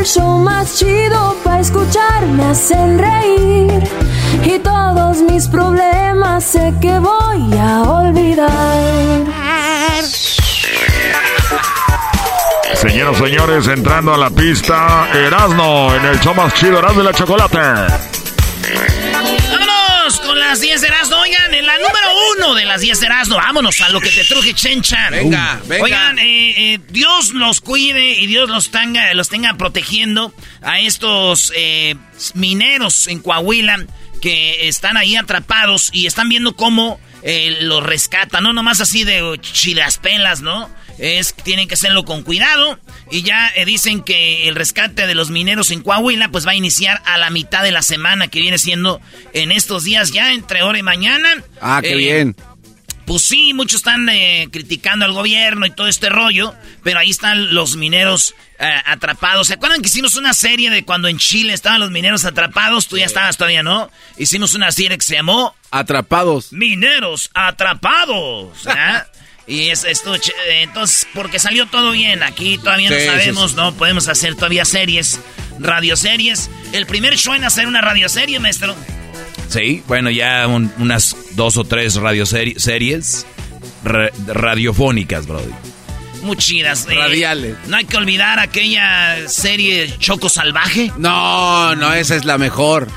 [0.00, 2.26] El show más chido para escuchar.
[2.26, 3.82] Me hacen reír
[4.44, 9.20] y todos mis problemas sé que voy a olvidar.
[12.74, 17.12] Señoras, señores, entrando a la pista, Erasmo en el show más chido, Erasmo y la
[17.12, 17.58] chocolate.
[20.10, 21.16] Vámonos con las 10 de Erasmo.
[21.18, 22.06] Oigan, en la número
[22.36, 23.36] uno de las 10 de Erasmo.
[23.36, 25.12] Vámonos a lo que te truje, Chenchan.
[25.12, 25.84] Venga, venga.
[25.84, 31.52] Oigan, eh, eh, Dios los cuide y Dios los tenga, los tenga protegiendo a estos
[31.54, 31.94] eh,
[32.34, 33.86] mineros en Coahuila
[34.20, 38.42] que están ahí atrapados y están viendo cómo eh, los rescatan.
[38.42, 40.68] No nomás así de chilaspelas, ¿no?
[40.98, 42.80] Es, tienen que hacerlo con cuidado.
[43.10, 46.54] Y ya eh, dicen que el rescate de los mineros en Coahuila pues va a
[46.54, 49.00] iniciar a la mitad de la semana que viene siendo
[49.32, 51.28] en estos días ya, entre ahora y mañana.
[51.60, 52.36] Ah, qué Eh, bien.
[53.06, 56.54] Pues sí, muchos están eh, criticando al gobierno y todo este rollo,
[56.84, 59.48] pero ahí están los mineros eh, atrapados.
[59.48, 62.86] ¿Se acuerdan que hicimos una serie de cuando en Chile estaban los mineros atrapados?
[62.86, 63.90] Tú ya estabas todavía, ¿no?
[64.16, 66.52] Hicimos una serie que se llamó Atrapados.
[66.52, 68.58] Mineros Atrapados.
[69.50, 73.50] y es esto, ch- eh, entonces, porque salió todo bien, aquí todavía Sí, no sabemos,
[73.50, 73.56] sí.
[73.56, 73.74] ¿no?
[73.74, 75.20] Podemos hacer todavía series,
[75.58, 76.48] radioseries.
[76.72, 78.74] El primer show en hacer una radioserie, maestro.
[79.48, 83.26] Sí, bueno, ya un- unas dos o tres radioseries
[84.26, 85.50] radiofónicas, Brody.
[86.22, 86.86] Muy chidas.
[86.90, 86.94] eh.
[86.94, 87.56] Radiales.
[87.66, 90.92] No hay que olvidar aquella serie Choco Salvaje.
[90.98, 92.88] No, no, esa es la mejor.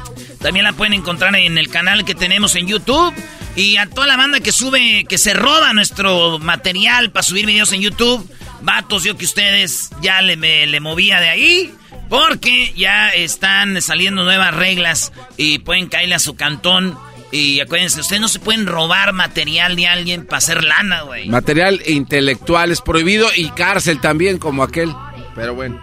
[0.41, 3.13] También la pueden encontrar en el canal que tenemos en YouTube.
[3.55, 7.71] Y a toda la banda que sube, que se roba nuestro material para subir videos
[7.71, 8.27] en YouTube.
[8.61, 11.73] Vatos, yo que ustedes ya le, me- le movía de ahí.
[12.09, 16.97] Porque ya están saliendo nuevas reglas y pueden caerle a su cantón.
[17.31, 21.27] Y acuérdense, ustedes no se pueden robar material de alguien para hacer lana, güey.
[21.29, 24.93] Material intelectual es prohibido y cárcel también, como aquel.
[25.35, 25.79] Pero bueno.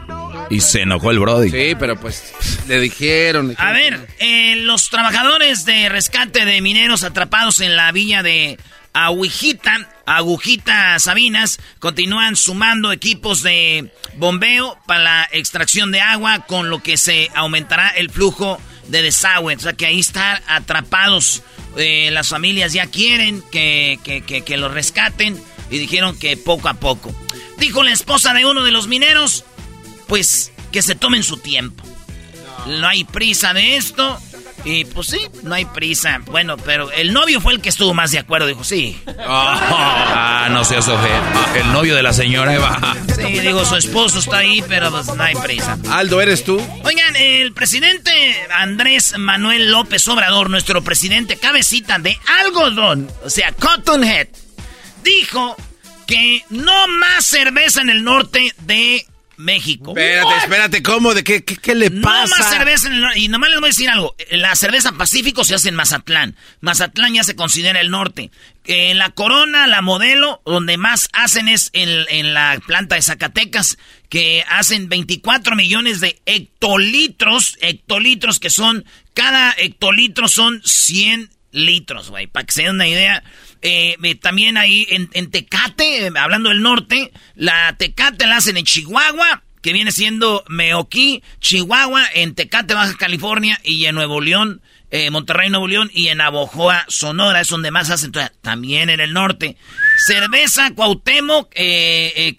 [0.48, 1.50] Y se enojó el Brody.
[1.50, 2.32] Sí, pero pues
[2.66, 3.48] le dijeron.
[3.48, 8.58] le A ver, eh, los trabajadores de rescate de mineros atrapados en la villa de
[8.92, 16.82] Agujita, Agujita Sabinas, continúan sumando equipos de bombeo para la extracción de agua, con lo
[16.82, 19.54] que se aumentará el flujo de desagüe.
[19.54, 21.42] O sea que ahí están atrapados.
[21.76, 25.40] Eh, las familias ya quieren que, que, que, que los rescaten
[25.70, 27.14] y dijeron que poco a poco.
[27.58, 29.44] Dijo la esposa de uno de los mineros,
[30.10, 31.84] pues que se tomen su tiempo.
[32.66, 34.20] No hay prisa de esto.
[34.64, 36.20] Y pues sí, no hay prisa.
[36.26, 38.48] Bueno, pero el novio fue el que estuvo más de acuerdo.
[38.48, 39.00] Dijo, sí.
[39.20, 41.60] Ah, no seas ojete.
[41.60, 42.96] El novio de la señora Eva.
[43.14, 45.78] Sí, digo, su esposo está ahí, pero pues no hay prisa.
[45.90, 46.60] Aldo, ¿eres tú?
[46.84, 48.12] Oigan, el presidente
[48.52, 54.28] Andrés Manuel López Obrador, nuestro presidente cabecita de algodón, o sea, Cotton Head,
[55.04, 55.56] dijo
[56.06, 59.06] que no más cerveza en el norte de
[59.40, 59.90] México.
[59.90, 61.14] Espérate, espérate, ¿cómo?
[61.14, 62.36] ¿De qué, qué, le pasa?
[62.36, 63.18] No más cerveza en el norte.
[63.18, 64.14] Y nomás les voy a decir algo.
[64.30, 66.36] La cerveza Pacífico se hace en Mazatlán.
[66.60, 68.30] Mazatlán ya se considera el norte.
[68.64, 73.78] En la Corona, la modelo, donde más hacen es en, en la planta de Zacatecas,
[74.08, 78.84] que hacen 24 millones de hectolitros, hectolitros que son,
[79.14, 83.22] cada hectolitro son 100 litros, güey, para que se den una idea.
[83.62, 89.42] Eh, también ahí en, Tecate, eh, hablando del norte, la Tecate la hacen en Chihuahua,
[89.62, 95.50] que viene siendo Meoquí, Chihuahua, en Tecate, Baja California, y en Nuevo León, eh, Monterrey,
[95.50, 99.56] Nuevo León, y en Abojoa, Sonora, es donde más hacen, también en el norte.
[100.06, 101.52] Cerveza, Cuauhtémoc,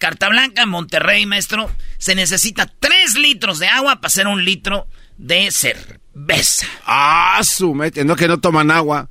[0.00, 5.52] Carta Blanca, Monterrey, maestro, se necesita 3 litros de agua para hacer un litro de
[5.52, 6.66] cerveza.
[6.84, 9.08] Ah, su no que no toman agua.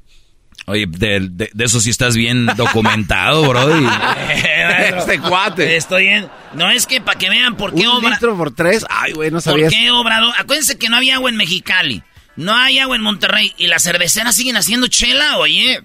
[0.65, 3.61] Oye, de, eso sí estás bien documentado, bro.
[4.29, 5.75] este cuate.
[5.75, 6.29] Estoy bien.
[6.53, 8.85] No es que para que vean por qué ¿Un litro por tres?
[8.89, 9.73] Ay, güey, no sabías.
[9.73, 10.33] ¿Por qué Obrador?
[10.37, 12.03] Acuérdense que no había agua en Mexicali.
[12.35, 13.53] No hay agua en Monterrey.
[13.57, 15.37] ¿Y las cerveceras siguen haciendo chela?
[15.37, 15.83] Oye,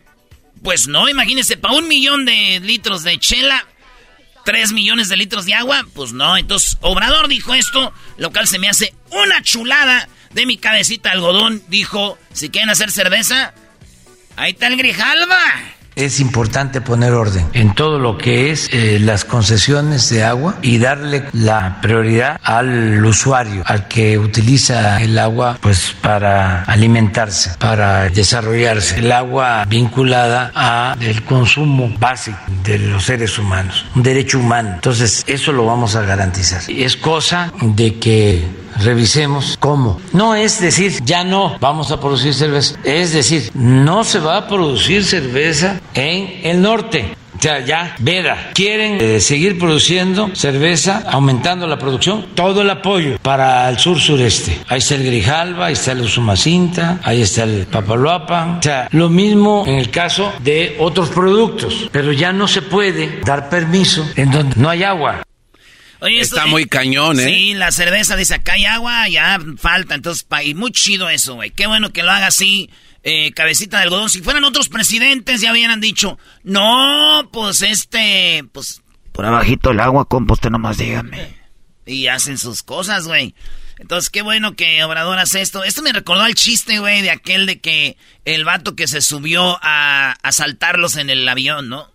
[0.62, 3.67] pues no, imagínense, para un millón de litros de chela,
[4.44, 6.37] tres millones de litros de agua, pues no.
[6.37, 11.62] Entonces, Obrador dijo esto, lo cual se me hace una chulada de mi cabecita algodón.
[11.69, 13.55] Dijo, si quieren hacer cerveza
[14.36, 15.38] Ahí está el Grijalva.
[15.94, 20.76] Es importante poner orden en todo lo que es eh, las concesiones de agua y
[20.76, 28.98] darle la prioridad al usuario, al que utiliza el agua pues para alimentarse, para desarrollarse.
[28.98, 34.72] El agua vinculada a el consumo básico de los seres humanos, un derecho humano.
[34.74, 36.60] Entonces, eso lo vamos a garantizar.
[36.68, 40.00] Es cosa de que revisemos cómo.
[40.12, 44.49] No es decir, ya no vamos a producir cerveza, es decir, no se va a
[44.49, 47.17] producir cerveza en el norte.
[47.38, 53.19] O sea, ya, Vera, quieren eh, seguir produciendo cerveza, aumentando la producción, todo el apoyo
[53.20, 54.58] para el sur sureste.
[54.69, 58.58] Ahí está el Grijalva, ahí está el Usumacinta, ahí está el Papaloapan.
[58.58, 63.20] O sea, lo mismo en el caso de otros productos, pero ya no se puede
[63.25, 65.22] dar permiso en donde no hay agua.
[66.00, 67.25] Está muy cañón, ¿eh?
[67.25, 69.94] Sí, la cerveza dice acá hay agua, ya falta.
[69.94, 71.50] Entonces, y muy chido eso, güey.
[71.50, 72.70] Qué bueno que lo haga así,
[73.02, 74.10] eh, cabecita de algodón.
[74.10, 78.82] Si fueran otros presidentes, ya hubieran dicho, no, pues este, pues.
[79.12, 81.34] Por abajito el agua, compa, usted nomás dígame.
[81.87, 83.34] Y hacen sus cosas, güey.
[83.78, 85.62] Entonces, qué bueno que Obrador hace esto.
[85.64, 89.58] Esto me recordó al chiste, güey, de aquel de que el vato que se subió
[89.62, 91.90] a asaltarlos en el avión, ¿no?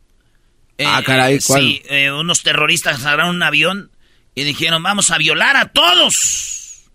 [0.86, 1.62] ah, caray, ¿cuál?
[1.62, 3.91] Sí, eh, unos terroristas agarraron un avión
[4.36, 6.90] y dijeron, vamos a violar a todos.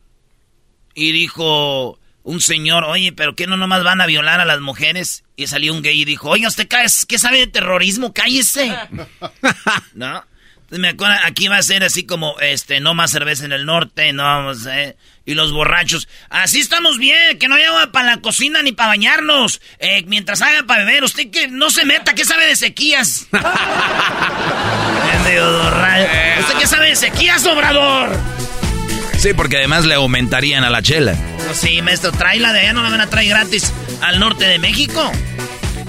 [0.94, 5.24] Y dijo un señor, oye, pero ¿qué no nomás van a violar a las mujeres?
[5.36, 8.12] Y salió un gay y dijo, oiga, ¿usted qué sabe de terrorismo?
[8.12, 8.76] Cállese.
[9.94, 10.24] ¿No?
[10.70, 14.12] me acuerdo, aquí va a ser así como, este, no más cerveza en el norte,
[14.12, 14.96] no vamos, eh.
[15.26, 18.90] Y los borrachos, así estamos bien, que no hay agua para la cocina ni para
[18.90, 19.60] bañarnos.
[19.80, 23.26] Eh, mientras haga para beber, usted que no se meta, ¿qué sabe de sequías?
[26.40, 28.16] ¿Usted qué sabe de sequías, Obrador?
[29.18, 31.16] Sí, porque además le aumentarían a la chela.
[31.44, 33.72] Pues sí, maestro, tráela de allá, no la van a traer gratis
[34.02, 35.10] al norte de México.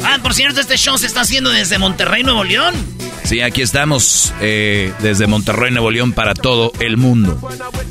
[0.04, 2.76] Ah, por cierto, este show se está haciendo desde Monterrey, Nuevo León.
[3.24, 7.38] Sí, aquí estamos eh, desde Monterrey, Nuevo León para todo el mundo.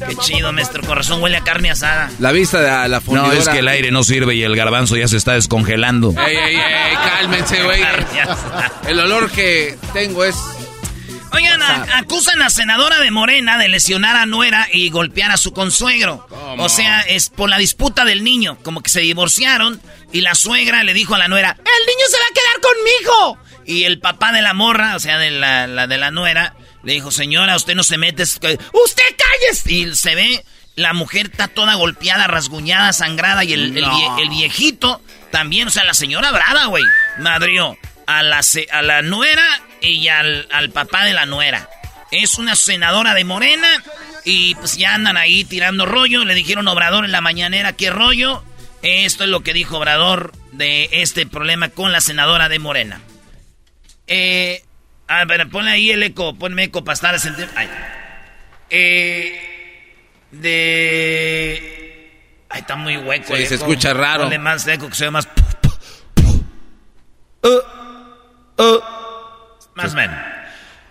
[0.09, 2.11] Qué chido, nuestro corazón huele a carne asada.
[2.19, 3.35] La vista de la fundidora.
[3.35, 6.15] No, es que el aire no sirve y el garbanzo ya se está descongelando.
[6.27, 7.83] Ey, ey, ey, cálmense, güey.
[8.89, 10.37] El olor que tengo es...
[11.37, 11.63] Oigan,
[11.93, 16.27] acusan a senadora de Morena de lesionar a nuera y golpear a su consuegro.
[16.59, 19.81] O sea, es por la disputa del niño, como que se divorciaron
[20.13, 23.39] y la suegra le dijo a la nuera, el niño se va a quedar conmigo.
[23.67, 27.11] Y el papá de la morra, o sea, de la, de la nuera, le dijo,
[27.11, 28.23] señora, usted no se mete.
[28.23, 29.67] ¡Usted calles!
[29.67, 30.43] Y se ve,
[30.75, 33.45] la mujer está toda golpeada, rasguñada, sangrada.
[33.45, 35.03] Y el, el, viejito
[35.33, 36.85] también, o sea, la señora brava, güey.
[37.19, 37.77] Madrió
[38.07, 38.41] a la,
[38.73, 41.69] a la nuera y al, al papá de la nuera.
[42.11, 43.69] Es una senadora de Morena
[44.25, 46.25] y pues ya andan ahí tirando rollo.
[46.25, 48.45] Le dijeron Obrador en la mañanera, ¿qué rollo?
[48.83, 53.01] Esto es lo que dijo Obrador de este problema con la senadora de Morena.
[54.07, 54.63] Eh,
[55.09, 57.17] a ver, ponle ahí el eco, ponme eco para estar
[57.57, 57.69] Ay.
[58.71, 59.95] Eh,
[60.31, 61.73] de...
[62.49, 63.37] Ay, está muy hueco.
[63.37, 64.23] Sí, se escucha raro.
[64.25, 65.29] Ponle más eco, que se más...
[67.43, 68.81] Uh, uh,
[69.77, 70.19] más o menos.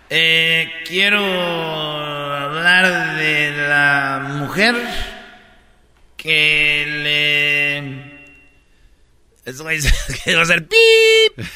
[0.08, 4.74] Eh, quiero hablar de la mujer
[6.16, 8.16] que le...
[9.44, 11.46] Eso va a ser pip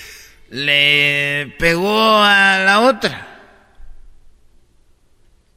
[0.51, 3.27] le pegó a la otra.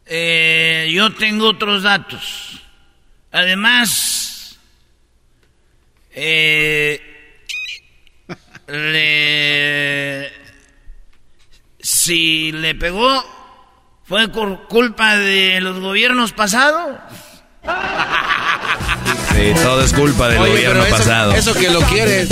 [0.06, 2.62] Eh, yo tengo otros datos.
[3.32, 4.60] Además,
[6.12, 7.02] eh,
[8.68, 10.32] le,
[11.84, 13.24] si le pegó,
[14.06, 16.98] fue por culpa de los gobiernos pasados.
[19.36, 21.34] Sí, todo es culpa del gobierno pasado.
[21.34, 22.30] Eso que lo quieres.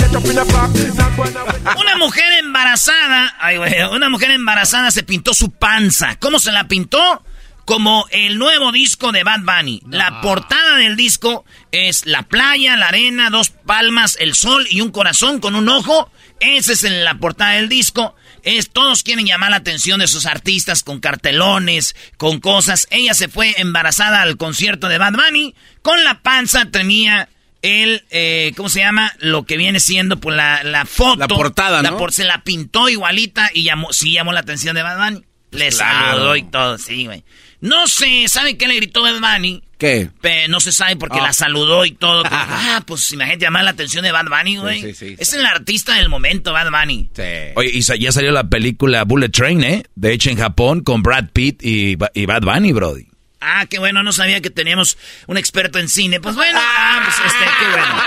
[1.78, 6.16] Una mujer embarazada, ay, güey, una mujer embarazada se pintó su panza.
[6.18, 7.22] ¿Cómo se la pintó?
[7.64, 9.82] Como el nuevo disco de Bad Bunny.
[9.88, 14.90] La portada del disco es la playa, la arena, dos palmas, el sol y un
[14.90, 16.10] corazón con un ojo.
[16.40, 18.16] Esa es en la portada del disco.
[18.44, 22.86] Es, todos quieren llamar la atención de sus artistas con cartelones, con cosas.
[22.90, 25.54] Ella se fue embarazada al concierto de Bad Bunny.
[25.82, 27.28] Con la panza tenía
[27.62, 29.12] el, eh, ¿cómo se llama?
[29.18, 31.18] Lo que viene siendo pues, la, la foto.
[31.18, 31.90] La portada, ¿no?
[31.92, 35.24] La por, se la pintó igualita y llamó, sí llamó la atención de Bad Bunny.
[35.52, 36.10] Le Claro.
[36.10, 37.24] saludó y todo, sí, güey.
[37.60, 39.62] No sé, ¿sabe qué le gritó Bad Bunny?
[39.82, 40.10] ¿Qué?
[40.20, 41.22] Pe- no se sabe porque Ah.
[41.24, 42.22] la saludó y todo.
[42.22, 44.80] Pues, ah, pues imagínate llamar la atención de Bad Bunny, güey.
[44.80, 45.16] sí, sí.
[45.18, 47.10] Es el artista del momento, Bad Bunny.
[47.16, 47.22] Sí.
[47.56, 49.82] Oye, y sa- ya salió la película Bullet Train, ¿eh?
[49.96, 53.08] De hecho, en Japón, con Brad Pitt y, Ba- y Bad Bunny, Brody.
[53.40, 54.96] Ah, qué bueno, no sabía que teníamos
[55.26, 56.20] un experto en cine.
[56.20, 58.02] Pues bueno, ah, pues este, qué bueno.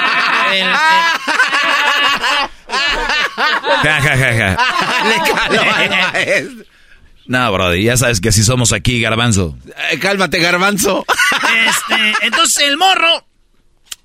[0.53, 0.75] El-
[3.83, 4.57] Ja, ja, ja, ja.
[5.09, 6.65] Le caló al maestro.
[7.27, 9.57] No, Brody, ya sabes que así somos aquí, garbanzo.
[9.91, 11.05] Eh, cálmate, garbanzo.
[11.67, 13.25] Este, entonces el morro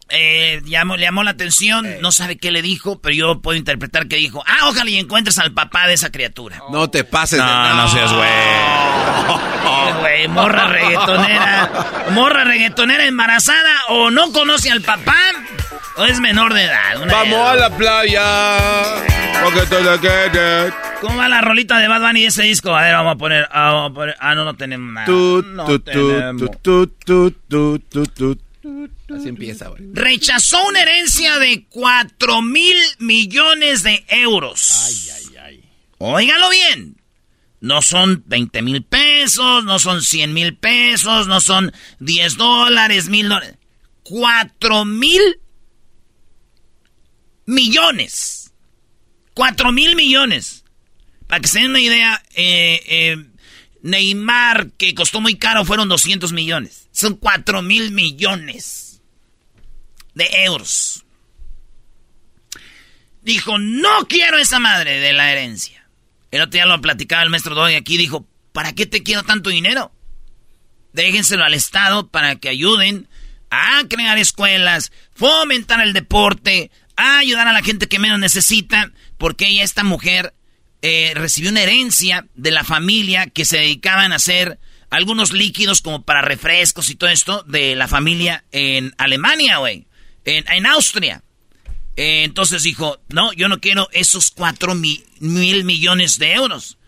[0.09, 4.09] eh, llamó, le llamó la atención, no sabe qué le dijo, pero yo puedo interpretar
[4.09, 6.61] que dijo, ah, ojalá y encuentres al papá de esa criatura.
[6.71, 7.45] No te pases de...
[7.45, 8.29] No, no seas güey.
[8.29, 9.41] Eh,
[10.01, 11.71] Güey, morra reggaetonera,
[12.13, 15.15] morra reggaetonera embarazada o no conoce al papá
[15.97, 16.99] o es menor de edad.
[17.11, 19.05] Vamos a la playa.
[19.43, 20.73] Porque te la quieres.
[21.01, 22.75] ¿Cómo va la rolita de Bad Bunny de ese disco?
[22.77, 25.07] A ver, vamos a poner, ah, vamos a poner- ah, no, no tenemos nada.
[25.09, 26.43] No tenemos.
[29.17, 29.83] Así empieza, güey.
[29.93, 34.87] rechazó una herencia de 4 mil millones de euros.
[34.87, 35.65] Ay, ay, ay.
[35.99, 36.97] Óigalo bien.
[37.61, 43.29] No son 20 mil pesos, no son 100 mil pesos, no son 10 dólares, mil
[43.29, 43.57] dólares.
[44.05, 45.21] 4 mil
[47.51, 48.53] millones.
[49.35, 50.65] 4 mil millones.
[51.27, 53.25] Para que se den una idea, eh, eh,
[53.83, 56.89] Neymar, que costó muy caro, fueron 200 millones.
[56.93, 59.01] Son 4 mil millones
[60.15, 61.05] de euros.
[63.23, 65.89] Dijo, no quiero esa madre de la herencia.
[66.31, 69.51] El otro día lo platicaba el maestro Doy aquí, dijo, ¿para qué te quiero tanto
[69.51, 69.93] dinero?
[70.93, 73.09] Déjenselo al Estado para que ayuden
[73.51, 76.71] a crear escuelas, fomentar el deporte,
[77.05, 80.35] a ayudar a la gente que menos necesita, porque ella, esta mujer,
[80.83, 86.03] eh, recibió una herencia de la familia que se dedicaban a hacer algunos líquidos como
[86.03, 89.87] para refrescos y todo esto de la familia en Alemania, güey,
[90.25, 91.23] en, en Austria.
[91.97, 96.79] Eh, entonces dijo, no, yo no quiero esos cuatro mi- mil millones de euros.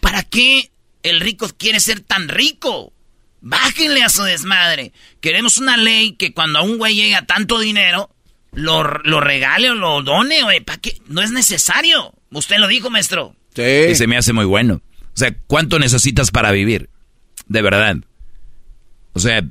[0.00, 0.70] ¿Para qué
[1.02, 2.92] el rico quiere ser tan rico?
[3.40, 4.92] Bájenle a su desmadre.
[5.20, 8.14] Queremos una ley que cuando a un güey llega tanto dinero,
[8.52, 10.60] lo, lo regale o lo done, güey.
[10.60, 10.96] ¿Para qué?
[11.08, 12.14] No es necesario.
[12.30, 13.34] Usted lo dijo, maestro.
[13.54, 14.80] Y se me hace muy bueno.
[15.14, 16.88] O sea, ¿cuánto necesitas para vivir?
[17.46, 17.96] De verdad.
[19.12, 19.42] O sea,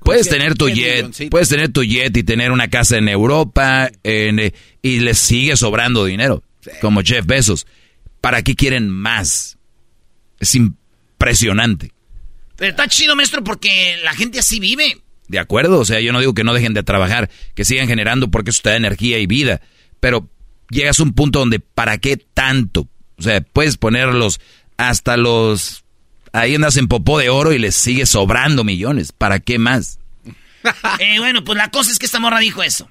[0.00, 3.88] puedes cien- tener tu jet, puedes tener tu jet y tener una casa en Europa
[4.02, 6.42] en, eh, y les sigue sobrando dinero,
[6.80, 7.66] como Jeff Bezos.
[8.20, 9.58] ¿Para qué quieren más?
[10.40, 11.92] Es impresionante.
[12.56, 14.98] Pero está chido, maestro, porque la gente así vive.
[15.28, 15.78] ¿De acuerdo?
[15.78, 18.62] O sea, yo no digo que no dejen de trabajar, que sigan generando porque eso
[18.62, 19.60] te da energía y vida,
[20.00, 20.28] pero
[20.70, 22.88] llegas a un punto donde ¿para qué tanto?
[23.18, 24.40] O sea, puedes ponerlos
[24.76, 25.84] hasta los...
[26.32, 29.12] Ahí andas en popó de oro y les sigue sobrando millones.
[29.12, 29.98] ¿Para qué más?
[30.98, 32.90] Eh, bueno, pues la cosa es que esta morra dijo eso.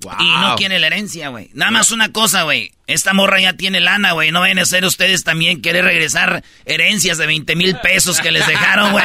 [0.00, 1.50] Y no quiere la herencia, güey.
[1.54, 2.70] Nada más una cosa, güey.
[2.86, 4.30] Esta morra ya tiene lana, güey.
[4.30, 8.46] No vayan a ser ustedes también querer regresar herencias de 20 mil pesos que les
[8.46, 9.04] dejaron, güey.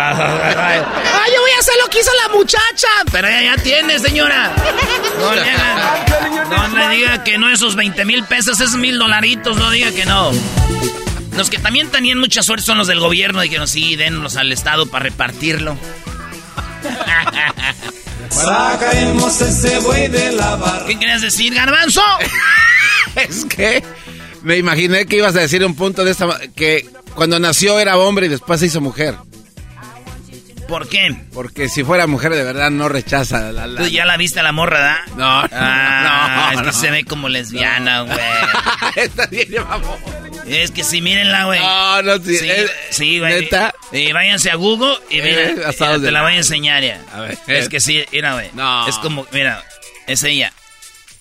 [0.00, 2.88] Ay, yo voy a hacer lo que hizo la muchacha.
[3.10, 4.52] Pero ella ya tiene, señora.
[5.18, 6.04] No le, haga-
[6.68, 9.56] no le diga que no esos 20 mil pesos, es mil dolaritos.
[9.56, 10.30] No diga que no.
[11.36, 13.40] Los que también tenían mucha suerte son los del gobierno.
[13.40, 15.76] Dijeron, sí, denlos al Estado para repartirlo.
[18.30, 20.86] Sacaremos ese buey de la barra.
[20.86, 22.02] ¿Qué querías decir, Garbanzo?
[23.16, 23.82] Es que
[24.42, 26.28] me imaginé que ibas a decir un punto de esta...
[26.54, 29.16] Que cuando nació era hombre y después se hizo mujer.
[30.68, 31.24] ¿Por qué?
[31.34, 33.66] Porque si fuera mujer de verdad no rechaza la...
[33.66, 34.96] la- Tú ya la viste a la morra, ¿verdad?
[35.16, 36.72] No, no, Ah, no, es que no.
[36.72, 38.16] se ve como lesbiana, güey.
[38.96, 39.98] Está bien, vamos.
[40.56, 41.60] Es que sí, mírenla, güey.
[41.60, 42.36] No, no, sí.
[42.38, 43.40] Sí, eh, sí, güey.
[43.42, 43.74] ¿Neta?
[43.92, 46.08] Y váyanse a Google y mira, Eh, hasta mira, dónde.
[46.08, 47.00] te la voy a enseñar ya.
[47.12, 47.38] A ver.
[47.46, 48.50] Es que sí, mira, güey.
[48.54, 48.86] No.
[48.88, 49.62] Es como, mira,
[50.06, 50.52] es ella.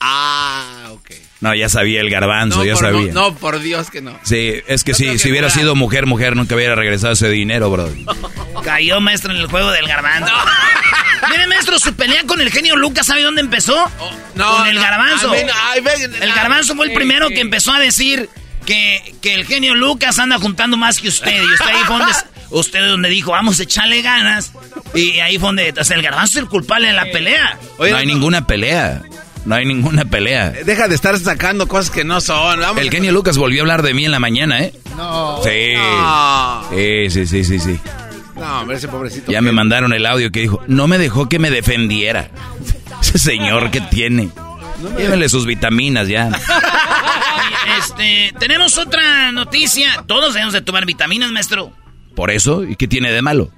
[0.01, 1.11] Ah, ok.
[1.41, 3.11] No, ya sabía el garbanzo, No, ya por, sabía.
[3.13, 4.17] no, por Dios que no.
[4.23, 7.29] Sí, es que sí, que si hubiera fuera- sido mujer, mujer, nunca hubiera regresado ese
[7.29, 7.89] dinero, bro.
[8.63, 10.31] Cayó maestro en el juego del garbanzo.
[11.29, 13.75] Mire, maestro, su pelea con el genio Lucas, ¿sabe dónde empezó?
[13.99, 15.33] Oh, No, con el no, garbanzo.
[15.33, 17.33] el garbanzo fue el sí, primero sí.
[17.35, 18.29] que empezó a decir
[18.69, 21.41] que, que el genio Lucas anda juntando más que usted.
[21.41, 22.13] Y usted ahí fue donde,
[22.51, 24.53] usted donde dijo, vamos a echarle ganas.
[24.93, 27.57] Y ahí fue donde, o sea, el garbanzo es el culpable de la pelea.
[27.79, 29.01] Oye, no hay ninguna pelea.
[29.45, 30.51] No hay ninguna pelea.
[30.51, 32.59] Deja de estar sacando cosas que no son.
[32.59, 34.73] Vamos El genio Lucas volvió a hablar de mí en la mañana, ¿eh?
[34.95, 35.41] No.
[35.43, 35.73] Sí.
[35.75, 36.69] No.
[36.69, 37.79] Sí, sí, sí, sí, sí.
[38.35, 39.31] No, hombre, ese pobrecito.
[39.31, 42.29] Ya me mandaron el audio que dijo, no me dejó que me defendiera.
[43.01, 44.29] Ese señor que tiene.
[44.97, 46.29] Llévenle sus vitaminas ya.
[47.77, 50.03] Este, tenemos otra noticia.
[50.07, 51.71] Todos debemos de tomar vitaminas, maestro.
[52.15, 53.51] Por eso, ¿y qué tiene de malo?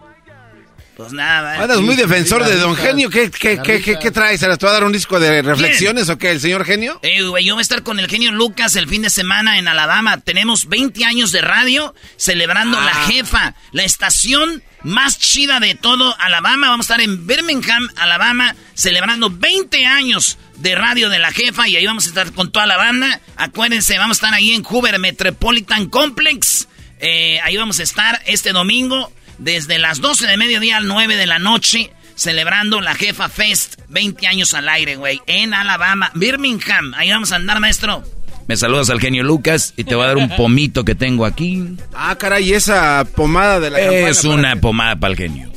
[1.02, 1.62] Pues nada.
[1.62, 3.10] Andas muy defensor de Don Genio.
[3.10, 4.40] ¿Qué, qué, qué, qué, traes?
[4.40, 6.32] ¿Se las te va a dar un disco de reflexiones o qué?
[6.32, 7.00] ¿El señor Genio?
[7.02, 9.68] Eh, güey, yo voy a estar con el genio Lucas el fin de semana en
[9.68, 10.20] Alabama.
[10.20, 12.86] Tenemos 20 años de radio celebrando Ah.
[12.86, 16.70] la jefa, la estación más chida de todo Alabama.
[16.70, 21.76] Vamos a estar en Birmingham, Alabama, celebrando 20 años de radio de la jefa y
[21.76, 23.22] ahí vamos a estar con toda la banda.
[23.38, 26.68] Acuérdense, vamos a estar ahí en Hoover Metropolitan Complex.
[27.00, 31.26] Eh, ahí vamos a estar este domingo desde las 12 de mediodía al 9 de
[31.28, 31.92] la noche.
[32.16, 36.94] Celebrando la Jefa Fest, 20 años al aire, güey, en Alabama, Birmingham.
[36.96, 38.04] Ahí vamos a andar, maestro.
[38.48, 41.64] Me saludas al genio Lucas y te voy a dar un pomito que tengo aquí.
[41.94, 45.52] Ah, caray, esa pomada de la Es para- una pomada para el genio.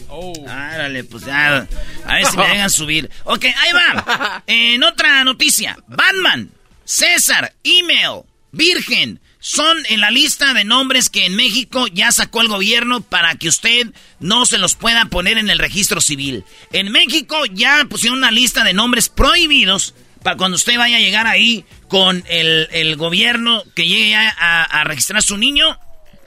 [0.49, 1.67] Árale, pues ya.
[2.07, 3.11] A ver si me dejan subir.
[3.25, 4.43] Ok, ahí va.
[4.47, 6.51] En otra noticia: Batman,
[6.85, 8.23] César, Email,
[8.53, 9.21] Virgen.
[9.47, 13.49] Son en la lista de nombres que en México ya sacó el gobierno para que
[13.49, 16.45] usted no se los pueda poner en el registro civil.
[16.73, 21.27] En México ya pusieron una lista de nombres prohibidos para cuando usted vaya a llegar
[21.27, 25.79] ahí con el, gobierno que llegue a, a registrar a su niño.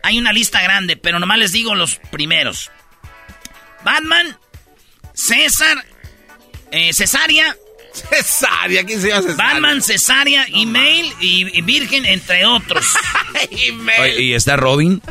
[0.03, 2.69] Hay una lista grande, pero nomás les digo los primeros.
[3.83, 4.37] Batman,
[5.15, 5.83] César,
[6.69, 7.57] eh, Cesárea,
[8.09, 9.53] Cesárea, ¿quién se llama Cesárea?
[9.53, 12.85] Batman, Cesárea, Email y, y Virgen, entre otros.
[13.99, 15.01] Oye, ¿Y está Robin?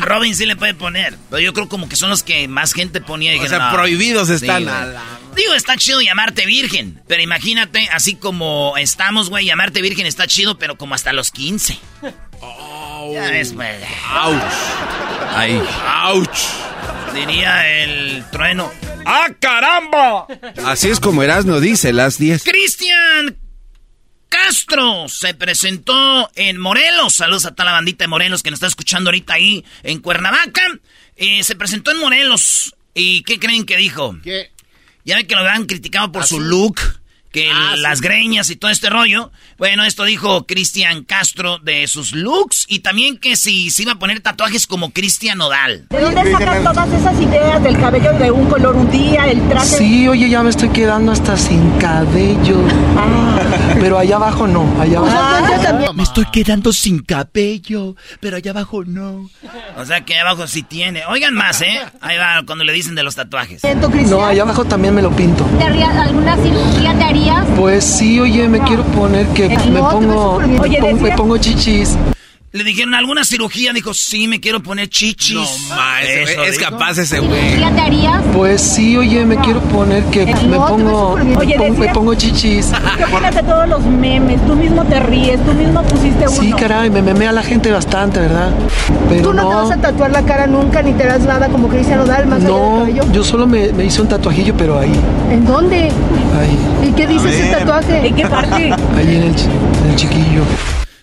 [0.00, 3.00] Robin sí le puede poner, pero yo creo como que son los que más gente
[3.00, 3.32] ponía.
[3.34, 3.72] y O dije, sea, no.
[3.76, 4.62] prohibidos están.
[4.64, 4.92] Sí, a güey.
[4.94, 5.02] la-
[5.36, 10.58] Digo, está chido llamarte Virgen, pero imagínate, así como estamos, güey, llamarte Virgen está chido,
[10.58, 11.78] pero como hasta los 15.
[13.12, 13.68] Ya ves, güey.
[14.24, 14.42] Ouch.
[15.34, 15.62] Ahí.
[16.06, 16.38] Ouch.
[17.14, 18.72] Diría el trueno.
[19.08, 20.26] ¡Ah, caramba!
[20.64, 22.42] Así es como Erasmo dice, las 10.
[22.42, 23.36] Cristian
[24.28, 27.14] Castro se presentó en Morelos.
[27.14, 30.62] Saludos a toda la bandita de Morelos que nos está escuchando ahorita ahí en Cuernavaca.
[31.14, 32.74] Eh, se presentó en Morelos.
[32.94, 34.16] ¿Y qué creen que dijo?
[34.24, 34.50] ¿Qué?
[35.04, 36.80] Ya ven que lo han criticado por ¿Ah, su look,
[37.36, 37.82] que Ah, el- sí.
[37.82, 39.30] las greñas y todo este rollo.
[39.58, 43.98] Bueno, esto dijo Cristian Castro de sus looks y también que si se iba a
[43.98, 45.84] poner tatuajes como Cristian Nodal.
[45.90, 49.66] ¿De dónde sacan todas esas ideas del cabello de un color un día, el traje?
[49.66, 52.56] Sí, oye, ya me estoy quedando hasta sin cabello.
[53.80, 55.14] Pero allá abajo no, allá abajo.
[55.18, 55.92] Ah.
[55.94, 59.28] Me estoy quedando sin cabello, pero allá abajo no.
[59.76, 61.04] O sea que abajo sí tiene.
[61.06, 61.80] Oigan más, ¿eh?
[62.00, 63.62] Ahí va cuando le dicen de los tatuajes.
[64.08, 65.44] No, allá abajo también me lo pinto.
[65.58, 67.46] ¿Te harías alguna cirugía te harías?
[67.56, 71.38] Pues sí, oye, me quiero poner que me No, pongo, me Oye, pongo, me pongo
[71.38, 71.96] chichis.
[72.56, 75.34] Le dijeron alguna cirugía, dijo, sí, me quiero poner chichis.
[75.34, 76.70] No, ma, ese Eso güey, es dijo.
[76.70, 77.40] capaz ese güey.
[77.50, 78.22] ¿Cirugía te harías?
[78.34, 82.72] Pues sí, oye, me quiero poner que me pongo, me Oye, pongo, me pongo chichis.
[82.96, 84.40] ¿Qué opinas de todos los memes?
[84.46, 86.40] Tú mismo te ríes, tú mismo pusiste uno.
[86.40, 88.50] Sí, caray, me memea la gente bastante, ¿verdad?
[89.10, 91.68] Pero Tú no, te vas a tatuar la cara nunca ni te das nada como
[91.68, 93.12] Cristian Nodal más allá No, del cabello.
[93.12, 94.92] yo solo me, me hice un tatuajillo, pero ahí,
[95.30, 95.76] ¿En dónde?
[95.82, 98.06] ahí, ¿Y qué dice ese tatuaje?
[98.08, 98.72] ¿En qué parte?
[98.96, 99.44] ahí en el, chi-
[99.84, 100.42] en el chiquillo.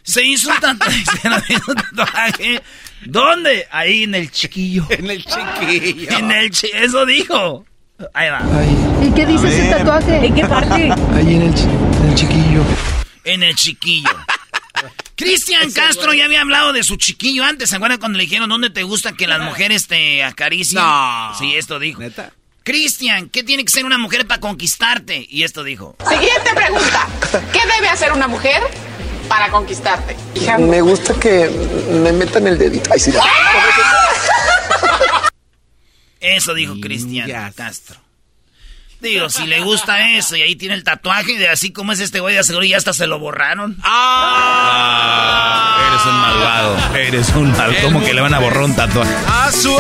[0.03, 1.03] Se hizo un tatuaje.
[1.21, 2.61] se lo hizo un tatuaje.
[3.05, 3.67] ¿Dónde?
[3.71, 4.85] Ahí en el chiquillo.
[4.89, 6.17] En el chiquillo.
[6.17, 7.65] En el chi- Eso dijo.
[8.13, 8.39] Ahí va.
[8.39, 10.25] Ahí, ¿Y qué dice ese tatuaje?
[10.25, 10.91] ¿En qué parte?
[10.91, 12.63] ahí en el, chi- en el chiquillo.
[13.23, 14.09] En el chiquillo.
[15.15, 17.69] Cristian Castro ya había hablado de su chiquillo antes.
[17.69, 20.81] ¿Se acuerdan cuando le dijeron dónde te gusta que las mujeres te acaricien?
[20.81, 21.33] No.
[21.37, 22.01] Sí, esto dijo.
[22.01, 22.31] ¿Neta?
[22.63, 25.25] Cristian, ¿qué tiene que ser una mujer para conquistarte?
[25.29, 25.95] Y esto dijo.
[26.09, 27.07] Siguiente pregunta.
[27.51, 28.61] ¿Qué debe hacer una mujer
[29.27, 30.15] para conquistarte?
[30.59, 31.49] Me gusta que
[31.91, 32.89] me metan el dedito.
[32.93, 33.13] Ay, sí.
[36.19, 37.55] Eso dijo Cristian Yes.
[37.55, 37.99] Castro.
[39.01, 42.21] Digo, si le gusta eso y ahí tiene el tatuaje, de así como es este
[42.21, 43.77] güey, de seguro ya hasta se lo borraron.
[43.83, 46.77] Ah, eres un malvado.
[46.95, 47.83] Eres un malvado.
[47.83, 49.13] ¿Cómo que le van a borrar un tatuaje?
[49.27, 49.77] Ah, su.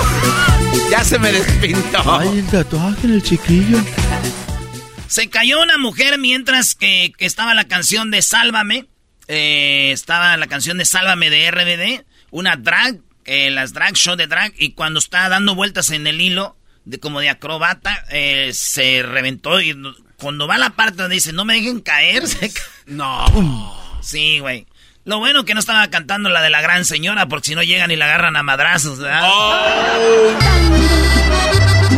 [0.91, 2.19] Ya se me despintó.
[2.19, 3.77] Ay, el tatuaje en el chiquillo.
[5.07, 8.87] Se cayó una mujer mientras que, estaba la canción de Sálvame.
[9.35, 12.05] Eh, estaba la canción de Sálvame de RBD.
[12.29, 14.53] Una drag, eh, las drag, show de drag.
[14.59, 19.59] Y cuando está dando vueltas en el hilo, de como de acrobata, eh, se reventó
[19.59, 19.75] y
[20.17, 22.53] cuando va a la parte donde dice, no me dejen caer, se
[22.85, 23.25] No.
[24.01, 24.67] Sí, güey.
[25.05, 27.89] Lo bueno que no estaba cantando la de la gran señora, porque si no llegan
[27.89, 29.21] y la agarran a madrazos, ¿verdad?
[29.25, 30.37] Oh.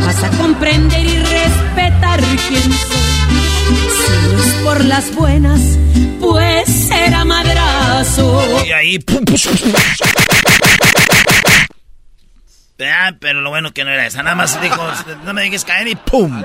[0.06, 3.06] Vas a comprender y respetar quién soy.
[3.90, 5.78] Si no es por las buenas,
[6.20, 8.64] pues será madrazo.
[8.66, 8.98] Y ahí...
[12.78, 14.22] Ah, pero lo bueno que no era esa.
[14.22, 14.76] Nada más dijo,
[15.24, 16.42] no me dejes caer y ¡pum!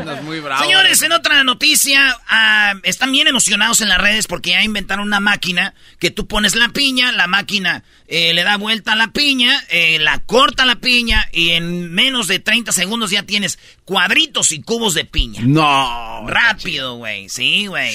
[0.60, 5.20] Señores, en otra noticia, ah, están bien emocionados en las redes porque ya inventaron una
[5.20, 9.62] máquina que tú pones la piña, la máquina eh, le da vuelta a la piña,
[9.70, 14.62] eh, la corta la piña y en menos de 30 segundos ya tienes cuadritos y
[14.62, 15.42] cubos de piña.
[15.44, 16.26] No.
[16.28, 17.28] Rápido, güey.
[17.28, 17.94] Sí, güey.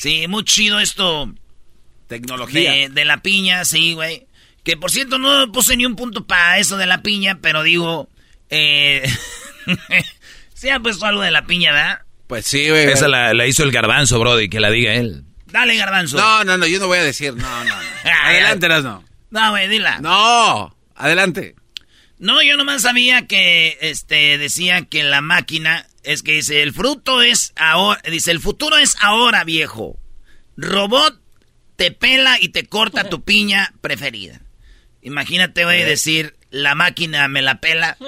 [0.00, 1.30] Sí, muy chido esto.
[2.06, 2.88] Tecnología.
[2.88, 4.26] de la piña, sí, güey.
[4.64, 8.08] Que por cierto, no puse ni un punto para eso de la piña, pero digo.
[8.48, 9.06] Eh,
[10.54, 12.00] ¿Se ha puesto algo de la piña, ¿verdad?
[12.28, 12.86] Pues sí, güey.
[12.86, 15.24] Esa la, hizo el garbanzo, Brody, que la diga él.
[15.48, 16.16] Dale, garbanzo.
[16.16, 17.34] No, no, no, yo no voy a decir.
[17.34, 18.10] No, no, no.
[18.24, 19.04] Adelante, no.
[19.28, 19.98] No, güey, dila.
[19.98, 21.56] No, adelante.
[22.18, 27.22] No, yo nomás sabía que este decía que la máquina es que dice, el fruto
[27.22, 29.98] es ahora, dice, el futuro es ahora, viejo.
[30.56, 31.20] Robot
[31.76, 34.40] te pela y te corta tu piña preferida.
[35.02, 37.96] Imagínate, güey, decir, la máquina me la pela.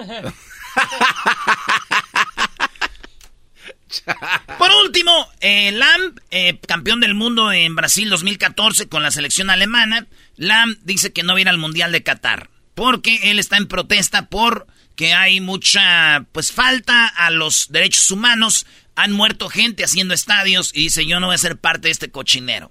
[4.58, 10.06] Por último, eh, Lam, eh, campeón del mundo en Brasil 2014 con la selección alemana,
[10.36, 14.66] Lam dice que no viene al Mundial de Qatar, porque él está en protesta por
[14.96, 20.84] que hay mucha pues falta a los derechos humanos, han muerto gente haciendo estadios y
[20.84, 22.70] dice yo no voy a ser parte de este cochinero.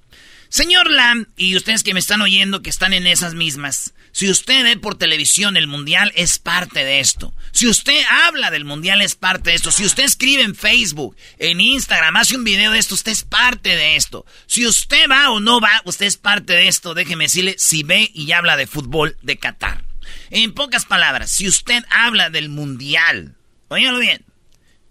[0.49, 4.63] Señor Lam, y ustedes que me están oyendo que están en esas mismas, si usted
[4.63, 7.33] ve por televisión el mundial, es parte de esto.
[7.53, 9.71] Si usted habla del mundial, es parte de esto.
[9.71, 13.75] Si usted escribe en Facebook, en Instagram, hace un video de esto, usted es parte
[13.77, 14.25] de esto.
[14.47, 16.93] Si usted va o no va, usted es parte de esto.
[16.93, 19.90] Déjeme decirle si ve y habla de fútbol de Qatar.
[20.31, 23.35] En pocas palabras, si usted habla del mundial,
[23.67, 24.25] óyalo bien,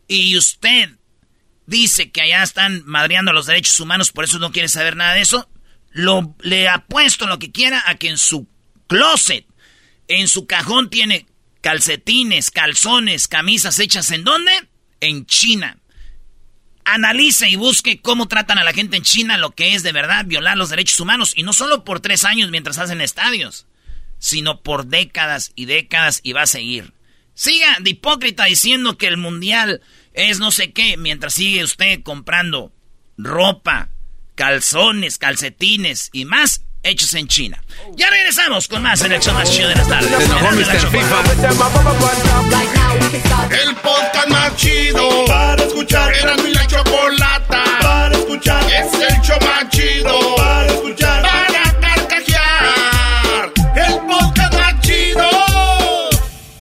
[0.07, 0.91] y usted
[1.65, 5.23] dice que allá están madreando los derechos humanos, por eso no quiere saber nada de
[5.23, 5.49] eso,
[5.93, 8.49] lo, le apuesto lo que quiera a que en su
[8.87, 9.47] closet,
[10.09, 11.27] en su cajón tiene
[11.63, 14.53] calcetines, calzones, camisas hechas en dónde?
[15.01, 15.79] En China.
[16.85, 20.27] Analice y busque cómo tratan a la gente en China, lo que es de verdad
[20.27, 23.67] violar los derechos humanos, y no solo por tres años mientras hacen estadios,
[24.21, 26.93] sino por décadas y décadas y va a seguir.
[27.35, 29.81] Siga de hipócrita diciendo que el mundial
[30.13, 32.73] es no sé qué, mientras sigue usted comprando
[33.17, 33.89] ropa,
[34.37, 37.63] calzones, calcetines y más hechos en China.
[37.95, 40.11] Ya regresamos con más en el show más chido de las tardes.
[43.51, 46.13] El podcast más chido para escuchar.
[46.15, 48.65] Era mi la chocolata para escuchar.
[48.71, 51.20] Es el show más chido para escuchar.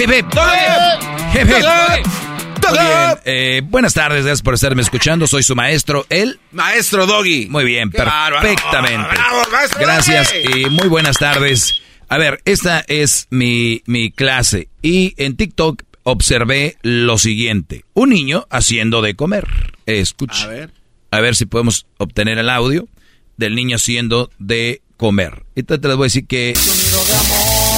[0.00, 0.24] Muy bien,
[3.26, 5.26] eh, buenas tardes, gracias por estarme escuchando.
[5.26, 7.48] Soy su maestro, el maestro Doggy.
[7.50, 9.14] Muy bien, perfectamente.
[9.78, 11.82] gracias y muy buenas tardes.
[12.08, 17.84] A ver, esta es mi, mi clase y en TikTok observé lo siguiente.
[17.92, 19.46] Un niño haciendo de comer.
[19.84, 20.44] Escucha.
[20.44, 20.70] A ver.
[21.10, 22.88] A ver si podemos obtener el audio
[23.36, 25.44] del niño haciendo de comer.
[25.56, 26.54] Entonces te les voy a decir que...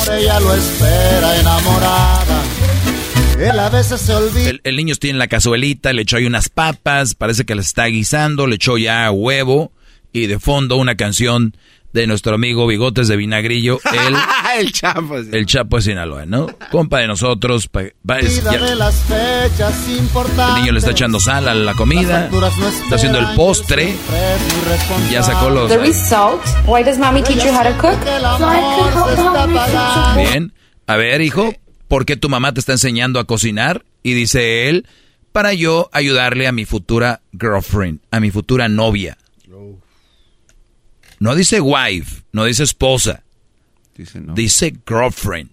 [0.09, 2.43] ella lo espera enamorada.
[4.63, 8.47] El, niño tiene la cazuelita, le echó ahí unas papas, parece que las está guisando,
[8.47, 9.73] le echó ya huevo
[10.13, 11.57] y de fondo una canción
[11.93, 14.17] de nuestro amigo Bigotes de Vinagrillo, el,
[14.59, 15.17] el Chapo.
[15.17, 16.47] El Chapo de Sinaloa, ¿no?
[16.71, 17.69] Compa de nosotros.
[17.75, 17.93] el
[20.61, 23.95] niño le está echando sal a la comida, está haciendo el postre,
[25.11, 25.71] ya sacó los...
[30.17, 30.53] Bien,
[30.87, 31.55] a ver, hijo,
[31.89, 33.85] ¿por qué tu mamá te está enseñando a cocinar?
[34.03, 34.87] Y dice él,
[35.33, 39.17] para yo ayudarle a mi futura girlfriend, a mi futura novia.
[41.23, 43.23] No dice wife, no dice esposa.
[44.35, 45.51] Dice, girlfriend.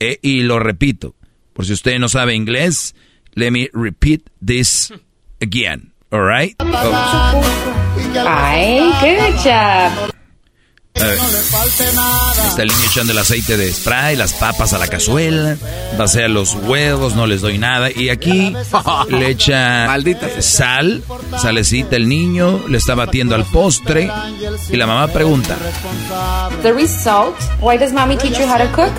[0.00, 1.14] E, y lo repito,
[1.52, 2.94] por si usted no sabe inglés,
[3.34, 4.90] let me repeat this
[5.42, 5.92] again.
[6.10, 6.56] All right?
[8.24, 10.11] Ay, good job.
[11.02, 15.56] Está el niño echando el aceite de spray, las papas a la cazuela,
[15.98, 17.90] vacía los huevos, no les doy nada.
[17.90, 18.54] Y aquí
[19.08, 19.88] le echa
[20.40, 21.02] sal,
[21.40, 24.10] salecita el niño, le está batiendo al postre.
[24.70, 25.56] Y la mamá pregunta:
[26.62, 27.36] The result?
[27.60, 28.92] Why does mommy teach you how to cook?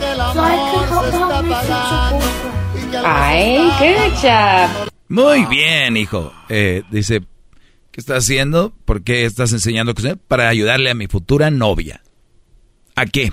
[3.05, 4.89] Ay, good job.
[5.09, 6.33] Muy bien, hijo.
[6.49, 7.21] Eh, dice,
[7.93, 8.75] ¿Qué estás haciendo?
[8.85, 10.17] ¿Por qué estás enseñando cocinar?
[10.17, 12.01] Para ayudarle a mi futura novia.
[12.95, 13.31] ¿A qué?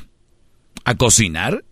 [0.85, 1.65] ¿A cocinar?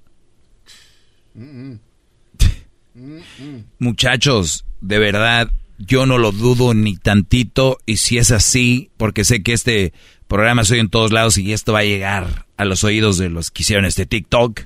[3.79, 7.77] Muchachos, de verdad, yo no lo dudo ni tantito.
[7.85, 9.93] Y si es así, porque sé que este
[10.27, 13.51] programa soy en todos lados y esto va a llegar a los oídos de los
[13.51, 14.63] que hicieron este TikTok,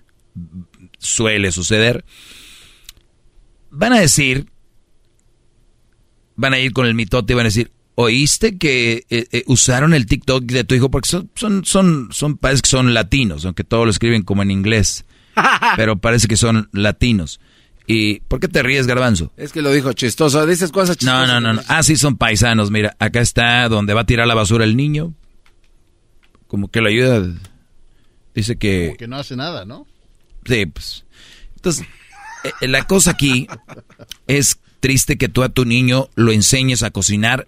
[0.98, 2.04] suele suceder.
[3.70, 4.46] Van a decir,
[6.36, 9.92] van a ir con el mitote y van a decir, ¿Oíste que eh, eh, usaron
[9.92, 10.90] el TikTok de tu hijo?
[10.90, 14.50] Porque son, son, son, son, parece que son latinos, aunque todos lo escriben como en
[14.50, 15.04] inglés.
[15.76, 17.40] pero parece que son latinos.
[17.86, 19.32] ¿Y por qué te ríes, Garbanzo?
[19.36, 20.46] Es que lo dijo chistoso.
[20.46, 21.28] Dices cosas chistosas.
[21.28, 22.70] No, no, no, Ah, sí, son paisanos.
[22.70, 25.14] Mira, acá está donde va a tirar la basura el niño.
[26.46, 27.26] Como que lo ayuda.
[28.34, 28.86] Dice que.
[28.86, 29.86] Como que no hace nada, ¿no?
[30.46, 31.04] Sí, pues.
[31.56, 31.86] Entonces,
[32.60, 33.46] eh, la cosa aquí
[34.26, 37.46] es triste que tú a tu niño lo enseñes a cocinar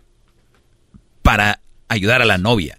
[1.24, 2.78] para ayudar a la novia.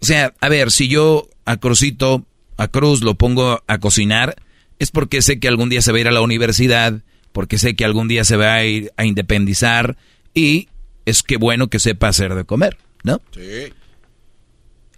[0.00, 4.34] O sea, a ver, si yo a Cruzito, a Cruz lo pongo a cocinar,
[4.80, 7.76] es porque sé que algún día se va a ir a la universidad, porque sé
[7.76, 9.96] que algún día se va a ir a independizar
[10.34, 10.68] y
[11.04, 13.22] es que bueno que sepa hacer de comer, ¿no?
[13.32, 13.72] Sí.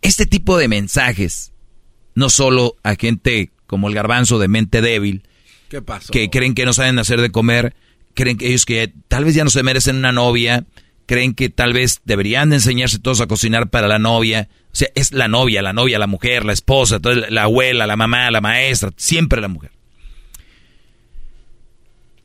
[0.00, 1.52] Este tipo de mensajes,
[2.14, 5.24] no solo a gente como el garbanzo de mente débil,
[6.10, 7.74] que creen que no saben hacer de comer,
[8.14, 10.64] creen que ellos que tal vez ya no se merecen una novia,
[11.08, 14.48] creen que tal vez deberían de enseñarse todos a cocinar para la novia.
[14.66, 18.30] O sea, es la novia, la novia, la mujer, la esposa, la abuela, la mamá,
[18.30, 19.72] la maestra, siempre la mujer.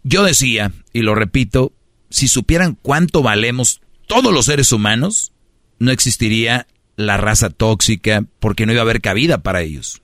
[0.04, 1.72] Yo decía, y lo repito,
[2.10, 5.32] si supieran cuánto valemos todos los seres humanos,
[5.80, 6.68] no existiría
[6.98, 10.02] la raza tóxica porque no iba a haber cabida para ellos.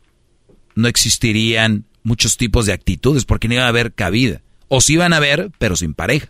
[0.74, 4.42] No existirían muchos tipos de actitudes porque no iba a haber cabida.
[4.70, 6.30] O sí iban a haber, pero sin pareja.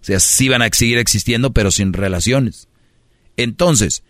[0.00, 2.68] O sea, sí van a seguir existiendo, pero sin relaciones.
[3.36, 4.02] Entonces,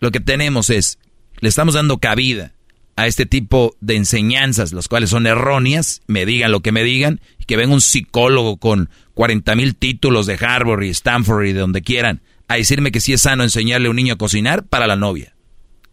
[0.00, 0.98] lo que tenemos es,
[1.40, 2.52] le estamos dando cabida
[2.96, 7.20] a este tipo de enseñanzas, las cuales son erróneas, me digan lo que me digan,
[7.38, 11.60] y que venga un psicólogo con 40 mil títulos de Harvard y Stanford y de
[11.60, 14.86] donde quieran, a decirme que sí es sano enseñarle a un niño a cocinar para
[14.86, 15.34] la novia.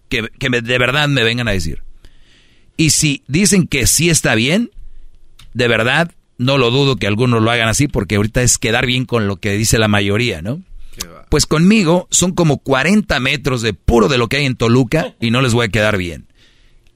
[0.09, 1.83] Que, que de verdad me vengan a decir.
[2.77, 4.71] Y si dicen que sí está bien,
[5.53, 9.05] de verdad, no lo dudo que algunos lo hagan así porque ahorita es quedar bien
[9.05, 10.61] con lo que dice la mayoría, ¿no?
[11.29, 15.31] Pues conmigo son como 40 metros de puro de lo que hay en Toluca y
[15.31, 16.27] no les voy a quedar bien.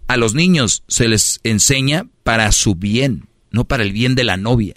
[0.07, 4.37] A los niños se les enseña para su bien, no para el bien de la
[4.37, 4.75] novia.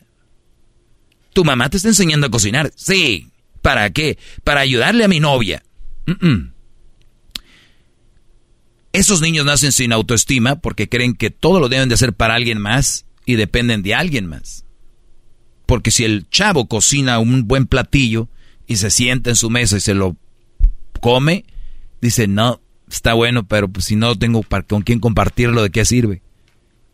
[1.32, 2.72] ¿Tu mamá te está enseñando a cocinar?
[2.76, 3.28] Sí.
[3.62, 4.18] ¿Para qué?
[4.44, 5.62] Para ayudarle a mi novia.
[8.92, 12.58] Esos niños nacen sin autoestima porque creen que todo lo deben de hacer para alguien
[12.58, 14.64] más y dependen de alguien más.
[15.66, 18.28] Porque si el chavo cocina un buen platillo
[18.66, 20.16] y se sienta en su mesa y se lo
[21.00, 21.44] come,
[22.00, 26.22] dice, no, está bueno, pero pues si no tengo con quién compartirlo, ¿de qué sirve?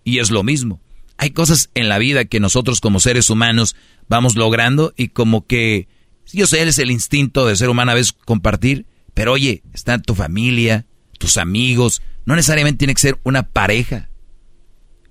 [0.04, 0.80] Y es lo mismo.
[1.16, 3.74] Hay cosas en la vida que nosotros como seres humanos
[4.08, 5.88] vamos logrando y como que,
[6.32, 10.14] yo sé, es el instinto de ser humano a veces compartir, pero oye, está tu
[10.14, 10.86] familia,
[11.18, 14.08] tus amigos, no necesariamente tiene que ser una pareja.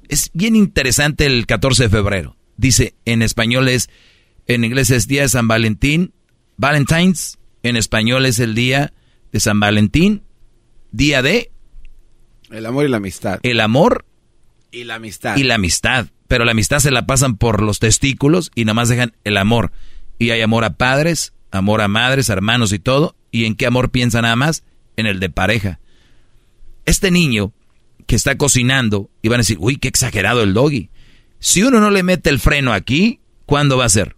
[0.10, 2.36] Es bien interesante el 14 de febrero.
[2.56, 3.90] Dice, en español es,
[4.46, 6.14] en inglés es Día de San Valentín,
[6.58, 8.94] Valentine's, en español es el Día
[9.32, 10.24] de San Valentín,
[10.92, 11.52] Día de...
[12.50, 13.40] El amor y la amistad.
[13.44, 14.06] El amor
[14.72, 15.38] y la amistad.
[15.38, 16.08] Y la amistad.
[16.28, 19.72] Pero la amistad se la pasan por los testículos y nomás dejan el amor.
[20.18, 23.16] Y hay amor a padres, amor a madres, hermanos y todo.
[23.32, 24.64] ¿Y en qué amor piensa nada más?
[24.96, 25.80] En el de pareja.
[26.86, 27.54] Este niño
[28.08, 30.90] que está cocinando, y van a decir, uy, qué exagerado el doggy.
[31.40, 34.16] Si uno no le mete el freno aquí, ¿cuándo va a ser?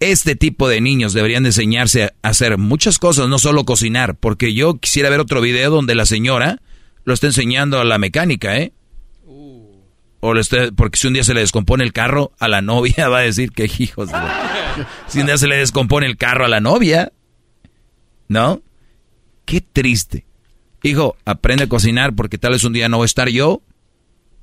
[0.00, 4.52] Este tipo de niños deberían de enseñarse a hacer muchas cosas, no solo cocinar, porque
[4.52, 6.60] yo quisiera ver otro video donde la señora
[7.04, 8.72] lo está enseñando a la mecánica, ¿eh?
[10.20, 13.08] O le está, porque si un día se le descompone el carro a la novia,
[13.08, 14.10] va a decir que hijos.
[15.06, 17.12] Si un día se le descompone el carro a la novia,
[18.28, 18.62] ¿no?
[19.44, 20.25] Qué triste.
[20.86, 23.60] Hijo, aprende a cocinar porque tal vez un día no va a estar yo.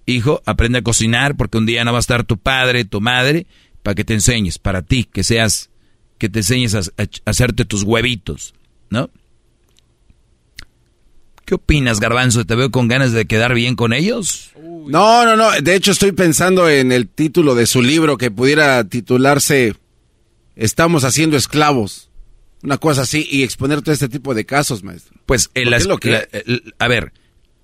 [0.06, 3.48] Hijo, aprende a cocinar porque un día no va a estar tu padre, tu madre,
[3.82, 5.70] para que te enseñes, para ti, que seas,
[6.18, 6.82] que te enseñes a,
[7.24, 8.54] hacerte tus huevitos,
[8.90, 9.10] ¿no?
[11.46, 12.44] ¿Qué opinas, Garbanzo?
[12.44, 14.52] ¿Te veo con ganas de quedar bien con ellos?
[14.58, 15.50] No, no, no.
[15.62, 19.76] De hecho, estoy pensando en el título de su libro que pudiera titularse
[20.58, 22.10] Estamos haciendo esclavos
[22.64, 25.20] una cosa así y exponer todo este tipo de casos, maestro.
[25.26, 26.28] Pues el, lo que...
[26.80, 27.12] a ver,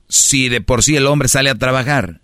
[0.09, 2.21] si de por sí el hombre sale a trabajar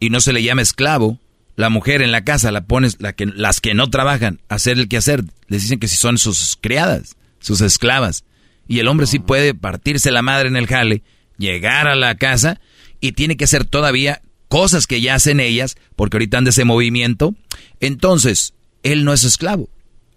[0.00, 1.20] y no se le llama esclavo,
[1.54, 4.78] la mujer en la casa la pones, la que, las que no trabajan, a hacer
[4.78, 8.24] el quehacer, les dicen que si son sus criadas, sus esclavas.
[8.66, 11.02] Y el hombre sí puede partirse la madre en el jale,
[11.38, 12.60] llegar a la casa
[13.00, 17.34] y tiene que hacer todavía cosas que ya hacen ellas, porque ahorita anda ese movimiento.
[17.78, 19.68] Entonces, él no es esclavo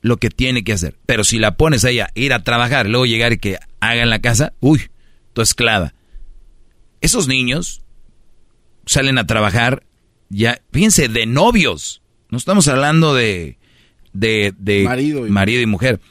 [0.03, 0.99] lo que tiene que hacer.
[1.07, 4.09] Pero si la pones a ella ir a trabajar, luego llegar y que haga en
[4.09, 4.91] la casa, uy,
[5.31, 5.95] tu esclava.
[7.01, 7.81] Esos niños
[8.85, 9.83] salen a trabajar
[10.29, 12.01] ya, fíjense, de novios.
[12.29, 13.57] No estamos hablando de,
[14.11, 15.29] de, marido, y...
[15.29, 15.65] marido, y...
[15.65, 16.01] mujer.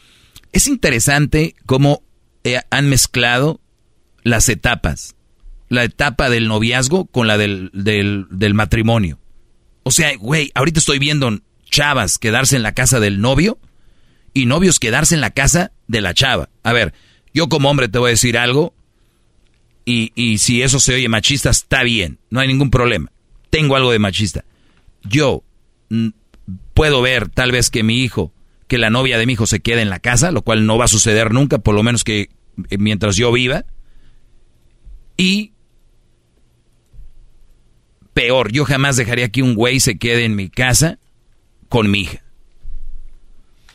[0.53, 2.03] Es interesante cómo
[2.45, 3.61] eh, han mezclado
[4.23, 5.17] las etapas.
[5.69, 9.19] La etapa del noviazgo con la del, del, del matrimonio.
[9.83, 13.59] O sea, güey, ahorita estoy viendo chavas quedarse en la casa del novio
[14.35, 16.49] y novios quedarse en la casa de la chava.
[16.63, 16.95] A ver,
[17.35, 18.75] yo como hombre te voy a decir algo
[19.85, 23.11] y, y si eso se oye machista, está bien, no hay ningún problema.
[23.51, 24.45] Tengo algo de machista.
[25.03, 25.43] Yo
[25.91, 26.09] mm,
[26.75, 28.33] puedo ver tal vez que mi hijo,
[28.69, 30.87] que la novia de mi hijo se quede en la casa, lo cual no va
[30.87, 32.31] a suceder nunca, por lo menos que
[32.71, 33.67] eh, mientras yo viva.
[35.17, 35.53] Y
[38.15, 40.99] peor, yo jamás dejaría que un güey se quede en mi casa
[41.69, 42.22] con mi hija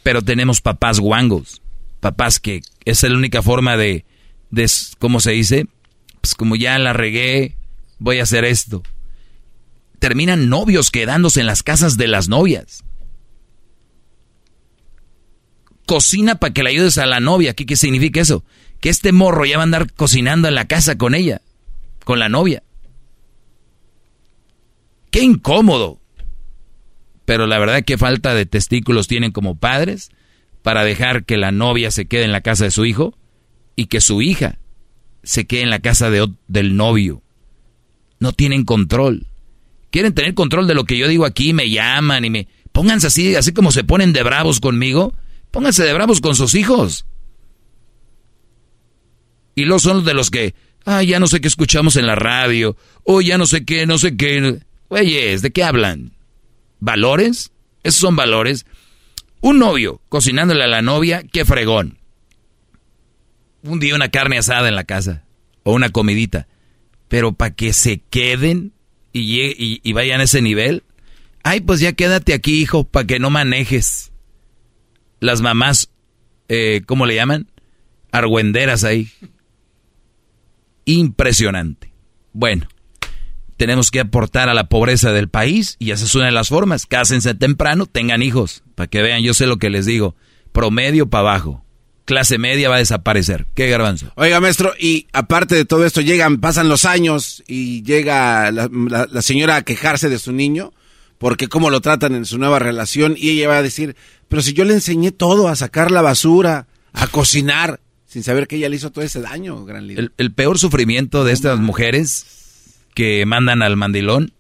[0.08, 1.62] pero tenemos papás guangos,
[2.00, 4.06] papás que es la única forma de,
[4.52, 5.68] de, ¿cómo se dice?
[6.22, 7.58] Pues como ya la regué,
[8.00, 8.84] voy a hacer esto.
[10.00, 12.86] Terminan novios quedándose en las casas de las novias.
[15.86, 17.54] Cocina para que le ayudes a la novia.
[17.54, 18.46] ¿Qué, ¿Qué significa eso?
[18.80, 21.42] Que este morro ya va a andar cocinando en la casa con ella,
[22.06, 22.64] con la novia.
[25.12, 26.00] Qué incómodo
[27.28, 30.12] pero la verdad que falta de testículos tienen como padres
[30.62, 33.18] para dejar que la novia se quede en la casa de su hijo
[33.76, 34.60] y que su hija
[35.24, 37.22] se quede en la casa de, del novio.
[38.22, 39.28] No tienen control.
[39.90, 42.48] Quieren tener control de lo que yo digo aquí, me llaman y me...
[42.72, 45.14] Pónganse así, así como se ponen de bravos conmigo,
[45.52, 47.06] pónganse de bravos con sus hijos.
[49.54, 52.78] Y los son de los que, ah, ya no sé qué escuchamos en la radio,
[53.04, 54.62] o ya no sé qué, no sé qué.
[54.88, 56.17] Oye, ¿de qué hablan?
[56.80, 57.52] ¿Valores?
[57.84, 58.66] Esos son valores.
[59.42, 61.98] Un novio cocinándole a la novia, qué fregón.
[63.64, 65.26] Un día una carne asada en la casa
[65.64, 66.48] o una comidita.
[67.08, 68.74] Pero para que se queden
[69.14, 70.84] y, vayan a ese nivel,
[71.44, 74.12] ay, pues ya quédate aquí, hijo, para que no manejes.
[75.20, 75.90] Las mamás,
[76.50, 77.50] eh, ¿cómo le llaman?
[78.12, 79.10] Argüenderas ahí.
[80.86, 81.92] Impresionante.
[82.34, 82.68] Bueno,
[83.58, 86.86] tenemos que aportar a la pobreza del país y esas son las formas.
[86.86, 90.16] Cásense temprano, tengan hijos, para que vean, yo sé lo que les digo,
[90.52, 91.64] promedio para abajo.
[92.06, 93.48] clase media va a desaparecer.
[93.54, 94.12] ¿Qué garbanzo?
[94.16, 98.70] Oiga, maestro, y aparte de todo esto, llegan, pasan los años y llega la,
[99.12, 100.72] la señora a quejarse de su niño
[101.18, 103.96] porque cómo lo tratan en su nueva relación y ella va a decir,
[104.28, 108.58] pero si yo le enseñé todo, a sacar la basura, a cocinar, sin saber que
[108.58, 110.12] ella le hizo todo ese daño, gran líder.
[110.18, 112.26] El, peor sufrimiento de estas mujeres
[112.98, 114.34] que mandan al mandilón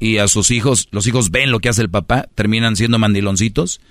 [0.00, 3.82] y a sus hijos, los hijos ven lo que hace el papá, terminan siendo mandiloncitos.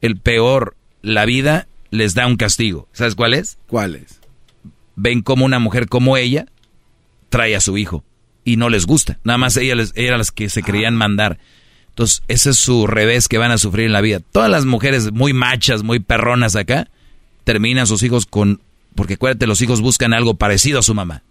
[0.00, 2.86] El peor, la vida les da un castigo.
[2.92, 3.58] ¿Sabes cuál es?
[3.66, 4.20] ¿Cuál es?
[4.94, 6.46] Ven como una mujer como ella
[7.30, 8.04] trae a su hijo
[8.44, 9.18] y no les gusta.
[9.24, 11.40] Nada más ella les, eran las que se querían mandar.
[11.88, 14.20] Entonces, ese es su revés que van a sufrir en la vida.
[14.20, 16.86] Todas las mujeres muy machas, muy perronas acá,
[17.42, 18.60] terminan sus hijos con...
[18.94, 21.24] Porque acuérdate, los hijos buscan algo parecido a su mamá.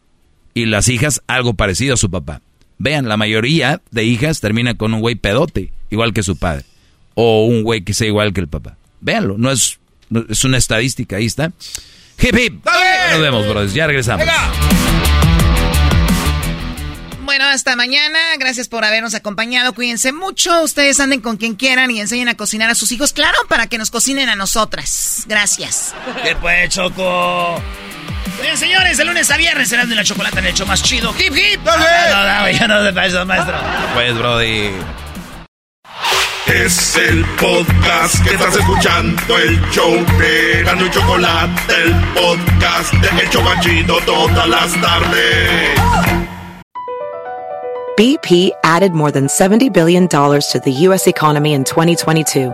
[0.53, 2.41] Y las hijas algo parecido a su papá.
[2.77, 6.65] Vean, la mayoría de hijas terminan con un güey pedote, igual que su padre.
[7.15, 8.77] O un güey que sea igual que el papá.
[9.01, 9.79] Véanlo, no es,
[10.29, 11.51] es una estadística, ahí está.
[12.19, 12.65] Hip hip.
[13.11, 13.73] Nos vemos, brothers.
[13.73, 14.25] Ya regresamos.
[17.23, 18.19] Bueno, hasta mañana.
[18.37, 19.73] Gracias por habernos acompañado.
[19.73, 20.63] Cuídense mucho.
[20.63, 23.77] Ustedes anden con quien quieran y enseñen a cocinar a sus hijos, claro, para que
[23.77, 25.23] nos cocinen a nosotras.
[25.27, 25.95] Gracias.
[26.23, 27.61] ¿Qué pues, Choco?
[28.41, 31.13] Bien, señores, de lunes a viernes serán de la chocolate en el show más chido.
[31.17, 31.61] ¡Hip, hip!
[31.63, 33.55] No, no, ya no de eso, maestro.
[33.93, 34.71] Pues, Brody.
[36.47, 43.21] Es el podcast que estás escuchando, el show de Gano y Chocolate, el podcast de
[43.21, 45.79] El Chocachito todas las tardes.
[47.97, 51.07] BP added more than $70 billion to the U.S.
[51.07, 52.53] economy in 2022.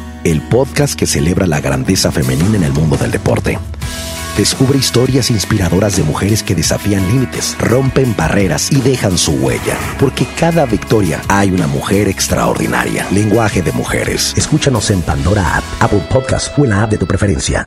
[0.23, 3.57] el podcast que celebra la grandeza femenina en el mundo del deporte.
[4.37, 9.77] Descubre historias inspiradoras de mujeres que desafían límites, rompen barreras y dejan su huella.
[9.99, 13.05] Porque cada victoria hay una mujer extraordinaria.
[13.11, 14.33] Lenguaje de Mujeres.
[14.37, 17.65] Escúchanos en Pandora App, Apple Podcast o en la app de tu preferencia.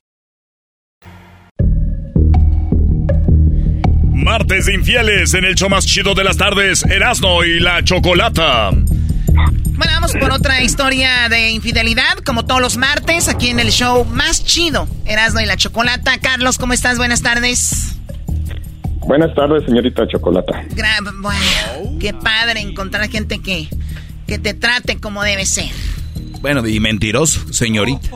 [4.12, 8.70] Martes de infieles en el show más chido de las tardes, Erasno y la Chocolata.
[9.34, 14.04] Bueno, vamos por otra historia de infidelidad, como todos los martes, aquí en el show
[14.04, 16.18] más chido, Erasmo y la Chocolata.
[16.18, 16.98] Carlos, ¿cómo estás?
[16.98, 17.96] Buenas tardes.
[19.00, 20.64] Buenas tardes, señorita Chocolata.
[21.20, 23.68] bueno, qué padre encontrar gente que,
[24.26, 25.70] que te trate como debe ser.
[26.40, 28.08] Bueno, y mentiroso, señorita.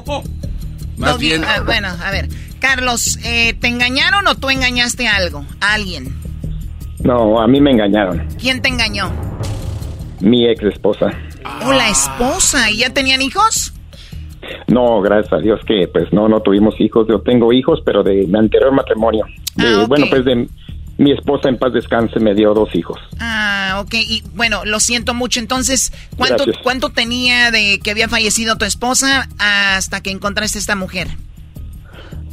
[0.96, 1.44] Más bien.
[1.44, 2.28] Ah, bueno, a ver,
[2.60, 5.44] Carlos, eh, ¿te engañaron o tú engañaste a algo?
[5.60, 6.16] ¿A alguien?
[7.00, 8.26] No, a mí me engañaron.
[8.40, 9.12] ¿Quién te engañó?
[10.20, 11.10] Mi ex esposa.
[11.64, 12.70] ¿O la esposa?
[12.70, 13.72] ¿Y ya tenían hijos?
[14.66, 17.06] No, gracias a Dios que pues no, no tuvimos hijos.
[17.08, 19.24] Yo tengo hijos, pero de mi anterior matrimonio.
[19.58, 20.48] Ah, bueno, pues de
[20.98, 22.98] mi esposa en paz descanse me dio dos hijos.
[23.20, 23.94] Ah, ok.
[23.94, 25.40] Y bueno, lo siento mucho.
[25.40, 31.08] Entonces, ¿cuánto, ¿cuánto tenía de que había fallecido tu esposa hasta que encontraste esta mujer?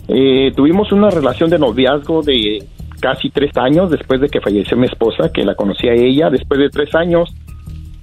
[0.08, 2.64] Eh, tuvimos una relación de noviazgo de
[3.00, 6.30] casi tres años después de que falleció mi esposa, que la conocí a ella.
[6.30, 7.34] Después de tres años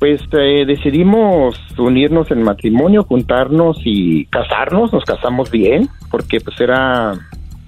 [0.02, 4.92] pues eh, decidimos unirnos en matrimonio, juntarnos y casarnos.
[4.92, 7.12] Nos casamos bien, porque pues era,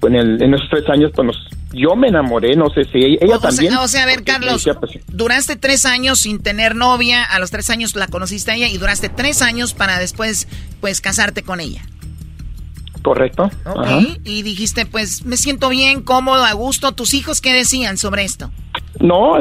[0.02, 1.36] en, en esos tres años, pues
[1.72, 3.76] yo me enamoré, no sé si ella, también.
[3.76, 7.70] o sea, a ver, Carlos, pues, duraste tres años sin tener novia, a los tres
[7.70, 10.48] años la conociste a ella y duraste tres años para después,
[10.80, 11.82] pues, casarte con ella.
[13.02, 13.48] Correcto.
[13.64, 13.86] Ok,
[14.24, 16.90] y dijiste, pues, me siento bien, cómodo, a gusto.
[16.90, 18.50] ¿Tus hijos qué decían sobre esto?
[19.00, 19.36] No,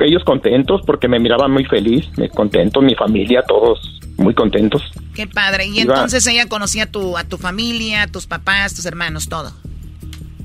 [0.00, 4.82] ellos contentos porque me miraban muy feliz, me contentos, mi familia, todos muy contentos.
[5.14, 5.66] Qué padre.
[5.66, 9.52] Y entonces ella conocía a tu, a tu familia, a tus papás, tus hermanos, todo.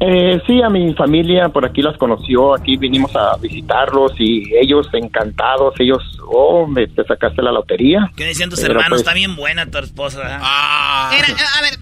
[0.01, 4.87] Eh, sí, a mi familia por aquí las conoció, aquí vinimos a visitarlos y ellos
[4.93, 8.09] encantados, ellos, oh, me te sacaste la lotería.
[8.15, 8.89] ¿Qué decían tus hermanos?
[8.89, 10.39] Pues Está bien buena tu esposa.
[10.41, 11.11] Ah.
[11.11, 11.79] a ver,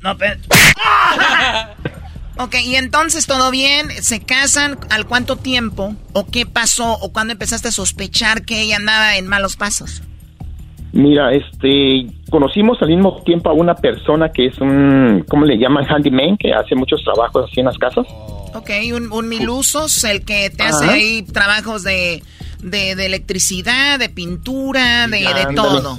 [0.00, 0.40] no, pero...
[2.40, 5.94] Ok, y entonces todo bien, se casan, ¿al cuánto tiempo?
[6.14, 6.94] ¿O qué pasó?
[6.94, 10.02] ¿O cuándo empezaste a sospechar que ella andaba en malos pasos?
[10.92, 15.84] Mira, este, conocimos al mismo tiempo a una persona que es un, ¿cómo le llaman?
[15.86, 18.06] Handyman, que hace muchos trabajos así en las casas.
[18.54, 22.22] Ok, un, un milusos, el que te hace ahí trabajos de,
[22.62, 25.98] de, electricidad, de pintura, de, de todo.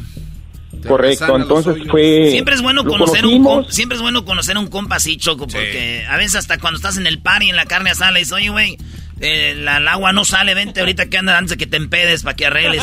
[0.88, 2.30] Correcto, entonces fue...
[2.32, 6.06] Siempre es bueno conocer un compa, siempre es bueno conocer un compa así, Choco, porque
[6.10, 8.34] a veces hasta cuando estás en el par y en la carne asada le dices,
[8.34, 8.78] oye, güey,
[9.20, 12.36] eh, el agua no sale, vente ahorita que anda antes de que te empedes para
[12.36, 12.82] que arregles.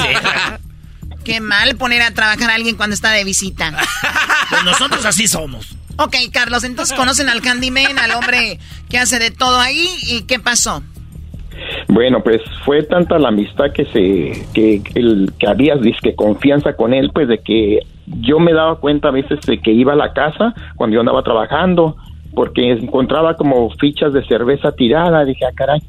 [1.24, 3.76] Qué mal poner a trabajar a alguien cuando está de visita.
[4.48, 5.76] Pues nosotros así somos.
[5.96, 10.38] Ok, Carlos, entonces conocen al Candyman, al hombre que hace de todo ahí, ¿y qué
[10.38, 10.82] pasó?
[11.88, 16.92] Bueno, pues fue tanta la amistad que se que el que había disque confianza con
[16.92, 20.12] él, pues de que yo me daba cuenta a veces de que iba a la
[20.12, 21.96] casa cuando yo andaba trabajando,
[22.34, 25.80] porque encontraba como fichas de cerveza tirada, dije, ah, caray.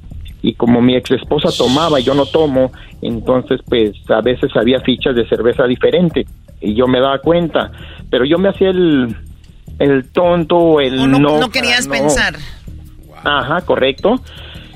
[0.41, 2.71] Y como mi ex esposa tomaba y yo no tomo,
[3.01, 6.25] entonces pues a veces había fichas de cerveza diferente
[6.61, 7.71] y yo me daba cuenta,
[8.09, 9.15] pero yo me hacía el
[9.79, 12.35] el tonto, el no, no, querías pensar.
[13.23, 14.21] Ajá, correcto.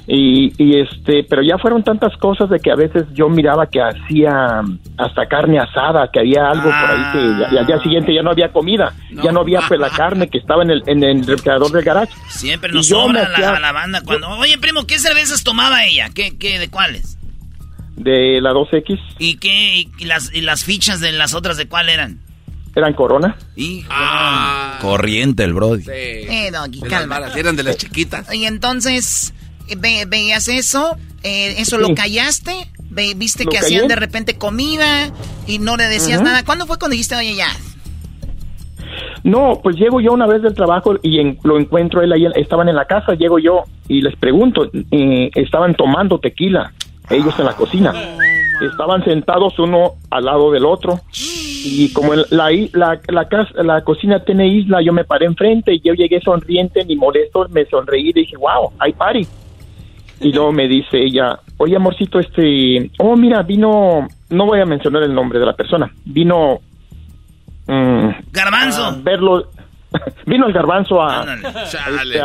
[0.06, 3.82] Y, y, este, pero ya fueron tantas cosas de que a veces yo miraba que
[3.82, 4.62] hacía
[4.98, 8.52] hasta carne asada, que había algo por ahí que al día siguiente ya no había
[8.52, 8.94] comida,
[9.24, 12.12] ya no había pues la carne que estaba en el, en el refrigerador del garage.
[12.28, 16.10] Siempre nos sobra la, la, banda cuando, oye primo, ¿qué cervezas tomaba ella?
[16.14, 17.18] ¿Qué, qué, de cuáles?
[17.96, 19.00] De la 2X.
[19.20, 22.20] ¿Y qué, y las, y las fichas de las otras de cuál eran?
[22.76, 23.38] Eran Corona.
[23.56, 24.80] Y ah.
[24.82, 25.84] corriente el Brody.
[25.84, 25.92] Sí.
[25.92, 27.22] Eh, doggy, calma.
[27.38, 28.34] eran de las chiquitas.
[28.34, 29.34] Y entonces
[29.78, 32.70] veías eso, eh, eso lo callaste,
[33.16, 35.12] viste que hacían de repente comida
[35.48, 36.44] y no le decías nada.
[36.44, 37.50] ¿Cuándo fue cuando dijiste, oye, ya?
[39.24, 42.76] No, pues llego yo una vez del trabajo y lo encuentro él ahí, estaban en
[42.76, 46.74] la casa, llego yo y les pregunto, eh, estaban tomando tequila,
[47.10, 47.94] ellos en la cocina.
[48.62, 51.02] Estaban sentados uno al lado del otro
[51.66, 55.94] y como la, la, la, la, cocina tiene isla, yo me paré enfrente y yo
[55.94, 59.26] llegué sonriente, ni molesto, me sonreí y dije, wow, hay party.
[60.24, 65.04] Y luego me dice ella, oye amorcito, este, oh mira, vino, no voy a mencionar
[65.04, 66.60] el nombre de la persona, vino...
[67.68, 68.84] Mm, garbanzo.
[68.84, 69.50] A verlo,
[70.26, 71.26] vino el garbanzo a,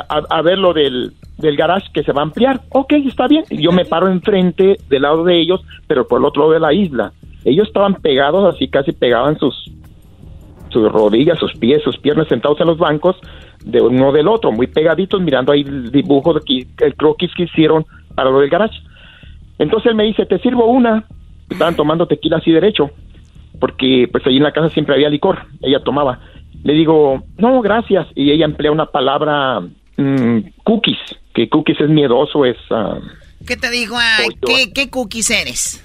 [0.09, 2.61] a, ver lo del, del garage que se va a ampliar.
[2.70, 3.44] Ok, está bien.
[3.51, 6.72] Yo me paro enfrente del lado de ellos, pero por el otro lado de la
[6.72, 7.12] isla.
[7.44, 9.70] Ellos estaban pegados, así casi pegaban sus,
[10.70, 13.16] sus rodillas, sus pies, sus piernas sentados en los bancos
[13.64, 17.44] de uno del otro, muy pegaditos, mirando ahí el dibujo, de que, el croquis que
[17.44, 17.84] hicieron
[18.14, 18.80] para lo del garage.
[19.59, 21.04] Entonces él me dice, te sirvo una.
[21.50, 22.90] Estaban tomando tequila así derecho,
[23.59, 26.20] porque pues ahí en la casa siempre había licor, ella tomaba.
[26.62, 28.06] Le digo, no, gracias.
[28.14, 29.61] Y ella emplea una palabra,
[29.96, 30.98] mm, cookies,
[31.34, 32.56] que cookies es miedoso, es...
[32.70, 33.00] Uh,
[33.46, 33.96] ¿Qué te dijo?
[34.44, 35.84] ¿qué, ¿qué, cookies eres?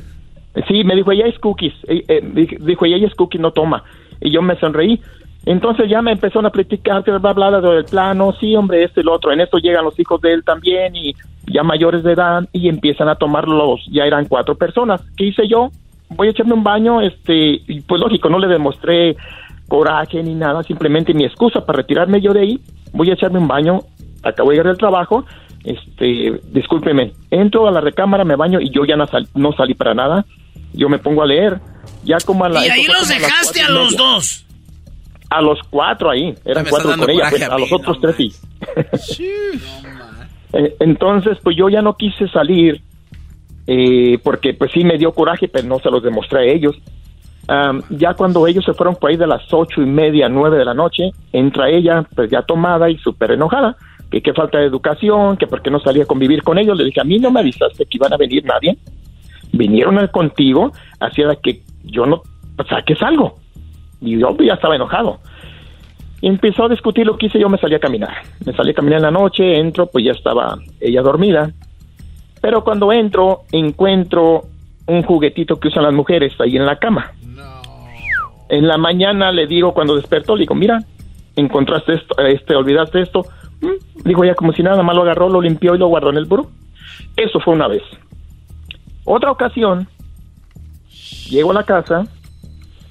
[0.67, 1.73] Sí, me dijo, ella es cookies.
[1.87, 3.83] Eh, eh, dijo, ella es cookies, no toma.
[4.19, 4.99] Y yo me sonreí.
[5.45, 9.03] Entonces ya me empezaron a platicar, bla, bla, bla, del plano, sí, hombre, este y
[9.03, 9.31] lo otro.
[9.31, 11.13] En esto llegan los hijos de él también y
[11.47, 15.01] ya mayores de edad y empiezan a tomar los, ya eran cuatro personas.
[15.17, 15.69] ¿Qué hice yo?
[16.09, 19.17] Voy a echarme un baño, este, y pues lógico, no le demostré
[19.67, 22.59] coraje ni nada, simplemente mi excusa para retirarme yo de ahí,
[22.91, 23.81] voy a echarme un baño,
[24.21, 25.25] acabo de llegar del trabajo,
[25.63, 29.93] este, discúlpeme, entro a la recámara, me baño y yo ya no, no salí para
[29.93, 30.25] nada,
[30.73, 31.59] yo me pongo a leer,
[32.03, 32.65] ya como a la...
[32.65, 34.42] Y ahí los dejaste a los dos.
[35.33, 38.33] A los cuatro ahí, eran cuatro con ella, pues, a, los otros tres sí.
[40.55, 42.79] Eh, entonces, pues yo ya no quise salir,
[43.65, 46.75] eh, porque pues sí me dio coraje, pero no se los demostré a ellos.
[47.89, 50.75] ya cuando ellos se fueron por ahí de las ocho y media, nueve de la
[50.75, 53.75] noche, entra ella, pues ya tomada y súper enojada,
[54.11, 56.77] que qué falta de educación, que por qué no salía a convivir con ellos.
[56.77, 58.77] Le dije, a mí no me avisaste que iban a venir nadie.
[59.53, 62.21] Vinieron contigo, hacía que yo no
[62.69, 63.39] saques algo.
[64.03, 65.19] Y yo ya estaba enojado.
[66.21, 68.13] Y empezó a discutir lo que hice, yo me salí a caminar.
[68.45, 71.51] Me salí a caminar en la noche, entro, pues ya estaba ella dormida.
[72.41, 74.43] Pero cuando entro, encuentro
[74.85, 77.11] un juguetito que usan las mujeres ahí en la cama.
[78.49, 80.79] En la mañana le digo, cuando despertó, le digo, mira,
[81.35, 83.25] encontraste esto, este, olvidaste esto.
[83.61, 86.17] Mm, digo, ya como si nada más lo agarró, lo limpió y lo guardó en
[86.17, 86.47] el buró.
[87.15, 87.83] Eso fue una vez.
[89.05, 89.87] Otra ocasión,
[91.29, 92.05] llego a la casa,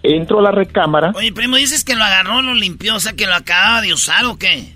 [0.02, 1.12] entro a la recámara.
[1.14, 4.24] Oye, primo, dices que lo agarró, lo limpió, o sea, que lo acababa de usar
[4.26, 4.74] o qué?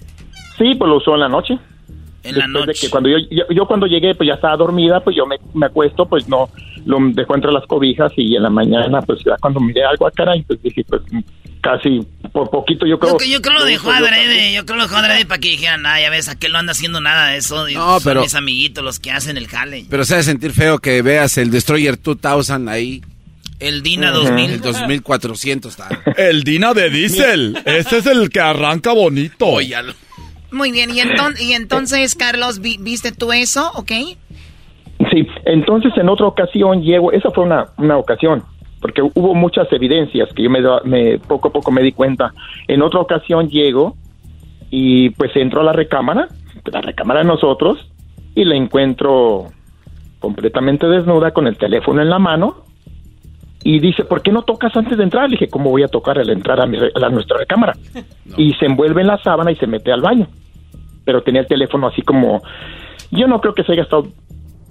[0.59, 1.59] Sí, pues lo usó en la noche.
[2.22, 2.72] En la noche.
[2.81, 6.07] que cuando yo, yo, cuando llegué, pues ya estaba dormida, pues yo me, me, acuesto,
[6.07, 6.49] pues no,
[6.85, 10.11] lo dejó entre las cobijas y en la mañana, pues ya cuando miré algo a
[10.11, 11.03] cara, pues dije, pues
[11.61, 12.01] casi
[12.33, 13.18] por poquito yo creo.
[13.18, 16.01] Yo, yo creo lo dejó adrede, yo creo lo dejó adrede para que dijeran, ah,
[16.01, 17.68] ya ves, aquel no anda haciendo nada de eso.
[17.68, 18.22] No, pero.
[18.22, 19.87] mis amiguitos los que hacen el jale.
[19.89, 23.03] Pero se hace sentir feo que veas el Destroyer 2000 ahí.
[23.59, 24.50] El Dina 2000.
[24.50, 25.88] El 2400 está.
[26.16, 27.59] El Dina de diésel.
[27.64, 29.46] Ese es el que arranca bonito.
[30.52, 31.00] Muy bien, y,
[31.42, 33.92] y entonces, Carlos, ¿viste tú eso, ok?
[35.11, 38.42] Sí, entonces en otra ocasión llego, esa fue una, una ocasión,
[38.80, 42.32] porque hubo muchas evidencias que yo me, me poco a poco me di cuenta.
[42.68, 43.96] En otra ocasión llego
[44.70, 46.28] y pues entro a la recámara,
[46.64, 47.90] la recámara de nosotros,
[48.34, 49.46] y la encuentro
[50.20, 52.66] completamente desnuda con el teléfono en la mano
[53.69, 55.25] y dice, ¿por qué no tocas antes de entrar?
[55.29, 57.75] Le dije, ¿cómo voy a tocar al entrar a, nuestra recámara?
[58.37, 60.29] Y se envuelve en la sábana y se mete al baño.
[61.05, 62.43] Pero tenía el teléfono así como,
[63.11, 64.07] yo no creo que se haya estado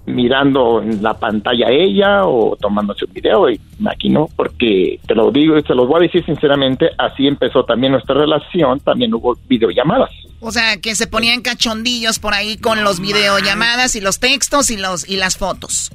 [0.06, 5.30] mirando en la pantalla ella o tomándose un video y aquí no, porque te lo
[5.30, 9.36] digo y te lo voy a decir sinceramente, así empezó también nuestra relación, también hubo
[9.46, 10.10] videollamadas.
[10.40, 14.78] O sea, que se ponían cachondillos por ahí con los videollamadas y los textos y
[14.78, 15.90] los y las fotos.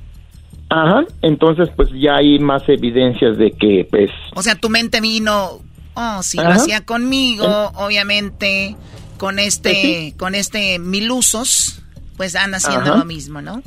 [0.73, 4.09] Ajá, entonces pues ya hay más evidencias de que pues...
[4.35, 5.59] O sea, tu mente vino,
[5.95, 7.45] oh, si lo hacía conmigo,
[7.75, 8.77] obviamente,
[9.17, 11.83] con este, con este Milusos,
[12.15, 13.61] pues anda haciendo lo mismo, ¿no?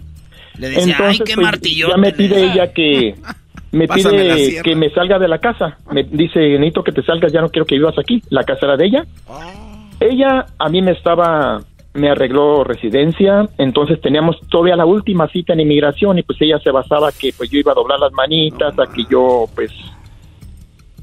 [0.57, 1.89] Le decía, ay, qué pues, martillo.
[1.91, 3.15] Ya me pide ella que
[3.73, 5.77] me pide que me salga de la casa.
[5.93, 8.23] Me dice, necesito que te salgas, ya no quiero que vivas aquí.
[8.31, 9.05] La casa era de ella.
[9.29, 9.53] Ah.
[10.01, 11.61] Ella a mí me estaba,
[11.95, 16.71] me arregló residencia, entonces teníamos todavía la última cita en inmigración y pues ella se
[16.71, 19.71] basaba que pues yo iba a doblar las manitas, a que yo pues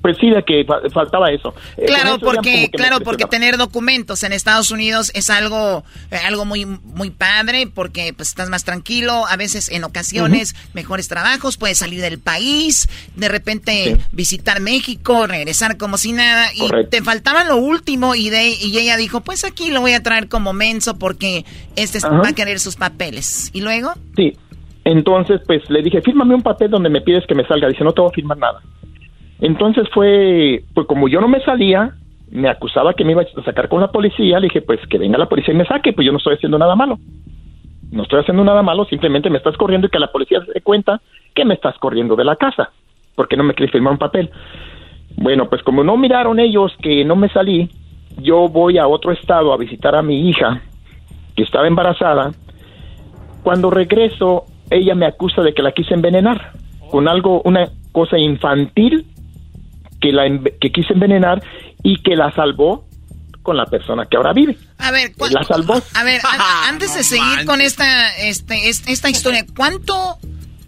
[0.02, 1.54] pues sí, de que faltaba eso.
[1.78, 6.66] Eh, claro, porque, claro, porque tener documentos en Estados Unidos es algo, eh, algo muy,
[6.66, 12.02] muy padre, porque pues estás más tranquilo, a veces en ocasiones mejores trabajos, puedes salir
[12.02, 18.16] del país, de repente visitar México, regresar como si nada, y te faltaba lo último
[18.16, 21.46] y de, y ella dijo, pues aquí lo voy a traer como menso porque
[21.76, 23.52] este va a querer sus papeles.
[23.54, 23.94] ¿Y luego?
[24.16, 24.34] Sí.
[24.84, 27.68] Entonces, pues le dije, fírmame un papel donde me pides que me salga.
[27.68, 28.62] Dice, no te voy a firmar nada.
[29.42, 31.96] Entonces fue, pues como yo no me salía,
[32.30, 35.18] me acusaba que me iba a sacar con la policía, le dije, pues que venga
[35.18, 36.98] la policía y me saque, pues yo no estoy haciendo nada malo.
[37.92, 40.62] No estoy haciendo nada malo, simplemente me estás corriendo y que la policía se dé
[40.62, 41.02] cuenta
[41.34, 42.72] que me estás corriendo de la casa,
[43.16, 44.30] porque no me quieres firmar un papel.
[45.18, 47.70] Bueno, pues como no miraron ellos que no me salí,
[48.22, 50.62] yo voy a otro estado a visitar a mi hija,
[51.36, 52.32] que estaba embarazada.
[53.44, 56.54] Cuando regreso, ella me acusa de que la quise envenenar
[56.92, 59.06] con algo, una cosa infantil
[60.02, 60.24] que, la,
[60.60, 61.42] que quise envenenar
[61.84, 62.86] y que la salvó
[63.42, 64.58] con la persona que ahora vive.
[64.78, 65.82] A ver, la salvó.
[65.96, 66.22] A ver,
[66.68, 70.18] antes de seguir con esta, este, esta historia, ¿cuánto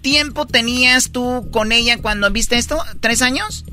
[0.01, 2.77] tiempo tenías tú con ella cuando viste esto?
[2.99, 3.65] ¿Tres años?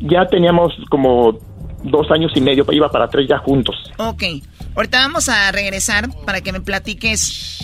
[0.00, 1.38] Ya teníamos como
[1.84, 3.74] dos años y medio, iba para tres ya juntos.
[3.98, 4.24] Ok,
[4.74, 7.58] ahorita vamos a regresar para que me platiques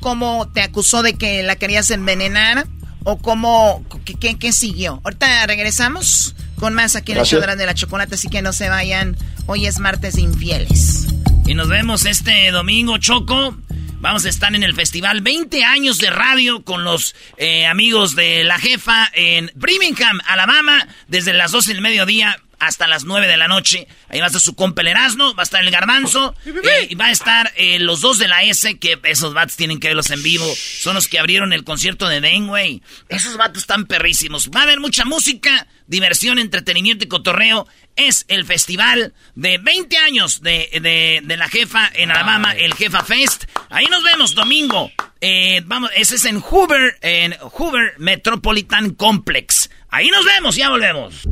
[0.00, 2.66] cómo te acusó de que la querías envenenar
[3.04, 5.00] o cómo, qué, siguió.
[5.04, 8.68] Ahorita regresamos con más aquí en el show de la chocolate, así que no se
[8.68, 9.16] vayan.
[9.46, 11.06] Hoy es martes de infieles.
[11.46, 13.56] Y nos vemos este domingo, Choco.
[14.00, 18.44] Vamos a estar en el festival 20 años de radio con los eh, amigos de
[18.44, 23.48] la jefa en Birmingham, Alabama, desde las 12 del mediodía hasta las 9 de la
[23.48, 23.86] noche.
[24.08, 26.94] Ahí va a estar su compa el Erasmo, va a estar el Garbanzo, eh, y
[26.94, 30.10] va a estar eh, los dos de la S, que esos vatos tienen que verlos
[30.10, 30.46] en vivo.
[30.56, 32.82] Son los que abrieron el concierto de Den, güey.
[33.08, 34.50] Esos vatos están perrísimos.
[34.50, 37.66] Va a haber mucha música, diversión, entretenimiento y cotorreo.
[37.96, 43.44] Es el festival de 20 años de, la jefa en Alabama, el Jefa Fest.
[43.70, 44.90] Ahí nos vemos domingo.
[45.20, 49.70] Eh, vamos, ese es en Hoover, en Hoover Metropolitan Complex.
[49.88, 51.26] Ahí nos vemos, ya volvemos.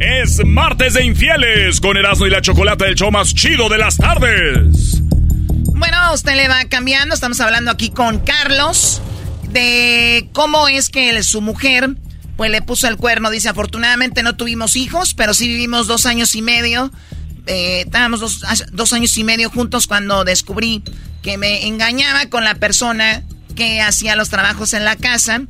[0.00, 3.98] Es martes de infieles con Erasmo y la Chocolata, el show más chido de las
[3.98, 5.02] tardes.
[5.74, 7.14] Bueno, usted le va cambiando.
[7.14, 9.02] Estamos hablando aquí con Carlos
[9.50, 11.90] de cómo es que su mujer
[12.38, 13.28] pues le puso el cuerno.
[13.28, 16.90] Dice, afortunadamente no tuvimos hijos, pero sí vivimos dos años y medio.
[17.46, 18.42] Eh, estábamos dos,
[18.72, 20.82] dos años y medio juntos cuando descubrí
[21.20, 23.22] que me engañaba con la persona
[23.54, 25.42] que hacía los trabajos en la casa.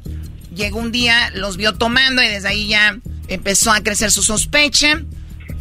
[0.53, 2.99] Llegó un día, los vio tomando y desde ahí ya
[3.31, 5.03] empezó a crecer su sospecha.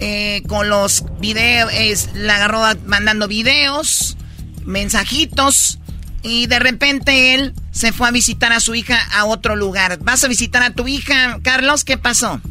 [0.02, 1.72] Eh, con los videos,
[2.16, 4.18] la agarró mandando videos,
[4.66, 5.80] mensajitos.
[6.22, 10.00] Y de repente él se fue a visitar a su hija a otro lugar.
[10.02, 11.84] ¿Vas a visitar a tu hija, Carlos?
[11.84, 12.42] ¿Qué pasó?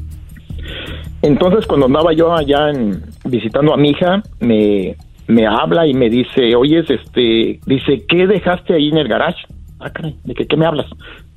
[1.23, 4.97] Entonces, cuando andaba yo allá en, visitando a mi hija, me,
[5.27, 9.45] me habla y me dice, oye, este, dice, ¿qué dejaste ahí en el garage?
[9.81, 9.91] Ah,
[10.25, 10.87] ¿de qué, qué me hablas?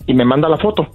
[0.08, 0.90] Y me manda la foto.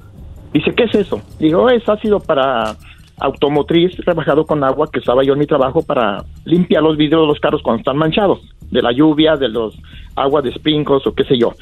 [0.57, 1.21] Dice, ¿qué es eso?
[1.39, 2.75] Digo, es ácido para
[3.19, 7.27] automotriz rebajado con agua que estaba yo en mi trabajo para limpiar los vidrios de
[7.27, 8.41] los carros cuando están manchados,
[8.71, 9.79] de la lluvia, de los
[10.15, 11.53] aguas de sprinkles o qué sé yo.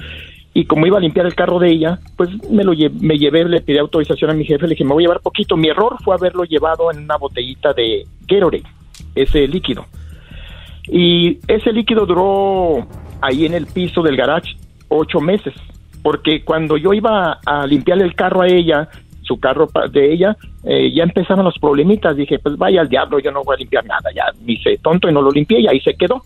[0.53, 3.63] Y como iba a limpiar el carro de ella, pues me lo me llevé, le
[3.63, 5.57] pedí autorización a mi jefe, le dije, me voy a llevar poquito.
[5.57, 8.63] Mi error fue haberlo llevado en una botellita de Gatorade,
[9.17, 9.87] ese líquido.
[10.87, 12.87] Y ese líquido duró
[13.21, 15.55] ahí en el piso del garage ocho meses
[16.05, 18.91] porque cuando yo iba a limpiarle el carro a ella,
[19.23, 22.15] su carro de ella, eh, ya empezaron los problemitas.
[22.15, 24.11] Dije, pues vaya al diablo, yo no voy a limpiar nada.
[24.15, 26.21] Ya me hice tonto y no lo limpié y ahí se quedó.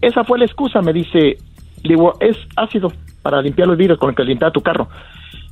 [0.00, 1.38] Esa fue la excusa, me dice,
[1.82, 4.86] digo, es ácido para limpiar los vidrios con el que limpiar tu carro.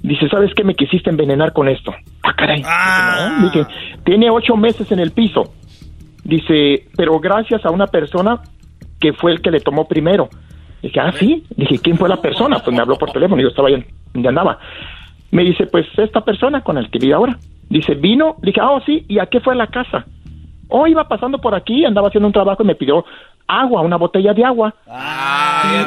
[0.02, 0.62] Dice, ¿sabes qué?
[0.62, 1.92] Me quisiste envenenar con esto.
[2.22, 2.58] Ah, caray.
[2.58, 2.68] Dije,
[3.40, 3.44] "No".
[3.48, 3.66] Dije,
[4.04, 5.52] tiene ocho meses en el piso.
[6.22, 8.40] Dice, pero gracias a una persona
[9.00, 10.28] que fue el que le tomó primero.
[10.82, 11.44] Dije, ah, sí.
[11.56, 12.58] Dije, ¿quién fue la persona?
[12.58, 14.58] Pues me habló por teléfono, yo estaba ahí donde andaba.
[15.30, 17.38] Me dice, pues esta persona con el que vive ahora.
[17.68, 18.36] Dice, vino.
[18.42, 19.04] Dije, ah, oh, sí.
[19.08, 20.04] ¿Y a qué fue la casa?
[20.68, 23.04] Oh, iba pasando por aquí, andaba haciendo un trabajo y me pidió
[23.46, 24.74] agua, una botella de agua.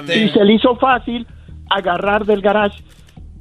[0.07, 1.27] y, y se le hizo fácil
[1.69, 2.83] agarrar del garage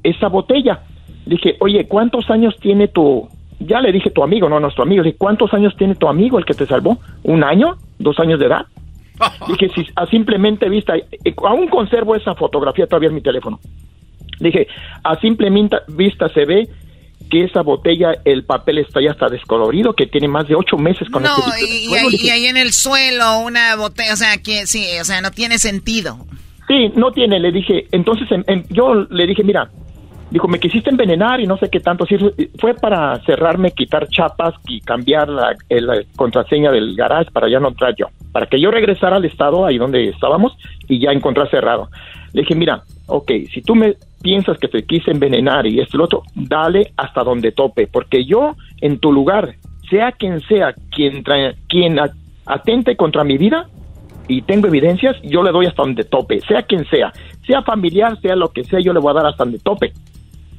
[0.03, 0.81] esa botella.
[1.25, 3.27] Dije, oye, ¿cuántos años tiene tu...
[3.59, 5.03] Ya le dije tu amigo, no nuestro amigo.
[5.03, 6.97] Dije, ¿cuántos años tiene tu amigo, el que te salvó?
[7.23, 7.75] ¿Un año?
[7.97, 8.65] ¿Dos años de edad?
[9.47, 10.37] Dije, si a simple
[10.69, 13.59] vista, eh, aún conservo esa fotografía todavía en mi teléfono.
[14.39, 14.67] Dije,
[15.03, 16.67] a simple minta- vista se ve
[17.29, 21.09] que esa botella, el papel está ya está descolorido, que tiene más de ocho meses
[21.09, 24.13] con No, este y, y Bueno, ahí, dije, y ahí en el suelo una botella,
[24.13, 26.17] o sea, que sí, o sea, no tiene sentido.
[26.67, 27.87] Sí, no tiene, le dije.
[27.91, 29.69] Entonces em, yo le dije, mira,
[30.35, 32.05] dijo, me quisiste envenenar y no sé qué tanto.
[32.05, 32.17] Sí,
[32.59, 37.69] fue para cerrarme, quitar chapas y cambiar la, la contraseña del garage para ya no
[37.69, 38.07] entrar yo.
[38.33, 40.57] Para que yo regresara al estado ahí donde estábamos
[40.89, 41.87] y ya encontrar cerrado.
[42.33, 45.99] Le dije, mira, ok, si tú me piensas que te quise envenenar y esto y
[45.99, 47.87] lo otro, dale hasta donde tope.
[47.87, 49.55] Porque yo, en tu lugar,
[49.89, 51.97] sea quien sea quien, tra- quien
[52.45, 53.67] atente contra mi vida,
[54.27, 57.13] y tengo evidencias, yo le doy hasta donde tope, sea quien sea,
[57.45, 59.93] sea familiar, sea lo que sea, yo le voy a dar hasta donde tope.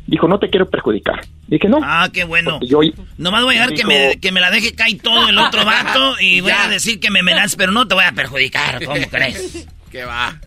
[0.07, 1.23] Dijo, no te quiero perjudicar.
[1.49, 1.79] Dije, no.
[1.83, 2.61] Ah, qué bueno.
[2.63, 2.81] Yo-
[3.19, 6.15] Nomás voy a dejar que, me, que me la deje caer todo el otro vato
[6.21, 9.67] y voy a decir que me amenazas, pero no te voy a perjudicar, ¿cómo crees?
[9.91, 10.39] ¿Qué va?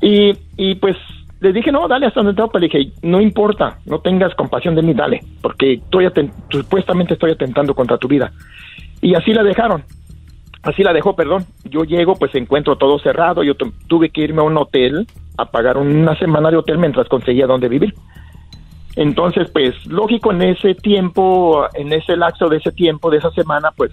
[0.00, 0.96] Y, y pues
[1.40, 2.58] le dije, no, dale hasta donde tope.
[2.58, 6.08] Le dije, no importa, no tengas compasión de mí, dale, porque estoy
[6.50, 8.32] supuestamente estoy atentando contra tu vida.
[9.00, 9.84] Y así la dejaron.
[10.62, 11.46] Así la dejó, perdón.
[11.64, 13.44] Yo llego, pues encuentro todo cerrado.
[13.44, 15.06] Yo tu- tuve que irme a un hotel
[15.38, 17.94] a pagar una semana de hotel mientras conseguía dónde vivir.
[18.96, 23.70] Entonces, pues lógico, en ese tiempo, en ese lapso de ese tiempo, de esa semana,
[23.76, 23.92] pues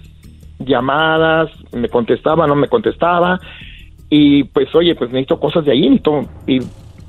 [0.58, 3.38] llamadas, me contestaba, no me contestaba.
[4.08, 5.88] Y pues, oye, pues necesito cosas de ahí.
[5.88, 6.60] necesito- y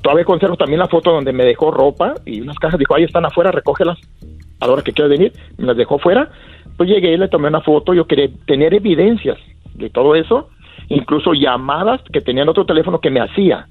[0.02, 2.78] todavía conservo también la foto donde me dejó ropa y unas cajas.
[2.78, 3.98] Dijo, ahí están afuera, recógelas
[4.60, 5.32] a la hora que quiera venir.
[5.56, 6.30] Me las dejó fuera.
[6.76, 7.94] Pues llegué, le tomé una foto.
[7.94, 9.38] Yo quería tener evidencias
[9.74, 10.50] de todo eso.
[10.88, 13.66] Incluso llamadas que tenía en otro teléfono que me hacía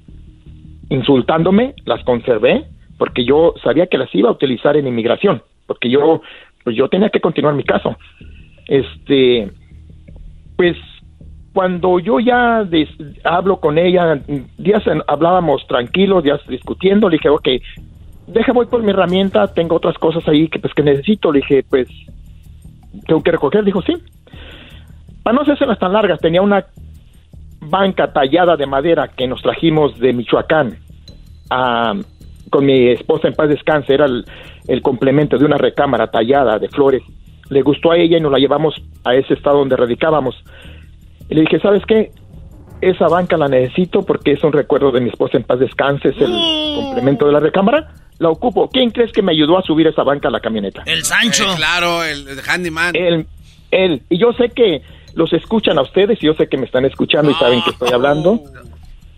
[0.88, 2.64] insultándome, las conservé
[2.98, 6.22] porque yo sabía que las iba a utilizar en inmigración, porque yo
[6.64, 7.96] pues yo tenía que continuar mi caso.
[8.66, 9.50] Este
[10.56, 10.76] pues
[11.52, 12.88] cuando yo ya des-
[13.24, 14.20] hablo con ella,
[14.58, 17.48] días hablábamos tranquilos, días discutiendo, le dije, ok,
[18.26, 21.64] deja voy por mi herramienta, tengo otras cosas ahí que pues que necesito, le dije,
[21.68, 21.88] pues
[23.06, 23.94] tengo que recoger, dijo, sí.
[25.22, 26.66] Para no hacerlas tan largas, tenía una
[27.60, 30.78] banca tallada de madera que nos trajimos de Michoacán
[31.50, 31.94] a-
[32.50, 34.24] con mi esposa en paz descanse, era el,
[34.68, 37.02] el complemento de una recámara tallada de flores.
[37.50, 38.74] Le gustó a ella y nos la llevamos
[39.04, 40.34] a ese estado donde radicábamos.
[41.28, 42.10] Y le dije, ¿sabes qué?
[42.80, 46.16] Esa banca la necesito porque es un recuerdo de mi esposa en paz descanse, es
[46.20, 46.30] el
[46.76, 47.92] complemento de la recámara.
[48.18, 48.68] La ocupo.
[48.70, 50.82] ¿Quién crees que me ayudó a subir esa banca a la camioneta?
[50.86, 51.44] El Sancho.
[51.44, 52.94] Eh, claro, el, el handyman.
[52.96, 53.26] Él,
[53.70, 54.02] él.
[54.08, 54.82] Y yo sé que
[55.14, 57.90] los escuchan a ustedes y yo sé que me están escuchando y saben que estoy
[57.92, 58.40] hablando.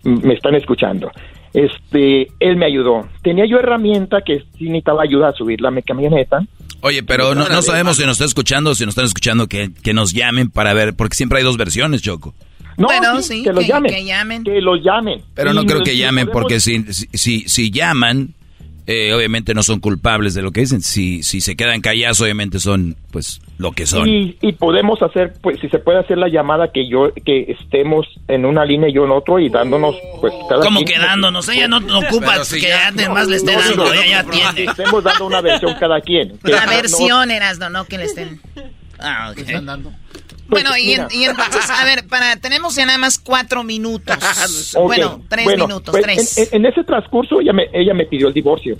[0.05, 1.09] M- Me están escuchando.
[1.53, 3.07] Este, él me ayudó.
[3.23, 6.39] Tenía yo herramienta que sí necesitaba ayuda a subir la mi camioneta.
[6.81, 9.71] Oye, pero no, no sabemos si nos está escuchando o si nos están escuchando que,
[9.83, 12.33] que nos llamen para ver, porque siempre hay dos versiones, Choco.
[12.77, 13.93] No, Bueno, sí, sí, que los que- llamen.
[13.93, 14.43] que llamen.
[14.45, 15.21] Que los llamen.
[15.33, 18.33] Pero Y no creo que llamen, podemos- porque si, si, si, si llaman,
[18.87, 20.81] eh, obviamente no son culpables de lo que dicen.
[20.81, 24.07] Si, si se quedan callados, obviamente son, pues, lo que son.
[24.09, 28.07] Y, y podemos hacer, pues, si se puede hacer la llamada que yo, que estemos
[28.29, 31.67] en una línea y yo en otro y dándonos, pues, cada Como quien- quedándonos, ella
[31.67, 34.23] no, no ocupa si que ya- alguien no, le esté no, dando, no, ella ya
[34.23, 34.71] no, tiene.
[34.71, 36.39] Estemos dando una versión cada quien.
[36.39, 38.39] Que La no- versión, Erasno, no que le estén...
[38.97, 39.39] Ah, ok.
[40.47, 44.17] Bueno, Pues, y, en- y entonces, a ver, para tenemos ya nada más cuatro minutos.
[44.75, 46.37] Ok, Bueno, tres bueno, minutos, pues, tres.
[46.37, 48.77] En, en- en ese transcurso ella me, ella me pidió el divorcio.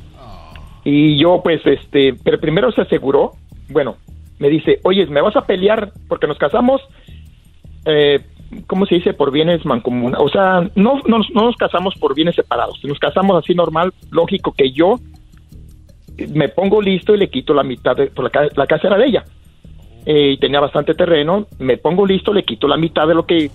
[0.86, 3.34] Y yo, pues, este, pero primero se aseguró,
[3.68, 3.98] bueno,
[4.40, 6.82] me dice, oye, ¿me vas a pelear porque nos casamos?
[7.86, 8.20] Eh,
[8.66, 9.14] ¿Cómo se dice?
[9.14, 10.26] Por bienes mancomunados.
[10.26, 12.80] O sea, no, no, no nos casamos por bienes separados.
[12.84, 14.96] Nos casamos así normal, lógico que yo
[16.34, 18.98] me pongo listo y le quito la mitad de, por la, ca- la casa era
[18.98, 19.24] de ella.
[20.06, 23.52] Eh, y tenía bastante terreno, me pongo listo, le quito la mitad de lo que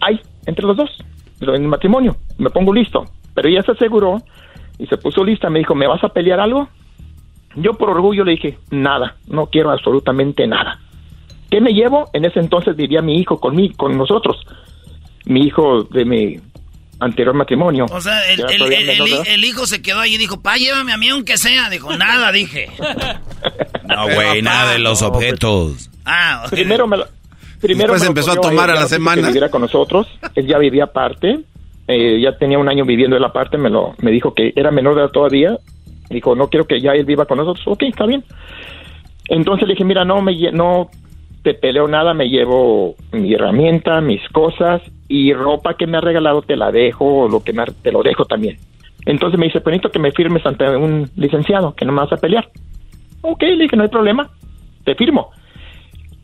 [0.00, 0.90] hay entre los dos,
[1.40, 3.04] en el matrimonio, me pongo listo.
[3.34, 4.22] Pero ella se aseguró
[4.78, 6.68] y se puso lista, me dijo, ¿me vas a pelear algo?
[7.56, 10.78] Yo por orgullo le dije, nada, no quiero absolutamente nada.
[11.50, 12.08] ¿Qué me llevo?
[12.12, 14.36] En ese entonces vivía mi hijo conmigo, con nosotros.
[15.26, 16.40] Mi hijo de mi
[17.00, 17.86] anterior matrimonio.
[17.90, 18.40] O sea, el,
[19.26, 21.68] el, hijo se quedó ahí y dijo, pa, llévame a mí aunque sea.
[21.68, 22.70] Dijo, nada, dije.
[23.88, 25.90] no, güey, nada de los pues, objetos.
[26.04, 27.06] ah, Primero me lo...
[27.60, 29.20] Primero Después empezó a tomar a la semana.
[29.20, 30.06] Que viviera con nosotros.
[30.34, 31.40] Él ya vivía aparte.
[31.86, 33.58] Eh, ya tenía un año viviendo en la parte.
[33.58, 35.58] Me, lo, me dijo que era menor de edad todavía.
[36.10, 37.66] Dijo, no quiero que ya él viva con nosotros.
[37.68, 38.24] Ok, está bien.
[39.28, 40.90] Entonces le dije, mira, no, me, no
[41.42, 46.42] te peleo nada, me llevo mi herramienta, mis cosas y ropa que me ha regalado
[46.42, 48.58] te la dejo, lo que me te lo dejo también.
[49.06, 52.16] Entonces me dice, pues que me firmes ante un licenciado, que no me vas a
[52.16, 52.48] pelear.
[53.22, 54.30] Ok, le dije, no hay problema,
[54.84, 55.30] te firmo.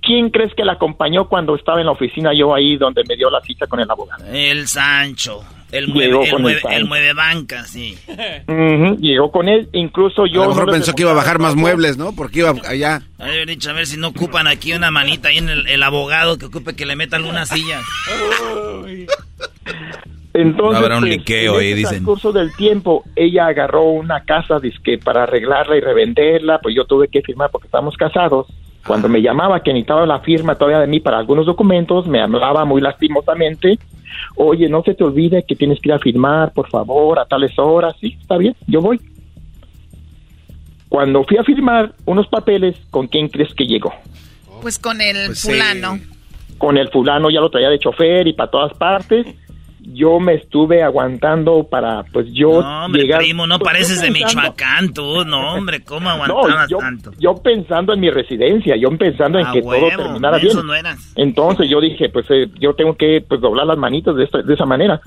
[0.03, 3.29] ¿Quién crees que la acompañó cuando estaba en la oficina yo ahí donde me dio
[3.31, 4.25] la cita con el abogado?
[4.33, 5.43] El Sancho.
[5.73, 6.31] El mueve,
[6.71, 7.99] el, mueve, banca, sí.
[9.01, 10.45] llegó con él, incluso yo...
[10.45, 12.15] A lo mejor pensó que iba a bajar más muebles, ¿no?
[12.15, 13.03] Porque iba allá.
[13.19, 16.47] Haber dicho, a ver si no ocupan aquí una manita ahí en el, abogado que
[16.47, 17.81] ocupe que le metan una silla.
[20.35, 22.05] Entonces, habrá un pues, liqueo en ahí, dicen.
[22.05, 27.09] curso del tiempo, ella agarró una casa disque para arreglarla y revenderla, pues yo tuve
[27.09, 28.47] que firmar porque estamos casados.
[28.87, 32.65] Cuando me llamaba que necesitaba la firma todavía de mí para algunos documentos, me hablaba
[32.65, 33.79] muy lastimosamente.
[34.37, 37.59] Oye, no se te olvide que tienes que ir a firmar, por favor, a tales
[37.59, 37.97] horas.
[38.01, 39.01] Sí, está bien, yo voy.
[40.89, 43.93] Cuando fui a firmar unos papeles, ¿con quién crees que llegó?
[44.63, 45.99] Pues con el pues fulano.
[46.59, 49.27] Con el fulano, ya lo traía de chofer y para todas partes
[49.93, 54.93] yo me estuve aguantando para, pues yo no, hombre, primo, no pues, pareces de Michoacán,
[54.93, 57.13] tú, no, hombre, ¿cómo aguantabas yo, tanto?
[57.19, 60.57] Yo pensando en mi residencia, yo pensando en que todo terminara bien.
[61.15, 64.67] Entonces yo dije, pues eh, yo tengo que pues doblar las manitos de, de esa
[64.67, 65.01] manera.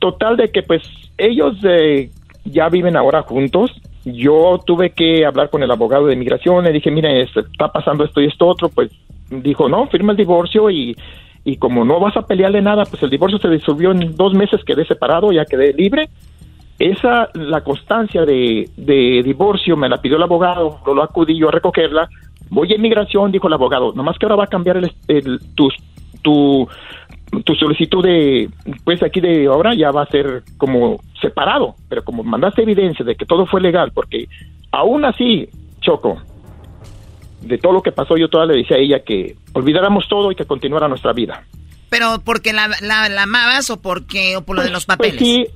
[0.00, 0.82] Total de que pues
[1.16, 2.10] ellos eh,
[2.44, 3.70] ya viven ahora juntos.
[4.04, 8.20] Yo tuve que hablar con el abogado de inmigración, le dije, mire, está pasando esto
[8.20, 8.90] y esto otro, pues
[9.30, 10.94] dijo, no, firma el divorcio y
[11.44, 14.64] y como no vas a pelearle nada, pues el divorcio se disolvió en dos meses,
[14.64, 16.08] quedé separado, ya quedé libre.
[16.78, 21.52] Esa, la constancia de, de divorcio me la pidió el abogado, lo, acudí yo a
[21.52, 22.08] recogerla.
[22.50, 25.68] Voy a inmigración, dijo el abogado, nomás que ahora va a cambiar el, tu,
[26.22, 26.66] tu,
[27.44, 28.48] tu solicitud de,
[28.84, 33.16] pues aquí de obra ya va a ser como separado, pero como mandaste evidencia de
[33.16, 34.28] que todo fue legal, porque
[34.72, 35.48] aún así,
[35.80, 36.18] Choco,
[37.44, 40.34] de todo lo que pasó, yo todavía le decía a ella que olvidáramos todo y
[40.34, 41.44] que continuara nuestra vida.
[41.90, 45.28] ¿Pero porque la, la, amabas o, porque, o por lo de los pues, pues papeles?
[45.28, 45.46] sí,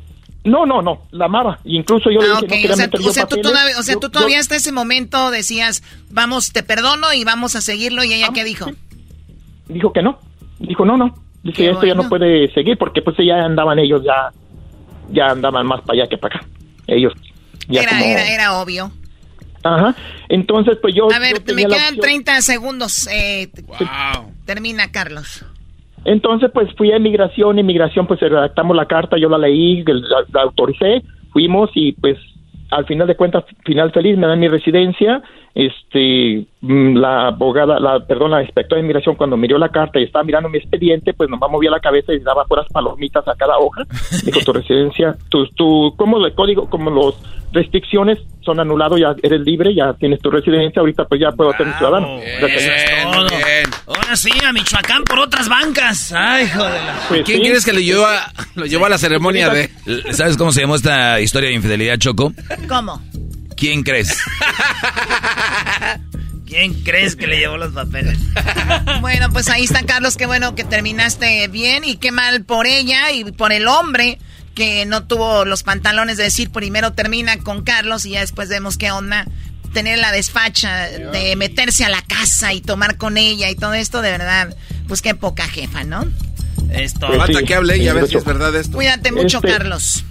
[0.45, 1.59] no, no, no, la amaba.
[1.64, 4.09] Incluso yo le dije que no o sea, o sea, tú todavía, o sea, tú
[4.09, 8.05] todavía hasta ese momento decías, vamos, te perdono y vamos a seguirlo.
[8.05, 8.70] ¿Y ella qué dijo?
[9.66, 10.18] Dijo que no.
[10.59, 11.14] Dijo, no, no.
[11.43, 14.30] Dice, esto ya no puede seguir porque pues ya andaban ellos, ya
[15.11, 16.47] ya andaban más para allá que para acá.
[16.86, 17.12] Ellos
[17.68, 18.91] ya era, era, era obvio.
[19.63, 19.95] Ajá.
[20.29, 21.09] Entonces, pues yo.
[21.13, 23.09] A ver, me quedan 30 segundos.
[23.11, 23.49] Eh,
[24.45, 25.45] Termina, Carlos.
[26.05, 27.59] Entonces, pues fui a inmigración.
[27.59, 29.85] Inmigración, pues redactamos la carta, yo la leí,
[30.33, 31.03] la autoricé.
[31.33, 32.17] Fuimos y, pues,
[32.71, 35.23] al final de cuentas, final feliz, me dan mi residencia
[35.59, 40.05] este mm, la abogada, la perdón, la inspectora de inmigración cuando miró la carta y
[40.05, 43.59] estaba mirando mi expediente, pues nomás movía la cabeza y daba puras palomitas a cada
[43.59, 43.83] hoja.
[44.25, 47.17] Dijo tu residencia, tu, tu, como el código, como los
[47.53, 51.66] restricciones son anulados, ya eres libre, ya tienes tu residencia, ahorita pues ya puedo ser
[51.66, 52.20] un ciudadano.
[53.86, 56.12] Ahora sí, a Michoacán por otras bancas.
[56.12, 56.80] Ay, joder.
[57.09, 59.70] Pues ¿Quién quieres que lo llevó a, lo llevó a la ceremonia de...
[60.12, 62.32] ¿Sabes cómo se llamó esta historia de infidelidad, Choco?
[62.68, 63.03] ¿Cómo?
[63.57, 64.18] ¿Quién crees?
[66.46, 68.18] ¿Quién crees que le llevó los papeles?
[69.03, 70.16] bueno, pues ahí está, Carlos.
[70.16, 74.18] Qué bueno que terminaste bien y qué mal por ella y por el hombre
[74.59, 78.77] que no tuvo los pantalones de decir primero termina con Carlos y ya después vemos
[78.77, 79.25] qué onda.
[79.73, 84.03] Tener la desfacha de meterse a la casa y tomar con ella y todo esto,
[84.03, 84.57] de verdad,
[84.89, 86.05] pues qué poca jefa, ¿no?
[86.73, 87.07] Esto.
[87.07, 88.77] Falta que hable y a ver si es verdad esto.
[88.77, 90.05] Cuídate mucho, este, Carlos.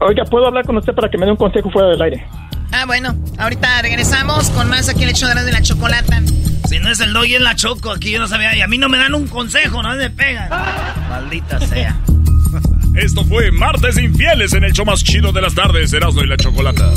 [0.00, 2.26] Oiga, ¿puedo hablar con usted para que me dé un consejo fuera del aire?
[2.72, 6.20] Ah, bueno, ahorita regresamos con más aquí en el hecho de la chocolata.
[6.68, 7.92] Si no es el doy, es la choco.
[7.92, 8.54] Aquí yo no sabía.
[8.54, 10.50] Y a mí no me dan un consejo, no me pegan.
[11.08, 11.96] Maldita sea.
[12.96, 16.36] Esto fue Martes Infieles en el show más chido de las tardes, Erasmo y la
[16.38, 16.90] Chocolata.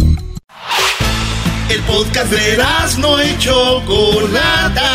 [1.69, 4.91] El podcast de Erasmo y Chocolata.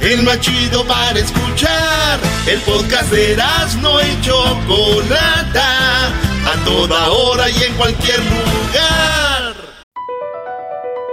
[0.00, 2.18] El más chido para escuchar.
[2.46, 9.54] El podcast de Erasmo y Chocolata a toda hora y en cualquier lugar.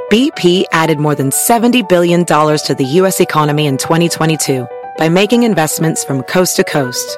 [0.10, 3.20] BP added more than $70 billion to the U.S.
[3.20, 4.66] economy in 2022
[4.98, 7.18] by making investments from coast to coast.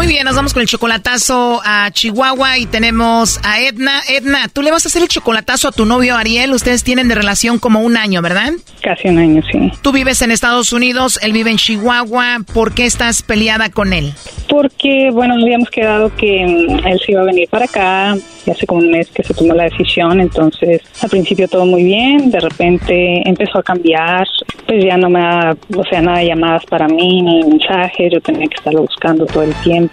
[0.00, 4.00] Muy bien, nos vamos con el chocolatazo a Chihuahua y tenemos a Edna.
[4.08, 6.54] Edna, tú le vas a hacer el chocolatazo a tu novio Ariel.
[6.54, 8.54] Ustedes tienen de relación como un año, ¿verdad?
[8.82, 9.70] Casi un año, sí.
[9.82, 12.38] Tú vives en Estados Unidos, él vive en Chihuahua.
[12.54, 14.14] ¿Por qué estás peleada con él?
[14.48, 18.16] Porque, bueno, habíamos quedado que mm, él se iba a venir para acá.
[18.46, 20.18] Y hace como un mes que se tomó la decisión.
[20.18, 22.30] Entonces, al principio todo muy bien.
[22.30, 24.26] De repente empezó a cambiar.
[24.66, 28.10] Pues ya no me da, o sea, nada de llamadas para mí, ni mensajes.
[28.10, 29.89] Yo tenía que estarlo buscando todo el tiempo.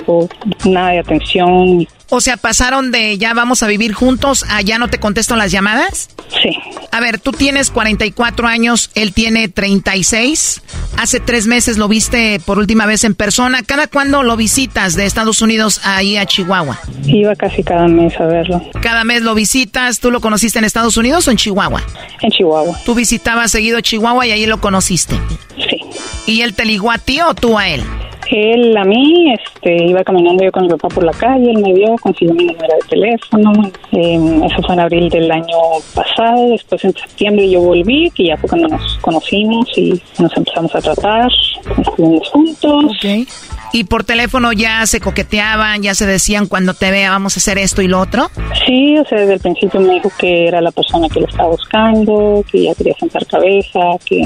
[0.65, 1.87] Nada de atención.
[2.09, 5.51] O sea, pasaron de ya vamos a vivir juntos a ya no te contesto las
[5.51, 6.09] llamadas.
[6.41, 6.57] Sí.
[6.91, 10.61] A ver, tú tienes 44 años, él tiene 36.
[10.97, 13.61] Hace tres meses lo viste por última vez en persona.
[13.61, 16.79] ¿Cada cuándo lo visitas de Estados Unidos ahí a Chihuahua?
[17.03, 18.61] Iba casi cada mes a verlo.
[18.81, 19.99] Cada mes lo visitas.
[19.99, 21.83] ¿Tú lo conociste en Estados Unidos o en Chihuahua?
[22.21, 22.79] En Chihuahua.
[22.85, 25.19] Tú visitabas seguido Chihuahua y ahí lo conociste.
[25.57, 25.81] Sí.
[26.25, 27.83] ¿Y él te ligó a ti o tú a él?
[28.31, 31.73] Él a mí, este, iba caminando yo con mi papá por la calle, él me
[31.73, 33.51] vio, consiguió mi número de teléfono.
[33.91, 35.57] Eh, eso fue en abril del año
[35.93, 36.49] pasado.
[36.49, 40.81] Después en septiembre yo volví, que ya fue cuando nos conocimos y nos empezamos a
[40.81, 41.31] tratar.
[41.77, 42.85] Estuvimos juntos.
[42.97, 43.25] Okay.
[43.73, 47.57] ¿Y por teléfono ya se coqueteaban, ya se decían cuando te vea vamos a hacer
[47.57, 48.29] esto y lo otro?
[48.65, 51.49] Sí, o sea, desde el principio me dijo que era la persona que lo estaba
[51.49, 54.21] buscando, que ya quería sentar cabeza, que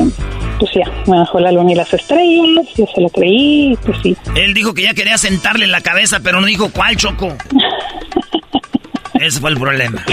[0.59, 4.15] pues ya, me bajó la luna y las estrellas, yo se lo creí, pues sí.
[4.35, 7.35] Él dijo que ya quería sentarle en la cabeza, pero no dijo cuál choco.
[9.21, 10.03] Ese fue el problema.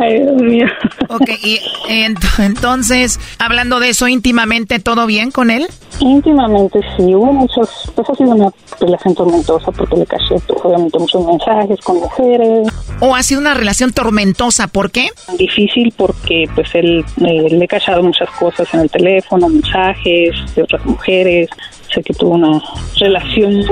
[0.00, 0.66] Ay, Dios mío.
[1.08, 5.66] Ok, y ent entonces, hablando de eso íntimamente, ¿todo bien con él?
[6.00, 8.50] Íntimamente sí, hubo muchos, pues ha sido una
[8.80, 12.68] relación tormentosa porque le caché pues, obviamente muchos mensajes con mujeres.
[13.00, 14.68] ¿O ha sido una relación tormentosa?
[14.68, 15.08] ¿Por qué?
[15.38, 20.62] Difícil porque pues él eh, le he cachado muchas cosas en el teléfono, mensajes de
[20.62, 21.50] otras mujeres,
[21.92, 22.62] sé que tuvo una
[22.98, 23.64] relación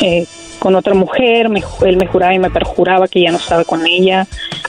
[0.00, 0.26] eh,
[0.58, 3.86] con otra mujer, me, él me juraba y me perjuraba que ya no estaba con
[3.86, 4.26] ella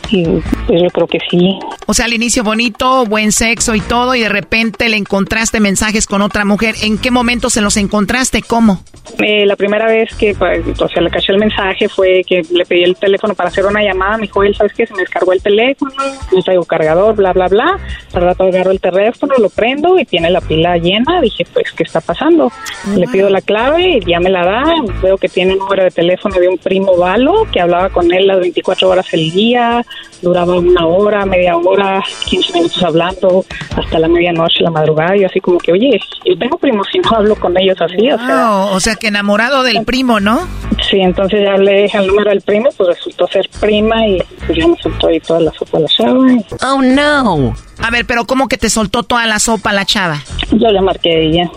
[0.09, 0.23] y
[0.67, 1.59] pues yo creo que sí.
[1.85, 6.05] O sea, al inicio bonito, buen sexo y todo y de repente le encontraste mensajes
[6.05, 6.75] con otra mujer.
[6.81, 8.41] ¿En qué momento se los encontraste?
[8.41, 8.81] ¿Cómo?
[9.19, 12.65] Eh, la primera vez que, pues, o sea, le caché el mensaje fue que le
[12.65, 14.17] pedí el teléfono para hacer una llamada.
[14.17, 14.85] Me dijo, él, ¿sabes qué?
[14.85, 15.91] Se me descargó el teléfono,
[16.31, 17.79] no traigo cargador, bla, bla, bla.
[18.13, 21.21] Al rato agarro el teléfono, lo prendo y tiene la pila llena.
[21.21, 22.51] Dije, pues, ¿qué está pasando?
[22.95, 24.63] Le pido la clave y ya me la da.
[25.01, 28.25] Veo que tiene un número de teléfono de un primo Valo que hablaba con él
[28.27, 29.85] las 24 horas el día.
[30.21, 35.15] Duraba una hora, media hora, 15 minutos hablando hasta la medianoche, la madrugada.
[35.15, 38.09] Y así como que, oye, yo tengo primos y no hablo con ellos así.
[38.11, 40.47] O sea, Oh, o sea que enamorado del primo, ¿no?
[40.89, 44.57] Sí, entonces ya le dije el número del primo, pues resultó ser prima y pues
[44.57, 46.31] ya me soltó ahí toda la sopa la chava.
[46.31, 47.53] y Oh, no.
[47.79, 50.21] A ver, pero ¿cómo que te soltó toda la sopa la chava?
[50.51, 51.51] Yo le marqué a ella.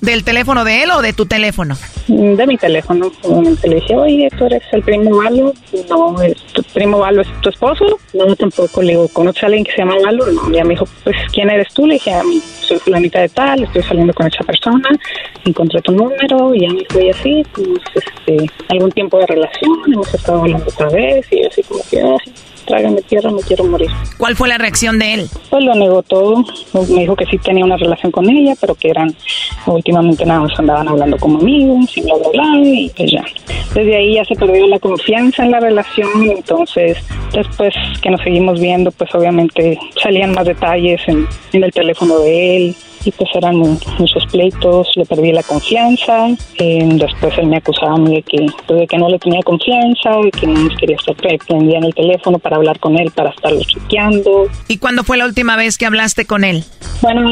[0.00, 1.76] ¿Del teléfono de él o de tu teléfono?
[2.08, 3.12] De mi teléfono.
[3.62, 5.52] Le dije, oye, tú eres el primo Valo.
[5.90, 7.98] No, es tu primo Valo es tu esposo.
[8.14, 8.82] No, tampoco.
[8.82, 10.26] Le digo, ¿conoces a alguien que se llama Valo?
[10.26, 11.86] No, ya me dijo, pues, ¿quién eres tú?
[11.86, 14.88] Le dije, a mí, soy fulanita de tal, estoy saliendo con esa persona.
[15.44, 17.42] Encontré tu número y ya me fui así.
[17.52, 22.00] Pues, este, algún tiempo de relación, hemos estado hablando otra vez y así como que,
[22.00, 22.32] ay,
[22.70, 23.90] trágame tierra, me quiero morir.
[24.16, 25.28] ¿Cuál fue la reacción de él?
[25.50, 26.44] Pues lo negó todo.
[26.72, 29.14] Me dijo que sí tenía una relación con ella, pero que eran
[29.66, 32.60] últimamente nada más andaban hablando como amigos y bla, bla, bla.
[32.62, 33.24] Y pues ya.
[33.74, 36.08] Desde ahí ya se perdió la confianza en la relación.
[36.22, 36.98] Entonces,
[37.32, 42.56] después que nos seguimos viendo, pues obviamente salían más detalles en, en el teléfono de
[42.56, 42.76] él.
[43.04, 46.28] Y pues eran muchos pleitos, le perdí la confianza.
[46.58, 50.30] Eh, después él me acusaba de que, pues, de que no le tenía confianza, de
[50.30, 54.48] que no quería estar prendida en el teléfono para hablar con él, para estarlo chequeando.
[54.68, 56.64] ¿Y cuándo fue la última vez que hablaste con él?
[57.02, 57.22] Bueno,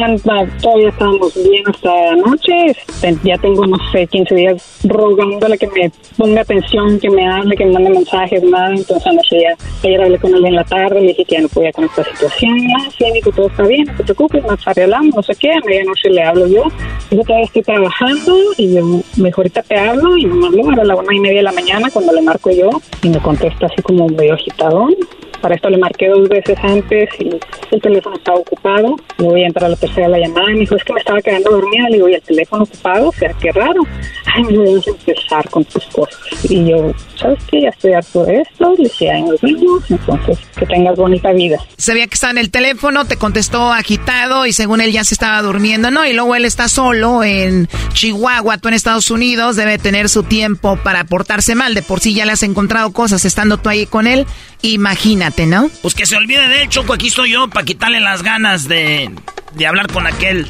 [0.61, 2.71] todavía estábamos bien hasta anoche.
[2.71, 7.55] Este, Ya tengo, no sé, 15 días rogándole que me ponga atención, que me hable,
[7.55, 8.71] que me mande mensajes, nada.
[8.71, 11.49] Entonces, anoche ya, ayer hablé con él en la tarde, le dije que ya no
[11.49, 12.57] podía con esta situación.
[12.77, 15.51] Ah, sí, dijo, todo está bien, no te preocupes, más tarde hablamos, no sé qué.
[15.59, 16.63] A medianoche le hablo yo.
[17.11, 20.95] Yo todavía estoy trabajando y yo, mejor ahorita te hablo y me hablo a la
[20.95, 22.69] una y media de la mañana cuando le marco yo
[23.01, 24.95] y me contesta así como medio agitadón.
[25.41, 27.29] Para esto le marqué dos veces antes y
[27.71, 28.95] el teléfono estaba ocupado.
[29.17, 30.99] Le voy a entrar a la tercera la llamada y me dijo, es que me
[30.99, 31.89] estaba quedando dormida.
[31.89, 33.09] Le digo, ¿y el teléfono ocupado?
[33.09, 33.81] O sea, qué raro.
[34.35, 36.19] Ay, me voy a empezar con tus cosas.
[36.49, 37.61] Y yo, ¿sabes qué?
[37.61, 38.73] Ya estoy harto de esto.
[38.77, 39.89] Le decía, ay, nos vemos.
[39.89, 41.57] Entonces, que tengas bonita vida.
[41.77, 45.15] Se veía que estaba en el teléfono, te contestó agitado y según él ya se
[45.15, 46.05] estaba durmiendo, ¿no?
[46.05, 50.77] Y luego él está solo en Chihuahua, tú en Estados Unidos, debe tener su tiempo
[50.83, 51.73] para portarse mal.
[51.73, 54.25] De por sí ya le has encontrado cosas estando tú ahí con él.
[54.61, 55.69] Imagínate, ¿no?
[55.81, 56.93] Pues que se olvide de él, Choco.
[56.93, 59.09] Aquí estoy yo para quitarle las ganas de,
[59.53, 60.47] de hablar con aquel.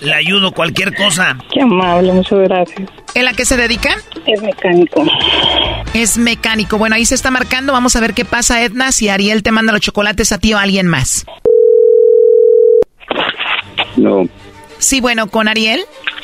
[0.00, 1.38] Le ayudo cualquier cosa.
[1.52, 2.88] Qué amable, muchas gracias.
[3.14, 3.96] ¿En a qué se dedica?
[4.26, 5.04] Es mecánico.
[5.94, 6.76] Es mecánico.
[6.76, 7.72] Bueno, ahí se está marcando.
[7.72, 10.58] Vamos a ver qué pasa, Edna, si Ariel te manda los chocolates a ti o
[10.58, 11.24] a alguien más.
[13.96, 14.28] No.
[14.78, 15.80] Sí, bueno, ¿con Ariel?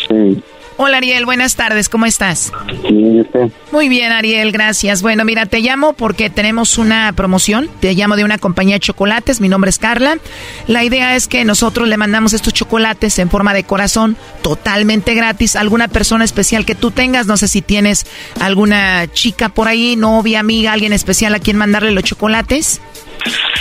[0.09, 0.43] Sí.
[0.79, 2.51] Hola Ariel, buenas tardes, ¿cómo estás?
[2.85, 3.51] Usted?
[3.73, 5.03] Muy bien Ariel, gracias.
[5.03, 9.41] Bueno, mira, te llamo porque tenemos una promoción, te llamo de una compañía de chocolates,
[9.41, 10.19] mi nombre es Carla.
[10.67, 15.57] La idea es que nosotros le mandamos estos chocolates en forma de corazón totalmente gratis
[15.57, 18.07] a alguna persona especial que tú tengas, no sé si tienes
[18.41, 22.81] alguna chica por ahí, novia, amiga, alguien especial a quien mandarle los chocolates.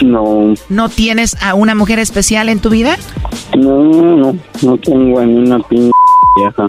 [0.02, 0.54] No.
[0.70, 2.98] ¿No tienes a una mujer especial en tu vida?
[3.58, 5.92] No, no, no tengo a una p
[6.36, 6.66] vieja.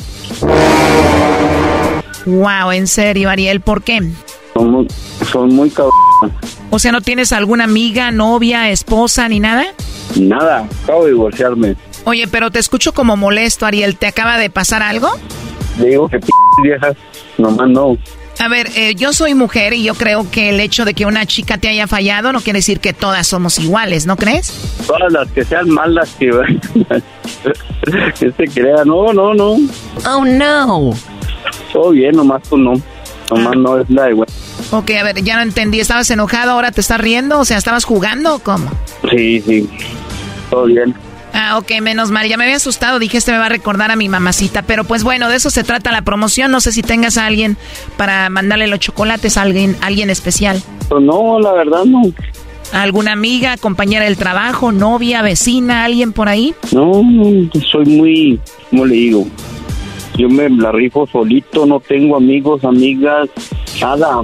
[2.27, 4.01] Wow, en serio, Ariel, ¿por qué?
[4.55, 4.89] Son muy,
[5.31, 5.73] son muy
[6.71, 9.65] O sea, ¿no tienes alguna amiga, novia, esposa ni nada?
[10.21, 11.77] Nada, acabo de divorciarme.
[12.05, 13.97] Oye, pero te escucho como molesto, Ariel.
[13.97, 15.11] ¿Te acaba de pasar algo?
[15.79, 16.27] digo que p
[16.63, 16.97] viejas,
[17.39, 17.97] nomás no.
[18.39, 21.27] A ver, eh, yo soy mujer y yo creo que el hecho de que una
[21.27, 24.53] chica te haya fallado no quiere decir que todas somos iguales, ¿no crees?
[24.87, 26.31] Todas las que sean malas que,
[28.19, 28.89] que se crean.
[28.89, 29.57] No, no, no.
[30.09, 30.91] Oh, no.
[31.73, 32.73] Todo bien, nomás tú no.
[33.31, 34.29] Nomás no es la de güey.
[34.73, 35.81] Ok, a ver, ya no entendí.
[35.81, 36.53] ¿Estabas enojado?
[36.53, 37.39] ¿Ahora te estás riendo?
[37.39, 38.71] O sea, ¿estabas jugando o cómo?
[39.11, 39.69] Sí, sí.
[40.51, 40.95] Todo bien.
[41.33, 42.29] Ah, ok, menos mal.
[42.29, 42.99] Ya me había asustado.
[42.99, 44.63] Dije, este me va a recordar a mi mamacita.
[44.63, 46.51] Pero pues bueno, de eso se trata la promoción.
[46.51, 47.57] No sé si tengas a alguien
[47.97, 50.63] para mandarle los chocolates a alguien, alguien especial.
[50.89, 52.03] Pues no, la verdad no.
[52.73, 56.55] ¿Alguna amiga, compañera del trabajo, novia, vecina, alguien por ahí?
[56.73, 57.03] No,
[57.71, 59.27] soy muy, ¿cómo le digo?
[60.17, 63.29] Yo me la rifo solito, no tengo amigos, amigas,
[63.79, 64.23] nada.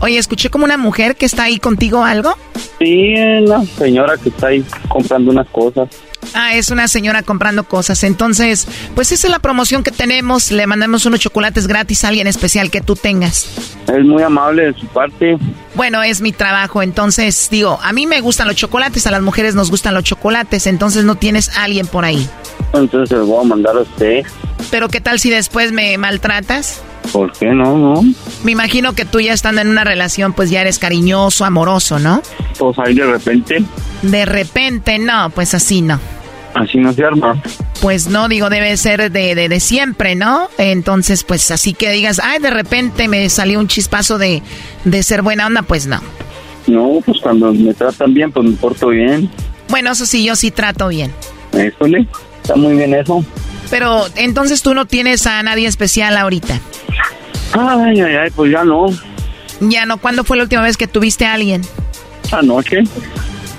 [0.00, 2.34] Oye, escuché como una mujer que está ahí contigo algo.
[2.80, 5.88] Sí, la señora que está ahí comprando unas cosas.
[6.34, 8.04] Ah, es una señora comprando cosas.
[8.04, 10.50] Entonces, pues esa es la promoción que tenemos.
[10.50, 13.46] Le mandamos unos chocolates gratis a alguien especial que tú tengas.
[13.88, 15.36] Es muy amable de su parte.
[15.74, 16.82] Bueno, es mi trabajo.
[16.82, 20.66] Entonces, digo, a mí me gustan los chocolates, a las mujeres nos gustan los chocolates.
[20.66, 22.28] Entonces, no tienes a alguien por ahí.
[22.72, 24.24] Entonces, se voy a mandar a usted.
[24.70, 26.82] Pero, ¿qué tal si después me maltratas?
[27.12, 27.76] ¿Por qué no?
[27.76, 28.02] No.
[28.44, 32.22] Me imagino que tú ya estando en una relación, pues ya eres cariñoso, amoroso, ¿no?
[32.58, 33.64] Pues ahí de repente.
[34.02, 35.98] De repente, no, pues así no.
[36.54, 37.40] Así no se arma.
[37.80, 40.48] Pues no, digo, debe ser de, de, siempre, ¿no?
[40.58, 44.42] Entonces, pues así que digas, ay, de repente me salió un chispazo de,
[44.84, 46.00] de ser buena onda, pues no.
[46.66, 49.30] No, pues cuando me tratan bien, pues me porto bien.
[49.68, 51.10] Bueno, eso sí, yo sí trato bien.
[51.52, 51.86] Eso,
[52.42, 53.24] está muy bien eso.
[53.70, 56.60] Pero entonces tú no tienes a nadie especial ahorita.
[57.54, 58.86] Ay, ay, ay, pues ya no.
[59.60, 61.62] Ya no, ¿cuándo fue la última vez que tuviste a alguien?
[62.32, 62.82] Anoche.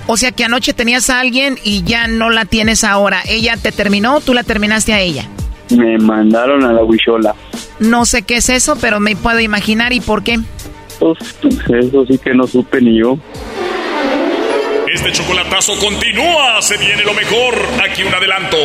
[0.05, 3.21] O sea que anoche tenías a alguien y ya no la tienes ahora.
[3.27, 5.27] ¿Ella te terminó o tú la terminaste a ella?
[5.69, 7.35] Me mandaron a la huichola.
[7.79, 10.39] No sé qué es eso, pero me puedo imaginar y por qué.
[10.99, 11.17] Pues
[11.69, 13.17] eso sí que no supe ni yo.
[14.93, 17.55] Este chocolatazo continúa, se viene lo mejor.
[17.83, 18.57] Aquí un adelanto.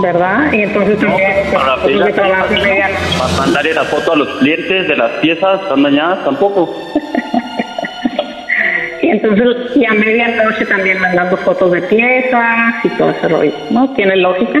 [0.00, 0.52] ¿Verdad?
[0.52, 5.82] Y entonces también para, para mandarle la foto a los clientes de las piezas están
[5.82, 6.72] dañadas tampoco.
[9.02, 9.44] y entonces
[9.74, 13.90] y a medianoche también mandando fotos de piezas y todo ese rollo, ¿no?
[13.94, 14.60] ¿Tiene lógica?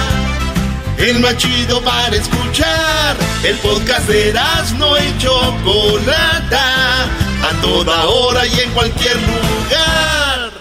[1.09, 3.17] el más chido para escuchar.
[3.43, 4.33] El podcast de
[4.77, 10.51] no y Chocolata, a toda hora y en cualquier lugar.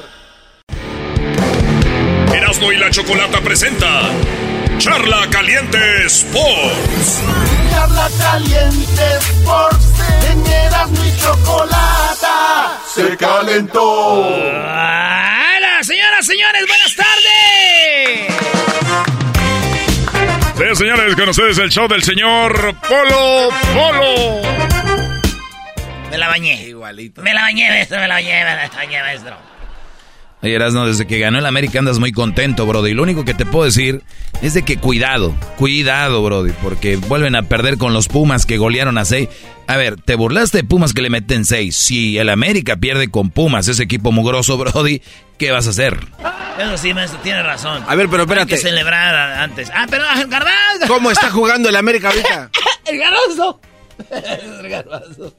[2.34, 4.10] Erasmo y la Chocolata presenta
[4.78, 7.20] Charla Caliente Sports.
[7.70, 9.86] Charla Caliente Sports.
[10.30, 13.82] En Erasmo y Chocolata se calentó.
[14.22, 16.66] ¡Hola, señoras, señores!
[16.66, 17.49] ¡Buenas tardes!
[20.74, 22.52] Señores, con ustedes el show del señor
[22.88, 24.40] Polo Polo.
[26.10, 26.68] Me la bañé.
[26.68, 27.22] Igualito.
[27.22, 29.36] Me la bañé, maestro, me la bañé, me la bañé, maestro.
[30.42, 32.92] Oye, Erasno, desde que ganó el América andas muy contento, Brody.
[32.92, 34.02] Y lo único que te puedo decir
[34.42, 38.96] es de que cuidado, cuidado, Brody, porque vuelven a perder con los Pumas que golearon
[38.96, 39.28] a seis.
[39.66, 41.76] A ver, te burlaste de Pumas que le meten seis.
[41.76, 45.02] Si el América pierde con Pumas, ese equipo mugroso, Brody,
[45.36, 45.98] ¿qué vas a hacer?
[46.60, 47.82] Eso sí, maestro, tiene razón.
[47.86, 48.54] A ver, pero espérate.
[48.54, 49.70] Hay que celebrar antes.
[49.74, 50.86] Ah, pero el garbanzo.
[50.88, 52.50] ¿Cómo está jugando el América ahorita?
[52.86, 53.60] el garbanzo.
[54.62, 55.34] el garbanzo.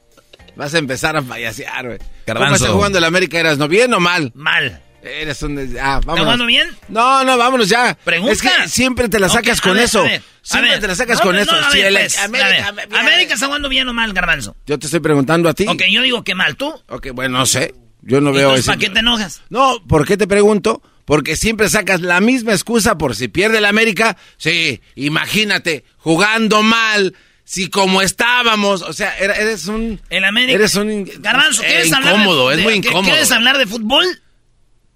[0.56, 1.98] Vas a empezar a payasear, güey.
[2.26, 3.38] ¿Cómo está jugando el América?
[3.38, 4.32] ¿Eras no bien o mal?
[4.34, 4.82] Mal.
[5.02, 5.58] Eres un...
[5.80, 6.24] Ah, vámonos.
[6.24, 6.68] jugando bien?
[6.88, 7.96] No, no, vámonos ya.
[8.04, 8.32] Pregunta.
[8.32, 10.02] Es que siempre te la sacas con ver, eso.
[10.04, 11.56] ver, siempre te la sacas No, con no, eso.
[11.56, 12.68] a Si ver, el pues, América...
[12.68, 12.88] a ver.
[12.96, 14.54] América está jugando bien o mal, garbanzo.
[14.66, 15.66] Yo te estoy preguntando a ti.
[15.66, 16.56] Ok, yo digo que mal.
[16.56, 16.72] ¿Tú?
[16.88, 17.74] Ok, bueno, no sé.
[18.02, 18.66] Yo no veo ese...
[18.66, 19.42] ¿para qué te enojas?
[19.48, 20.82] No, ¿por qué te pregunto?
[21.12, 24.16] Porque siempre sacas la misma excusa por si pierde el América.
[24.38, 27.14] Sí, imagínate, jugando mal,
[27.44, 30.00] si como estábamos, o sea, eres un...
[30.08, 30.54] El América.
[30.54, 31.04] Eres un...
[31.18, 33.10] Garbanzo, eh, ¿quieres hablar incómodo, de, es de- muy ¿qué- incómodo.
[33.10, 34.06] ¿Quieres hablar de fútbol?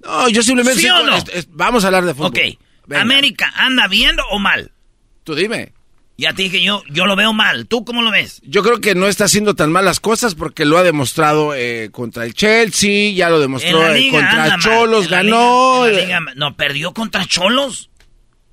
[0.02, 0.80] No, yo simplemente...
[0.80, 1.18] ¿Sí o no?
[1.18, 2.28] es- es- vamos a hablar de fútbol.
[2.30, 2.38] Ok.
[2.86, 4.72] Venga, ¿América anda bien o mal?
[5.22, 5.74] Tú dime.
[6.18, 7.66] Ya te dije yo, yo lo veo mal.
[7.66, 8.40] ¿Tú cómo lo ves?
[8.42, 12.24] Yo creo que no está haciendo tan malas cosas porque lo ha demostrado eh, contra
[12.24, 14.60] el Chelsea, ya lo demostró eh, contra mal.
[14.60, 15.86] Cholos, ganó.
[15.86, 17.90] liga- liga- no, perdió contra Cholos.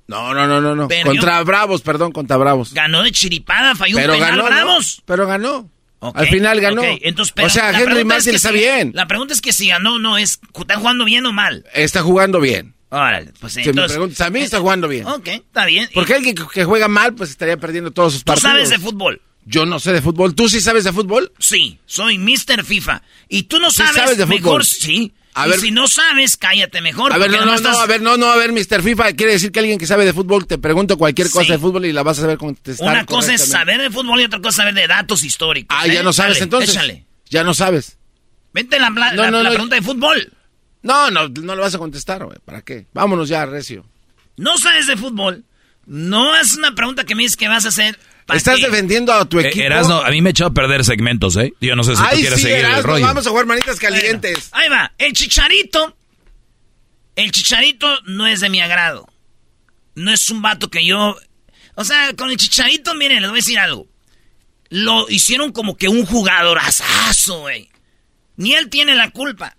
[0.06, 0.88] No, no, no, no, no.
[0.88, 1.06] Perdió.
[1.12, 2.74] Contra Bravos, perdón, contra Bravos.
[2.74, 4.54] Ganó de chiripada, falló Pero un penal ganó, ¿no?
[4.54, 5.02] Bravos.
[5.06, 5.70] Pero ganó.
[6.12, 6.82] Al final ganó.
[7.00, 8.90] entonces, pero o sea, Henry es Martin que está si- bien.
[8.94, 11.64] La pregunta es que si ganó o no, es, ¿están jugando bien o mal?
[11.72, 12.74] Está jugando bien.
[12.94, 13.82] Órale, pues Si entonces...
[13.90, 15.06] me preguntas a mí, está jugando bien.
[15.06, 15.88] Ok, está bien.
[15.94, 18.50] Porque alguien que, juega mal, pues estaría perdiendo todos sus ¿Tú partidos.
[18.52, 19.20] sabes de fútbol?
[19.46, 20.34] Yo no sé de fútbol.
[20.34, 21.32] ¿Tú sí sabes de fútbol?
[21.38, 22.64] Sí, soy Mr.
[22.64, 23.02] FIFA.
[23.28, 24.40] Y tú no Sí sabes, de fútbol.
[24.40, 25.12] mejor sí.
[25.36, 27.12] A y ver- si no sabes, cállate mejor.
[27.12, 28.80] A ver, no, no, no, a ver, no, no, a ver, Mr.
[28.82, 31.52] FIFA, quiere decir que alguien que sabe de fútbol te pregunto cualquier cosa Sí.
[31.52, 34.24] de fútbol y la vas a saber contestar Una cosa es saber de fútbol y
[34.24, 35.76] otra cosa es saber de datos históricos.
[35.76, 35.94] Ah, ¿eh?
[35.94, 36.70] ya no sabes entonces.
[36.70, 37.04] Échale.
[37.28, 37.98] Ya no sabes.
[38.52, 39.50] Vente la, la, No, la- no, la no.
[39.50, 40.32] pregunta de fútbol.
[40.84, 42.38] No, no, no lo vas a contestar, güey.
[42.44, 42.86] ¿Para qué?
[42.92, 43.84] Vámonos ya, Recio.
[44.36, 45.44] No sabes de fútbol.
[45.86, 47.98] No es una pregunta que me dices que vas a hacer.
[48.26, 48.66] ¿pa' Estás qué?
[48.66, 49.64] defendiendo a tu Eh, equipo.
[49.64, 51.52] Erasno, a mí me echó a perder segmentos, ¿eh?
[51.60, 53.04] Yo no sé si tú quieres sí, seguir el Erasmo, rollo.
[53.06, 54.48] vamos a jugar manitas calientes.
[54.52, 54.92] Ahí va.
[54.98, 55.96] El chicharito.
[57.16, 59.08] El chicharito no es de mi agrado.
[59.94, 61.16] No es un vato que yo.
[61.76, 63.86] O sea, con el chicharito, miren, les voy a decir algo.
[64.70, 67.68] Lo hicieron como que un jugadorazazo, güey.
[68.36, 69.56] Ni él tiene la culpa.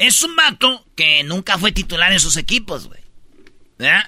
[0.00, 3.02] Es un vato que nunca fue titular en sus equipos, güey.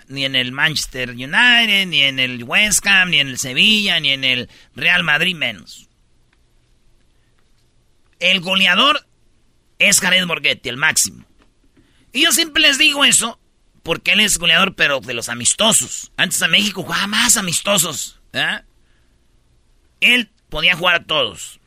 [0.09, 4.09] Ni en el Manchester United, ni en el West Ham, ni en el Sevilla, ni
[4.09, 5.91] en el Real Madrid menos.
[8.21, 9.07] El goleador
[9.79, 11.27] es Jared Borghetti, el máximo.
[12.11, 13.39] Y yo siempre les digo eso
[13.83, 16.11] porque él es goleador, pero de los amistosos.
[16.17, 18.19] Antes a México jugaba más amistosos.
[18.33, 18.65] ¿verdad?
[20.01, 21.61] Él podía jugar a todos.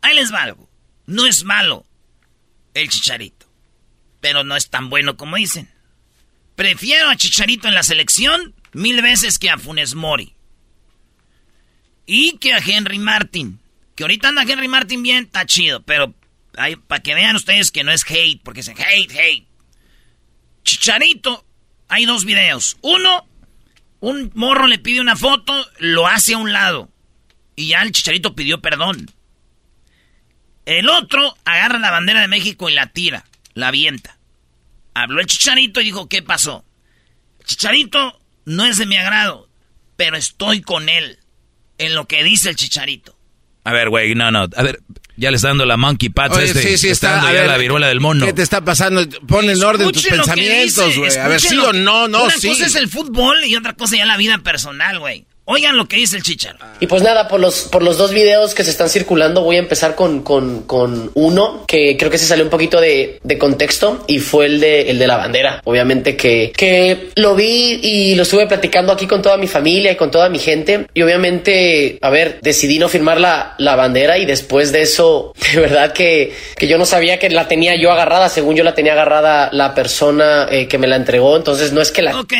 [0.00, 0.56] Ahí les va.
[1.04, 1.86] No es malo
[2.74, 3.46] el Chicharito,
[4.20, 5.70] pero no es tan bueno como dicen.
[6.56, 10.34] Prefiero a Chicharito en la selección mil veces que a Funes Mori.
[12.06, 13.60] Y que a Henry Martin.
[13.94, 16.14] Que ahorita anda Henry Martin bien, está chido, pero
[16.86, 19.46] para que vean ustedes que no es hate, porque dicen hate, hate.
[20.64, 21.44] Chicharito,
[21.88, 22.76] hay dos videos.
[22.82, 23.26] Uno,
[24.00, 26.90] un morro le pide una foto, lo hace a un lado.
[27.56, 29.10] Y ya el chicharito pidió perdón.
[30.66, 33.24] El otro agarra la bandera de México y la tira,
[33.54, 34.18] la avienta.
[34.94, 36.64] Habló el chicharito y dijo, ¿qué pasó?
[37.44, 39.48] Chicharito no es de mi agrado,
[39.96, 41.18] pero estoy con él
[41.78, 43.16] en lo que dice el chicharito.
[43.64, 44.46] A ver, güey, no, no.
[44.56, 44.80] A ver,
[45.16, 46.62] ya le está dando la monkey patch a Oye, este.
[46.62, 47.12] sí, sí, está.
[47.12, 48.26] dando a ya ver, la viruela del mono.
[48.26, 49.08] ¿Qué te está pasando?
[49.26, 51.16] Pon en orden tus Escuchen lo que pensamientos, dice, güey.
[51.16, 52.48] A ver, sí o no, no, Una sí.
[52.48, 55.26] cosa es el fútbol y otra cosa ya la vida personal, güey.
[55.44, 56.58] Oigan lo que dice el chicharo.
[56.78, 59.58] Y pues nada, por los, por los dos videos que se están circulando, voy a
[59.58, 64.04] empezar con, con, con uno que creo que se salió un poquito de, de contexto
[64.06, 65.60] y fue el de, el de la bandera.
[65.64, 69.96] Obviamente que, que lo vi y lo estuve platicando aquí con toda mi familia y
[69.96, 70.86] con toda mi gente.
[70.94, 75.60] Y obviamente, a ver, decidí no firmar la, la bandera y después de eso, de
[75.60, 78.28] verdad que, que yo no sabía que la tenía yo agarrada.
[78.28, 81.36] Según yo la tenía agarrada la persona eh, que me la entregó.
[81.36, 82.20] Entonces no es que la...
[82.20, 82.34] Ok.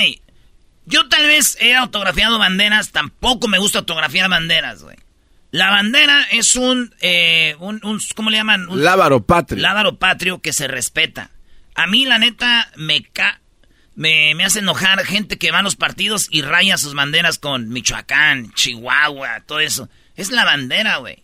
[0.84, 4.96] Yo tal vez he autografiado banderas, tampoco me gusta autografiar banderas, güey.
[5.50, 8.68] La bandera es un, eh, un, un- ¿cómo le llaman?
[8.68, 9.60] Un Lábaro patrio.
[9.62, 11.30] lábaro patrio que se respeta.
[11.74, 13.38] A mí, la neta, me ca...
[13.94, 17.68] Me, me hace enojar gente que va a los partidos y raya sus banderas con
[17.68, 19.90] Michoacán, Chihuahua, todo eso.
[20.16, 21.22] Es la bandera, güey.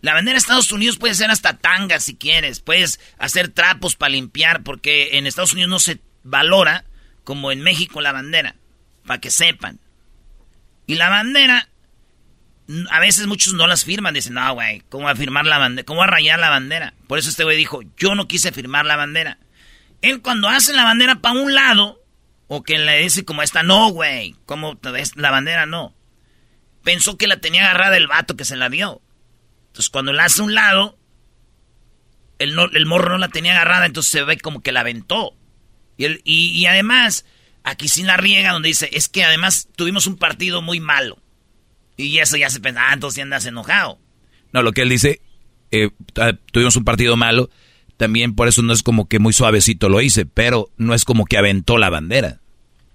[0.00, 2.58] La bandera de Estados Unidos puede ser hasta tanga si quieres.
[2.58, 6.84] Puedes hacer trapos para limpiar porque en Estados Unidos no se valora
[7.28, 8.56] como en México la bandera.
[9.06, 9.78] Para que sepan.
[10.86, 11.68] Y la bandera,
[12.90, 14.14] a veces muchos no las firman.
[14.14, 15.84] Dicen, no, güey, ¿cómo va a firmar la bandera?
[15.84, 16.94] ¿Cómo va a rayar la bandera?
[17.06, 19.36] Por eso este güey dijo, yo no quise firmar la bandera.
[20.00, 22.02] Él cuando hace la bandera para un lado,
[22.46, 24.80] o que le dice como esta, no, güey, como
[25.16, 25.94] la bandera no.
[26.82, 29.02] Pensó que la tenía agarrada el vato que se la dio.
[29.66, 30.96] Entonces cuando la hace a un lado,
[32.38, 35.34] el, el morro no la tenía agarrada, entonces se ve como que la aventó.
[35.98, 37.26] Y, y, además,
[37.64, 41.18] aquí sin la riega donde dice, es que además tuvimos un partido muy malo.
[41.96, 43.98] Y eso ya se pensaba, ah, entonces ya andas enojado.
[44.52, 45.20] No, lo que él dice,
[45.72, 45.90] eh,
[46.52, 47.50] tuvimos un partido malo,
[47.96, 51.26] también por eso no es como que muy suavecito lo hice, pero no es como
[51.26, 52.40] que aventó la bandera.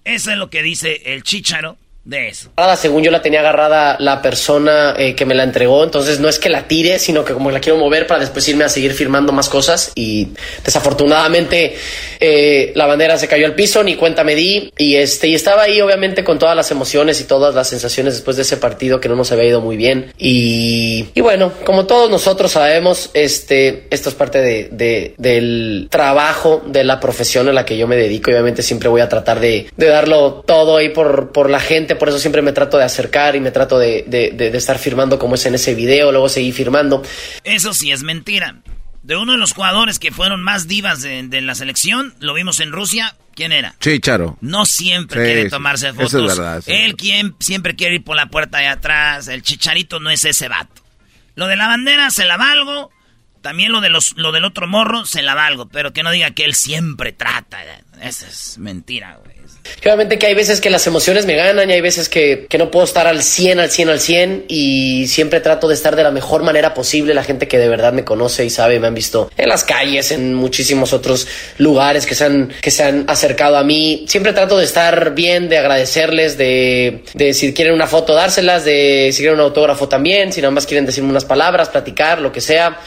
[0.05, 2.49] Eso es lo que dice el chicharo de eso.
[2.77, 6.37] Según yo la tenía agarrada la persona eh, que me la entregó, entonces no es
[6.37, 9.31] que la tire, sino que como la quiero mover para después irme a seguir firmando
[9.31, 10.29] más cosas y
[10.65, 11.75] desafortunadamente
[12.19, 15.63] eh, la bandera se cayó al piso, ni cuenta me di y este y estaba
[15.63, 19.07] ahí obviamente con todas las emociones y todas las sensaciones después de ese partido que
[19.07, 24.09] no nos había ido muy bien y, y bueno, como todos nosotros sabemos, este esto
[24.09, 28.29] es parte de, de, del trabajo de la profesión a la que yo me dedico,
[28.29, 32.09] obviamente siempre voy a tratar de, de darlo todo ahí por, por la gente por
[32.09, 34.05] eso siempre me trato de acercar y me trato de,
[34.53, 37.03] estar firmando como es en ese video, luego seguir firmando.
[37.43, 38.57] Eso sí es mentira.
[39.03, 42.71] De uno de los jugadores que fueron más divas de, la selección, lo vimos en
[42.71, 43.75] Rusia, ¿quién era?
[43.79, 44.37] Chicharo.
[44.39, 46.13] No siempre quiere tomarse fotos.
[46.13, 46.63] Eso es verdad.
[46.67, 49.27] Él quien siempre quiere ir por la puerta de atrás.
[49.27, 50.81] El chicharito no es ese vato.
[51.35, 52.91] Lo de la bandera se la valgo.
[53.41, 55.67] También lo, de los, lo del otro morro se la valgo.
[55.67, 57.59] Pero que no diga que él siempre trata.
[58.01, 59.32] Esa es mentira, güey.
[59.81, 62.71] Obviamente que hay veces que las emociones me ganan y hay veces que, que, no
[62.71, 66.11] puedo estar al 100, al 100, al 100 y siempre trato de estar de la
[66.11, 67.13] mejor manera posible.
[67.13, 70.11] La gente que de verdad me conoce y sabe, me han visto en las calles,
[70.11, 74.05] en muchísimos otros lugares que se han, que se han acercado a mí.
[74.07, 79.09] Siempre trato de estar bien, de agradecerles, de, de si quieren una foto dárselas, de
[79.11, 82.41] si quieren un autógrafo también, si nada más quieren decirme unas palabras, platicar, lo que
[82.41, 82.79] sea.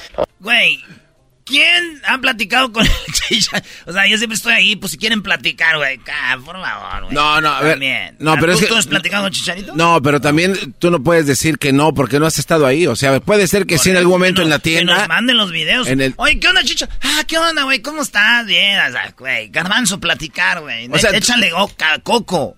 [1.47, 3.69] ¿Quién ha platicado con el Chicharito?
[3.87, 5.99] O sea, yo siempre estoy ahí, pues si quieren platicar, güey.
[6.45, 7.15] Por favor, güey.
[7.15, 8.15] No, no, a ver.
[8.19, 9.75] No, pero es que, ¿Tú has platicado con Chicharito?
[9.77, 12.89] No, pero también tú no puedes decir que no porque no has estado ahí.
[12.89, 14.93] O sea, puede ser que sí en algún momento en la tienda.
[14.93, 15.89] Que nos manden los videos.
[16.17, 16.89] Oye, ¿qué onda, Chicha?
[17.01, 17.81] Ah, ¿qué onda, güey?
[17.81, 18.45] ¿Cómo estás?
[18.45, 19.49] Bien, o sea, güey.
[19.49, 20.89] Garbanzo, platicar, güey.
[20.91, 21.51] O sea, Échale
[22.03, 22.57] coco.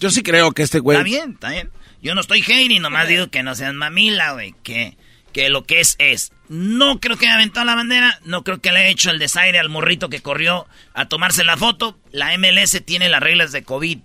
[0.00, 0.98] Yo sí creo que este güey.
[0.98, 1.70] Está bien, está bien.
[2.02, 4.52] Yo no estoy hating, nomás digo que no sean mamila, güey.
[4.64, 4.96] Que,
[5.32, 6.32] que lo que es, es.
[6.52, 9.58] No creo que haya aventado la bandera, no creo que le haya hecho el desaire
[9.58, 11.98] al morrito que corrió a tomarse la foto.
[12.10, 14.00] La MLS tiene las reglas de COVID.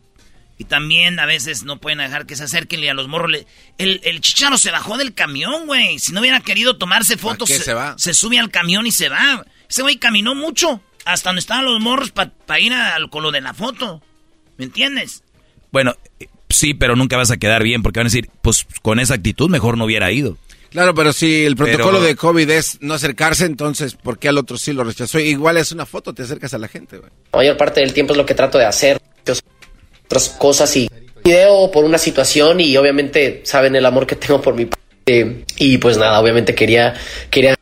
[0.57, 3.45] Y también a veces no pueden dejar que se acerquen y a los morros
[3.77, 5.99] El, el chicharo se bajó del camión, güey.
[5.99, 7.65] Si no hubiera querido tomarse fotos, se,
[7.97, 9.45] se, sube al camión y se va.
[9.69, 13.41] Ese güey caminó mucho hasta donde estaban los morros para ir al, con lo de
[13.41, 14.01] la foto.
[14.57, 15.21] ¿Me entiendes?
[15.73, 15.97] Bueno,
[16.47, 19.49] sí, pero nunca vas a quedar bien porque van a decir, pues con esa actitud
[19.49, 20.37] mejor no hubiera ido.
[20.69, 24.57] Claro, pero si el protocolo de COVID es no acercarse, entonces, ¿por qué al otro
[24.57, 25.19] sí lo rechazó?
[25.19, 27.11] Igual es una foto, te acercas a la gente, güey.
[27.33, 28.99] La mayor parte del tiempo es lo que trato de hacer,
[30.05, 30.89] otras cosas y
[31.23, 35.77] video por una situación y obviamente saben el amor que tengo por mi parte y
[35.77, 36.93] pues nada, obviamente quería
[37.29, 37.56] quería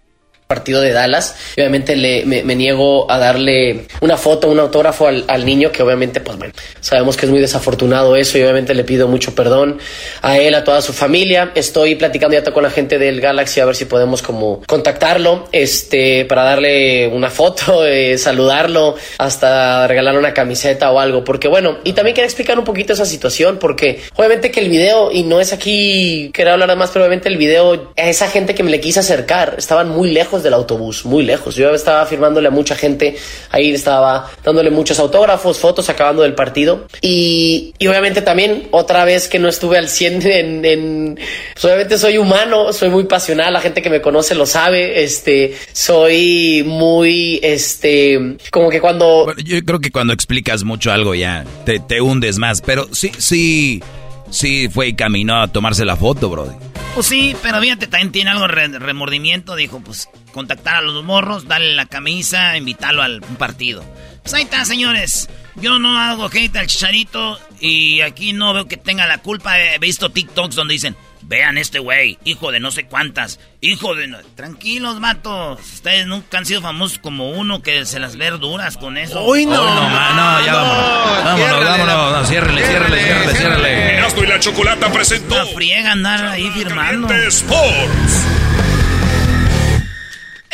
[0.55, 1.35] partido de Dallas.
[1.57, 6.37] Obviamente le, me, niego a darle una foto, un autógrafo al, niño, que obviamente, pues
[6.37, 9.79] bueno, sabemos que es muy desafortunado eso y obviamente le pido mucho perdón
[10.21, 11.51] a él, a toda su familia.
[11.55, 16.25] Estoy platicando ya con la gente del Galaxy a ver si podemos como contactarlo, este,
[16.25, 21.93] para darle una foto, eh, saludarlo, hasta regalarle una camiseta o algo, porque bueno, y
[21.93, 25.51] también quería explicar un poquito esa situación, porque obviamente que el video, y no es
[25.51, 29.01] aquí, quería hablar más, pero obviamente el video, a esa gente que me le quise
[29.01, 31.55] acercar, estaban muy lejos del autobús, muy lejos.
[31.55, 33.17] Yo estaba firmándole a mucha gente,
[33.51, 36.87] ahí estaba dándole muchos autógrafos, fotos, acabando del partido.
[37.01, 41.19] Y, obviamente también, otra vez que no estuve al 100 en,
[41.53, 45.55] pues obviamente soy humano, soy muy pasional, la gente que me conoce lo sabe, este,
[45.73, 49.33] soy muy, este, como que cuando...
[49.43, 53.83] yo creo que cuando explicas mucho algo ya te, te hundes más, pero sí, sí,
[54.29, 56.55] sí fue y caminó a tomarse la foto, bro.
[56.95, 59.57] Pues sí, pero fíjate, también tiene algo de remordimiento.
[59.57, 63.85] Dijo, pues, contactar a los morros, darle la camisa, invitarlo al partido.
[64.21, 65.29] Pues ahí está, señores.
[65.55, 69.57] Yo no hago hate al chicharito y aquí no veo que tenga la culpa.
[69.57, 70.97] He visto TikToks donde dicen,
[71.27, 74.15] Vean este güey, hijo de no sé cuántas, hijo de...
[74.35, 75.59] Tranquilos, matos.
[75.59, 79.23] Ustedes nunca han sido famosos como uno que se las verduras con eso.
[79.23, 79.55] Uy, no.
[79.55, 81.23] no, no, ya vámonos.
[81.23, 82.11] Vámonos, vámonos.
[82.11, 84.23] No, ciérrele, ciérrele, ciérrele, ciérrele.
[84.23, 85.35] Y la Chocolata presentó...
[85.35, 87.11] La friega andar ahí firmando.
[87.11, 88.34] Sports.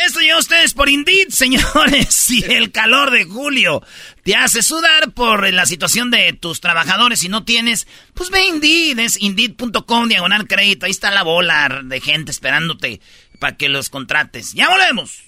[0.06, 2.14] Esto llegó a ustedes por Indeed, señores.
[2.14, 3.82] Si el calor de julio
[4.24, 8.98] te hace sudar por la situación de tus trabajadores y no tienes, pues ve Indeed,
[8.98, 10.86] es indeed.com, diagonal crédito.
[10.86, 13.00] Ahí está la bola de gente esperándote
[13.38, 14.54] para que los contrates.
[14.54, 15.22] ¡Ya volvemos!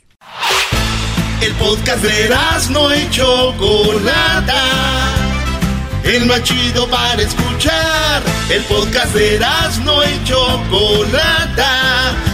[1.41, 2.29] El podcast de
[2.71, 5.15] no hecho Chocolata.
[6.03, 8.23] El más chido para escuchar.
[8.49, 9.39] El podcast de
[9.85, 12.34] no hecho Chocolata.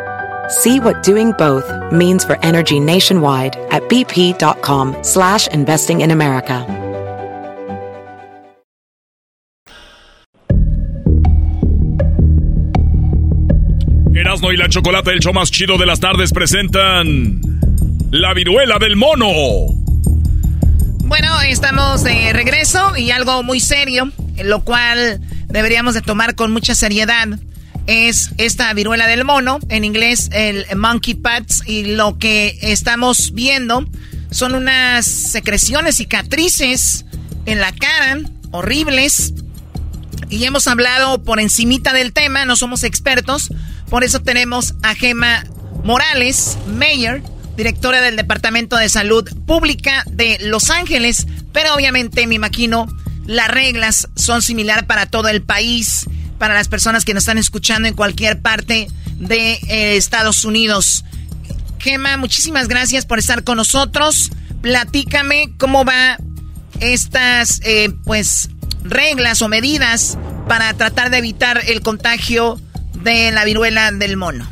[0.51, 1.63] See what doing both
[1.93, 6.65] means for energy nationwide at bp.com slash investing in America.
[14.13, 17.39] Erasmo y la Chocolata, el show más chido de las tardes, presentan...
[18.11, 19.27] La viruela del mono.
[21.05, 24.11] Bueno, estamos de regreso y algo muy serio,
[24.43, 27.39] lo cual deberíamos de tomar con mucha seriedad
[27.91, 33.85] es esta viruela del mono, en inglés el monkey pads, y lo que estamos viendo
[34.31, 37.05] son unas secreciones, cicatrices
[37.45, 38.19] en la cara,
[38.51, 39.33] horribles,
[40.29, 43.49] y hemos hablado por encimita del tema, no somos expertos,
[43.89, 45.43] por eso tenemos a Gema
[45.83, 47.21] Morales, mayor,
[47.57, 52.87] directora del Departamento de Salud Pública de Los Ángeles, pero obviamente me imagino
[53.25, 56.05] las reglas son similares para todo el país
[56.41, 58.87] para las personas que nos están escuchando en cualquier parte
[59.19, 61.05] de eh, Estados Unidos.
[61.77, 64.31] Gema, muchísimas gracias por estar con nosotros.
[64.63, 66.17] Platícame cómo va
[66.79, 68.49] estas eh, pues
[68.83, 72.59] reglas o medidas para tratar de evitar el contagio
[73.03, 74.49] de la viruela del mono.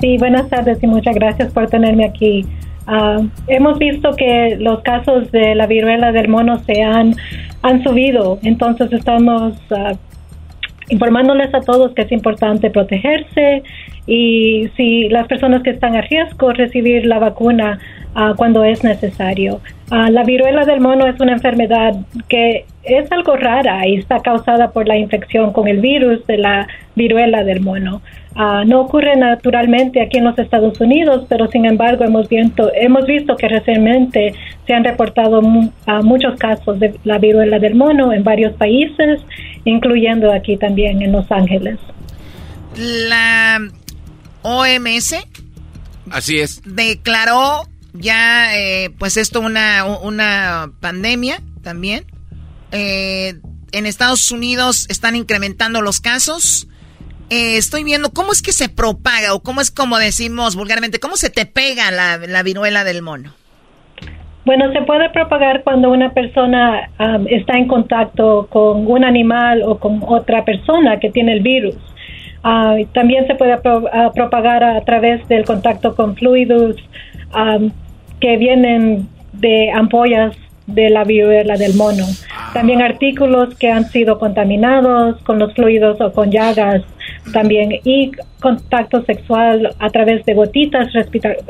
[0.00, 2.44] Sí, buenas tardes y muchas gracias por tenerme aquí.
[2.88, 7.14] Ah, hemos visto que los casos de la viruela del mono se han,
[7.62, 9.96] han subido, entonces estamos uh,
[10.88, 13.62] informándoles a todos que es importante protegerse
[14.06, 17.78] y si las personas que están a riesgo recibir la vacuna
[18.14, 19.60] uh, cuando es necesario.
[19.90, 21.94] Uh, la viruela del mono es una enfermedad
[22.28, 26.68] que es algo rara y está causada por la infección con el virus de la
[26.94, 28.00] viruela del mono.
[28.36, 33.06] Uh, no ocurre naturalmente aquí en los Estados Unidos, pero sin embargo hemos visto, hemos
[33.06, 34.34] visto que recientemente
[34.66, 39.20] se han reportado muchos casos de la viruela del mono en varios países,
[39.64, 41.78] incluyendo aquí también en Los Ángeles.
[42.76, 43.58] La
[44.42, 45.14] OMS.
[46.10, 46.60] Así es.
[46.66, 47.62] Declaró
[47.94, 52.04] ya, eh, pues esto una, una pandemia también.
[52.70, 53.40] Eh,
[53.72, 56.68] en Estados Unidos están incrementando los casos.
[57.28, 61.16] Eh, estoy viendo cómo es que se propaga o cómo es como decimos vulgarmente, cómo
[61.16, 63.32] se te pega la, la viruela del mono.
[64.44, 69.78] Bueno, se puede propagar cuando una persona um, está en contacto con un animal o
[69.78, 71.74] con otra persona que tiene el virus.
[72.44, 76.76] Uh, también se puede uh, propagar a través del contacto con fluidos
[77.34, 77.72] um,
[78.20, 80.36] que vienen de ampollas
[80.68, 82.04] de la viruela del mono.
[82.54, 86.82] También artículos que han sido contaminados con los fluidos o con llagas
[87.32, 90.88] también y contacto sexual a través de gotitas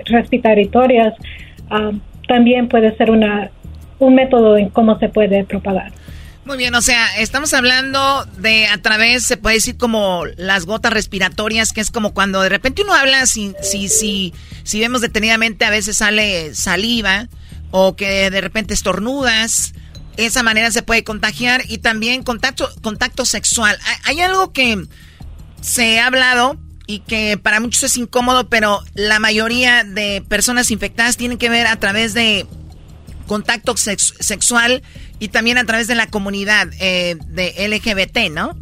[0.06, 1.14] respiratorias
[1.70, 3.50] um, también puede ser una
[3.98, 5.92] un método en cómo se puede propagar.
[6.44, 10.92] Muy bien, o sea, estamos hablando de a través, se puede decir como las gotas
[10.92, 14.32] respiratorias, que es como cuando de repente uno habla, si, si, si,
[14.62, 17.26] si vemos detenidamente a veces sale saliva
[17.72, 19.74] o que de repente estornudas,
[20.16, 23.76] esa manera se puede contagiar y también contacto, contacto sexual.
[24.04, 24.86] Hay algo que
[25.60, 26.56] se ha hablado
[26.86, 31.66] y que para muchos es incómodo, pero la mayoría de personas infectadas tienen que ver
[31.66, 32.46] a través de
[33.26, 34.82] contacto sexual
[35.18, 38.52] y también a través de la comunidad eh, de LGBT, ¿no?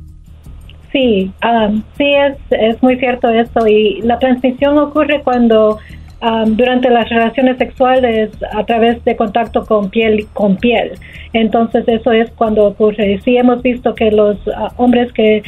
[0.93, 5.81] Sí, um, sí es, es muy cierto eso y la transmisión ocurre cuando
[6.23, 10.93] um, durante las relaciones sexuales a través de contacto con piel con piel.
[11.33, 13.21] Entonces eso es cuando ocurre.
[13.25, 15.43] Sí hemos visto que los uh, hombres que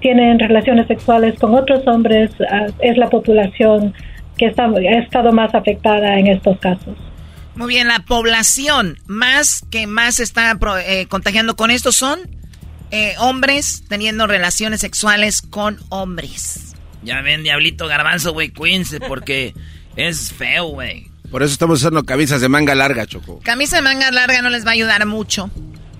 [0.00, 2.30] tienen relaciones sexuales con otros hombres,
[2.80, 3.94] es la población
[4.36, 6.96] que está, ha estado más afectada en estos casos.
[7.54, 12.20] Muy bien, la población más que más está eh, contagiando con esto son
[12.90, 16.74] eh, hombres teniendo relaciones sexuales con hombres.
[17.02, 19.54] Ya ven, diablito garbanzo, güey, cuídense porque
[19.96, 21.08] es feo, güey.
[21.30, 23.40] Por eso estamos usando camisas de manga larga, Choco.
[23.40, 25.50] Camisa de manga larga no les va a ayudar mucho.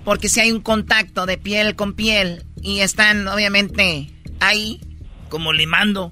[0.03, 4.07] Porque si hay un contacto de piel con piel y están obviamente
[4.39, 4.79] ahí.
[5.29, 6.11] Como limando.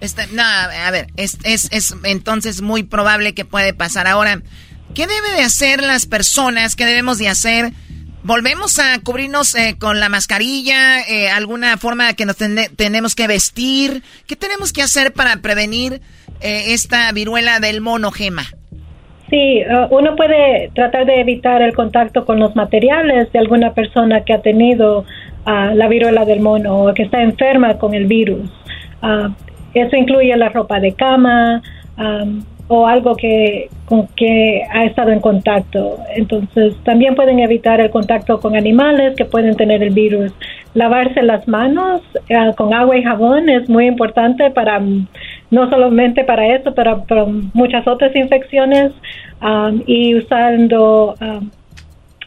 [0.00, 4.06] Está, no, a ver, es, es, es entonces muy probable que puede pasar.
[4.06, 4.40] Ahora,
[4.94, 6.76] ¿qué debe de hacer las personas?
[6.76, 7.72] ¿Qué debemos de hacer?
[8.22, 11.02] ¿Volvemos a cubrirnos eh, con la mascarilla?
[11.02, 14.02] Eh, ¿Alguna forma que nos tenemos que vestir?
[14.26, 16.00] ¿Qué tenemos que hacer para prevenir
[16.40, 18.46] eh, esta viruela del mono gema?
[19.28, 24.24] Sí, uh, uno puede tratar de evitar el contacto con los materiales de alguna persona
[24.24, 25.04] que ha tenido
[25.46, 28.50] uh, la viruela del mono o que está enferma con el virus.
[29.02, 29.32] Uh,
[29.74, 31.62] eso incluye la ropa de cama
[32.68, 35.98] o algo que, con que ha estado en contacto.
[36.14, 40.32] Entonces, también pueden evitar el contacto con animales que pueden tener el virus.
[40.72, 42.00] Lavarse las manos
[42.56, 44.80] con agua y jabón es muy importante para
[45.50, 48.92] no solamente para eso, pero para muchas otras infecciones
[49.86, 51.14] y usando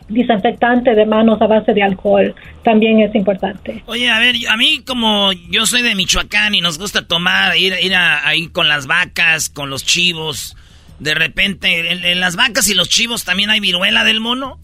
[0.09, 3.83] desinfectante de manos a base de alcohol también es importante.
[3.85, 7.75] Oye, a ver, a mí como yo soy de Michoacán y nos gusta tomar, ir,
[7.81, 10.55] ir ahí con las vacas, con los chivos,
[10.99, 14.59] de repente en las vacas y los chivos también hay viruela del mono.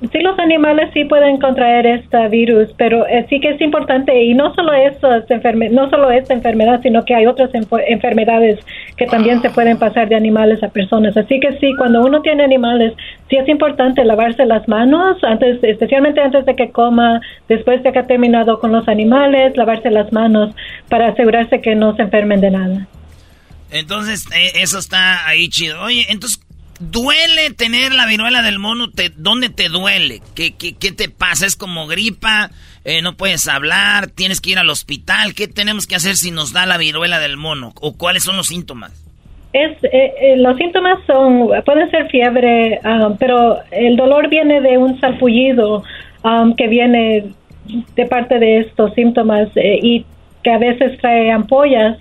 [0.00, 4.34] Sí, los animales sí pueden contraer este virus, pero eh, sí que es importante y
[4.34, 4.72] no solo
[5.70, 8.60] no solo esta enfermedad, sino que hay otras enfermedades
[8.98, 11.16] que también se pueden pasar de animales a personas.
[11.16, 12.92] Así que sí, cuando uno tiene animales,
[13.30, 17.98] sí es importante lavarse las manos antes, especialmente antes de que coma, después de que
[17.98, 20.54] ha terminado con los animales, lavarse las manos
[20.90, 22.86] para asegurarse que no se enfermen de nada.
[23.70, 25.80] Entonces, eh, eso está ahí chido.
[25.82, 26.45] Oye, entonces,
[26.78, 28.90] ¿Duele tener la viruela del mono?
[28.90, 30.20] Te, ¿Dónde te duele?
[30.34, 31.46] ¿Qué, qué, qué te pasa?
[31.46, 32.50] ¿Es como gripa?
[32.84, 34.08] Eh, ¿No puedes hablar?
[34.08, 35.34] ¿Tienes que ir al hospital?
[35.34, 37.72] ¿Qué tenemos que hacer si nos da la viruela del mono?
[37.80, 38.92] ¿O cuáles son los síntomas?
[39.52, 44.76] Es, eh, eh, los síntomas son, pueden ser fiebre, ah, pero el dolor viene de
[44.76, 45.82] un salpullido
[46.22, 47.24] ah, que viene
[47.96, 50.04] de parte de estos síntomas y
[50.44, 51.98] que a veces trae ampollas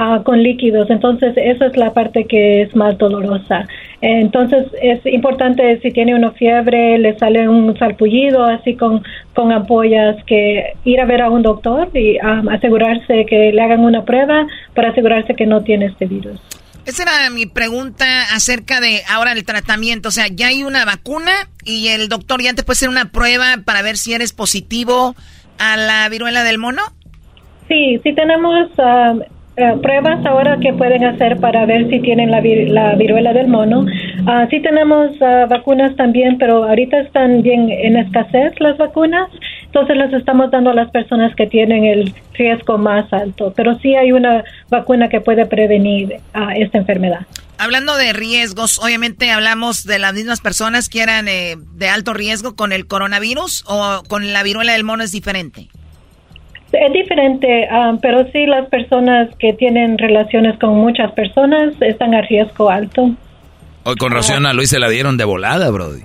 [0.00, 0.88] Ah, con líquidos.
[0.90, 3.66] Entonces, esa es la parte que es más dolorosa.
[4.00, 9.02] Entonces, es importante si tiene una fiebre, le sale un salpullido así con,
[9.34, 14.04] con ampollas, que ir a ver a un doctor y asegurarse que le hagan una
[14.04, 16.40] prueba para asegurarse que no tiene este virus.
[16.86, 20.10] Esa era mi pregunta acerca de ahora el tratamiento.
[20.10, 21.32] O sea, ya hay una vacuna
[21.64, 25.16] y el doctor ya te puede hacer una prueba para ver si eres positivo
[25.58, 26.82] a la viruela del mono.
[27.66, 29.14] Sí, sí tenemos ah,
[29.58, 33.80] eh, pruebas ahora que pueden hacer para ver si tienen la, la viruela del mono.
[33.80, 39.28] Uh, sí tenemos ah, vacunas también, pero ahorita están bien en escasez las vacunas,
[39.64, 43.96] entonces las estamos dando a las personas que tienen el riesgo más alto, pero sí
[43.96, 47.26] hay una vacuna que puede prevenir a esta enfermedad.
[47.58, 52.54] Hablando de riesgos, obviamente hablamos de las mismas personas que eran eh, de alto riesgo
[52.54, 55.68] con el coronavirus o con la viruela del mono es diferente.
[56.72, 62.20] Es diferente, ah, pero sí las personas que tienen relaciones con muchas personas están a
[62.22, 63.10] riesgo alto.
[63.84, 66.02] Hoy con razón a Luis se la dieron de volada, Brody.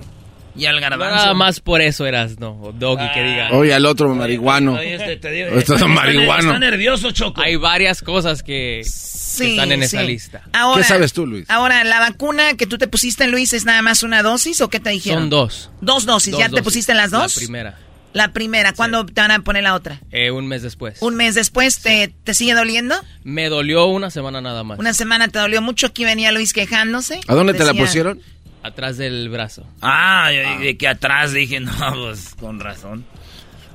[0.56, 1.16] Y al garbanzo.
[1.16, 3.50] Nada más por eso eras, no, Doggy, que diga.
[3.52, 4.78] Oye, al otro marihuano.
[4.78, 6.52] este, te digo, Esto es marihuano.
[6.52, 7.42] Está nervioso, Choco.
[7.42, 10.42] Hay varias cosas que, están en esa lista.
[10.76, 11.50] ¿Qué sabes tú, Luis?
[11.50, 14.78] Ahora, ¿la vacuna que tú te pusiste, Luis, es nada más una dosis o qué
[14.78, 15.22] te dijeron?
[15.22, 15.70] Son dos.
[15.80, 16.36] Dos dosis.
[16.38, 17.36] ¿Ya te pusiste las dos?
[17.36, 17.78] La primera.
[18.14, 20.00] La primera, ¿cuándo te van a poner la otra?
[20.12, 21.02] Eh, un mes después.
[21.02, 22.94] ¿Un mes después te, te sigue doliendo?
[23.24, 24.78] Me dolió una semana nada más.
[24.78, 25.88] Una semana te dolió mucho.
[25.88, 27.18] Aquí venía Luis quejándose.
[27.26, 28.20] ¿A dónde te la pusieron?
[28.62, 29.66] Atrás del brazo.
[29.82, 33.04] Ah, yo de que atrás dije, no, pues con razón.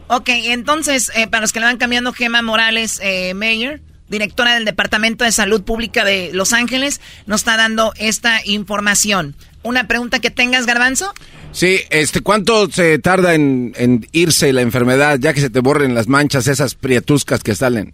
[0.08, 4.64] Ok, entonces, eh, para los que le van cambiando, Gema Morales eh, Mayer, directora del
[4.64, 9.36] Departamento de Salud Pública de Los Ángeles, nos está dando esta información.
[9.64, 11.14] ¿Una pregunta que tengas, Garbanzo?
[11.52, 13.74] Sí, este, ¿cuánto se tarda en,
[14.12, 17.94] irse la enfermedad ya que se te borren las manchas, esas prietuscas que salen?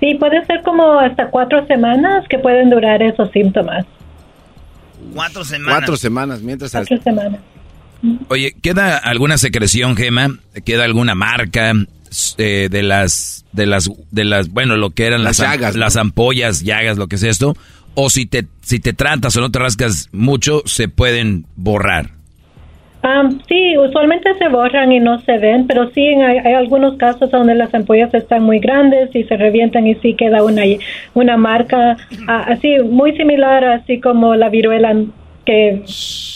[0.00, 3.86] Sí, puede ser como hasta cuatro semanas que pueden durar esos síntomas.
[5.14, 5.78] Cuatro semanas.
[5.78, 6.72] Cuatro semanas, mientras...
[6.72, 7.40] Cuatro semanas.
[8.28, 10.38] Oye, ¿queda alguna secreción, Gema?
[10.64, 11.72] ¿Queda alguna marca
[12.36, 16.62] eh, de las, de las, de las, bueno, lo que eran las, llagas, las ampollas,
[16.62, 17.56] llagas, lo que es esto?
[17.94, 22.15] O si te, si te tratas o no te rascas mucho, se pueden borrar
[23.48, 27.72] sí, usualmente se borran y no se ven, pero sí hay, algunos casos donde las
[27.74, 30.62] ampollas están muy grandes y se revientan y sí queda una,
[31.14, 31.96] una marca
[32.26, 34.94] así muy similar, así como la viruela
[35.44, 35.82] que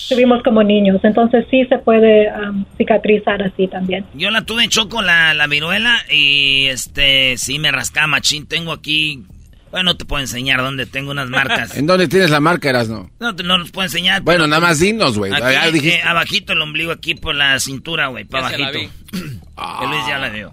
[0.08, 1.00] tuvimos como niños.
[1.02, 2.30] Entonces sí se puede
[2.78, 4.04] cicatrizar así también.
[4.14, 8.46] Yo la tuve choco la, la viruela y este sí me rascaba machín.
[8.46, 9.24] Tengo aquí
[9.70, 11.76] bueno, no te puedo enseñar dónde tengo unas marcas.
[11.76, 13.10] ¿En dónde tienes la marca, Erasno?
[13.20, 14.22] No, no nos puedo enseñar.
[14.22, 15.32] Bueno, nada más dinos, güey.
[15.32, 18.90] Aquí, eh, abajito el ombligo, aquí por la cintura, güey, para abajito.
[19.12, 20.52] Luis ya la vio.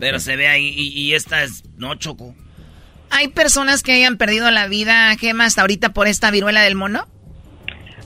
[0.00, 2.34] Pero se ve ahí, y, esta es, no, Choco.
[3.10, 7.06] ¿Hay personas que hayan perdido la vida, Gema, hasta ahorita por esta viruela del mono?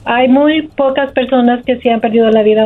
[0.04, 2.64] Hay muy pocas personas que se han perdido la vida.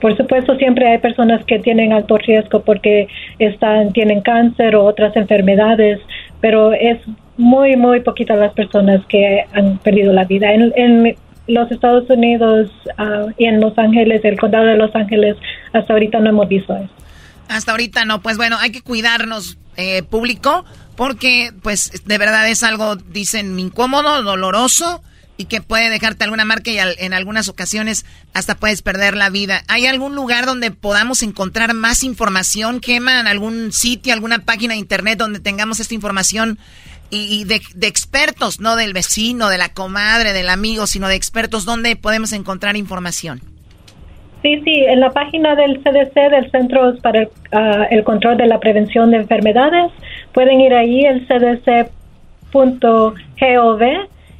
[0.00, 3.08] Por supuesto, siempre hay personas que tienen alto riesgo porque
[3.38, 6.00] están, tienen cáncer o otras enfermedades,
[6.40, 6.98] pero es
[7.38, 10.52] muy, muy poquitas las personas que han perdido la vida.
[10.52, 11.16] En,
[11.48, 15.36] los Estados Unidos ah, y en Los Ángeles, el condado de Los Ángeles,
[15.72, 16.90] hasta ahorita no hemos visto eso.
[17.48, 20.64] Hasta ahorita no, pues bueno, hay que cuidarnos, eh, público,
[20.96, 25.02] porque pues de verdad es algo, dicen, incómodo, doloroso
[25.36, 29.62] y que puede dejarte alguna marca y en algunas ocasiones hasta puedes perder la vida.
[29.68, 35.18] ¿Hay algún lugar donde podamos encontrar más información, ¿Queman ¿Algún sitio, alguna página de internet
[35.18, 36.58] donde tengamos esta información
[37.08, 41.94] y, de, expertos, no del vecino, de la comadre, del amigo, sino de expertos, ¿dónde
[41.94, 43.40] podemos encontrar información?
[44.42, 48.46] Sí, sí, en la página del CDC, del Centro para el, ah, el Control de
[48.46, 49.92] la Prevención de Enfermedades,
[50.32, 51.90] pueden ir ahí, el cdc.gov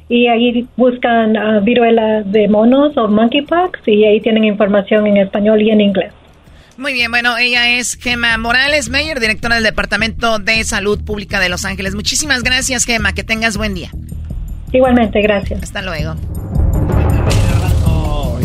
[0.09, 5.61] y ahí buscan uh, viruela de monos o monkeypox y ahí tienen información en español
[5.61, 6.13] y en inglés.
[6.77, 11.49] Muy bien, bueno, ella es Gema Morales Meyer, directora del Departamento de Salud Pública de
[11.49, 11.95] Los Ángeles.
[11.95, 13.89] Muchísimas gracias, Gema, que tengas buen día.
[14.71, 15.63] Igualmente, gracias.
[15.63, 16.15] Hasta luego.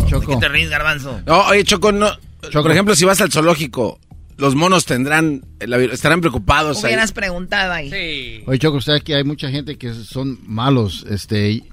[0.05, 0.33] Choco.
[0.33, 1.21] ¿Qué te ríes, garbanzo?
[1.25, 2.07] No, oye, Choco, no.
[2.51, 3.99] Por ejemplo, si vas al zoológico,
[4.37, 6.83] los monos tendrán, estarán preocupados.
[6.83, 7.89] Hubieras preguntado ahí.
[7.89, 8.43] Sí.
[8.45, 11.05] Oye, Choco, usted aquí hay mucha gente que son malos.
[11.09, 11.63] Este,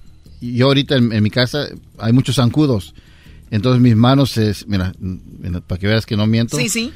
[0.41, 1.69] yo ahorita en, mi casa
[1.99, 2.95] hay muchos zancudos.
[3.51, 4.93] Entonces mis manos, es, mira,
[5.67, 6.57] para que veas que no miento.
[6.57, 6.93] Sí, sí.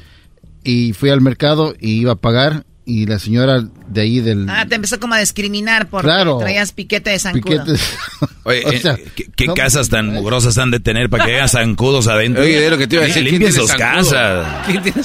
[0.63, 4.49] Y fui al mercado y iba a pagar y la señora de ahí del...
[4.49, 6.09] Ah, te empezó como a discriminar porque
[6.39, 7.63] traías piquete de zancudo.
[8.45, 12.43] Oye, eh, ¿qué, casas tan mugrosas han de tener para que haya zancudos adentro?
[12.43, 13.23] Oye, de lo que te iba a decir.
[13.23, 14.47] Limpien sus casas.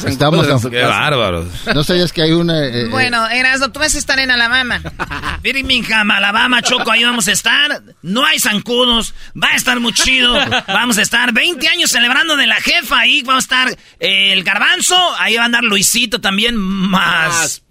[0.05, 1.47] Estamos Qué bárbaros.
[1.75, 2.67] No sabías que hay una...
[2.67, 4.83] Eh, eh, bueno, Erasmo, tú vas a estar en Alabama.
[5.43, 7.83] Birmingham, Alabama, Choco, ahí vamos a estar.
[8.03, 9.15] No hay zancudos.
[9.43, 10.35] Va a estar muy chido.
[10.67, 13.01] Vamos a estar 20 años celebrando de la jefa.
[13.01, 14.97] Ahí va a estar el garbanzo.
[15.19, 16.57] Ahí va a andar Luisito también.
[16.57, 17.63] Más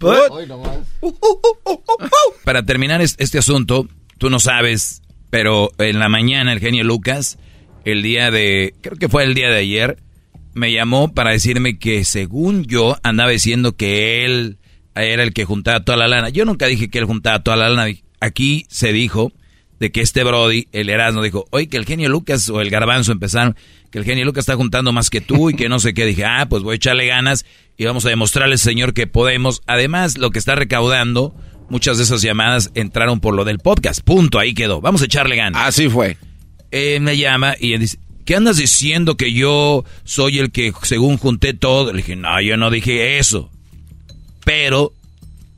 [2.44, 7.38] para terminar este asunto, tú no sabes, pero en la mañana el genio Lucas,
[7.84, 9.98] el día de, creo que fue el día de ayer,
[10.54, 14.58] me llamó para decirme que según yo andaba diciendo que él
[14.94, 16.28] era el que juntaba toda la lana.
[16.28, 17.94] Yo nunca dije que él juntaba toda la lana.
[18.20, 19.32] Aquí se dijo
[19.80, 23.12] de que este Brody, el Erasmo, dijo, oye, que el genio Lucas o el Garbanzo
[23.12, 23.56] empezaron,
[23.90, 26.04] que el genio Lucas está juntando más que tú y que no sé qué.
[26.04, 27.46] Dije, ah, pues voy a echarle ganas
[27.78, 29.62] y vamos a demostrarle al señor que podemos.
[29.66, 31.34] Además, lo que está recaudando,
[31.70, 34.02] muchas de esas llamadas entraron por lo del podcast.
[34.02, 34.82] Punto, ahí quedó.
[34.82, 35.66] Vamos a echarle ganas.
[35.66, 36.18] Así fue.
[36.70, 41.54] Él me llama y dice, ¿qué andas diciendo que yo soy el que según junté
[41.54, 41.90] todo?
[41.90, 43.50] Le dije, no, yo no dije eso.
[44.44, 44.92] Pero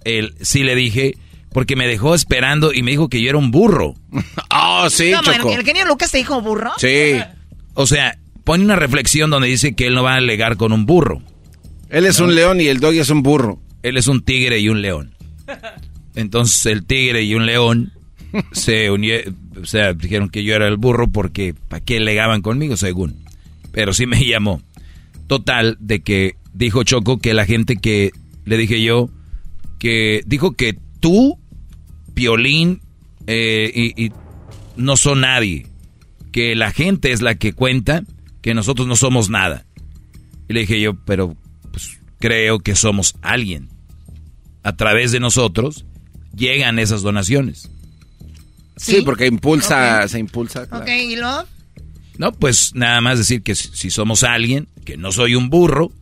[0.05, 1.16] él sí le dije,
[1.52, 3.94] porque me dejó esperando y me dijo que yo era un burro.
[4.54, 5.50] Ah, sí, Choco.
[5.50, 6.72] ¿El, genio Lucas te dijo burro?
[6.76, 7.14] Sí.
[7.74, 10.84] O sea, pone una reflexión donde dice que él no va a alegar con un
[10.84, 11.22] burro.
[11.88, 13.60] Él es un león y el doggy es un burro.
[13.82, 15.14] Él es un tigre y un león.
[16.14, 17.92] Entonces el tigre y un león
[18.52, 22.76] se unieron, o sea, dijeron que yo era el burro porque ¿para qué legaban conmigo
[22.76, 23.16] según?
[23.72, 24.62] Pero sí me llamó.
[25.26, 28.12] Total, de que dijo Choco que la gente que
[28.44, 29.08] le dije yo,
[29.78, 31.38] que dijo que tú,
[32.14, 32.80] Piolín,
[33.26, 34.12] eh, y, y
[34.76, 35.66] no son nadie.
[36.32, 38.05] Que la gente es la que cuenta,
[38.40, 39.66] que nosotros no somos nada.
[40.48, 41.36] Y le dije yo, pero
[42.18, 43.68] creo que somos alguien.
[44.62, 45.84] A través de nosotros
[46.34, 47.70] llegan esas donaciones.
[48.76, 50.66] Sí, porque impulsa, se impulsa.
[50.72, 51.44] Ok, ¿y luego?
[52.18, 55.93] No, pues nada más decir que si somos alguien, que no soy un burro.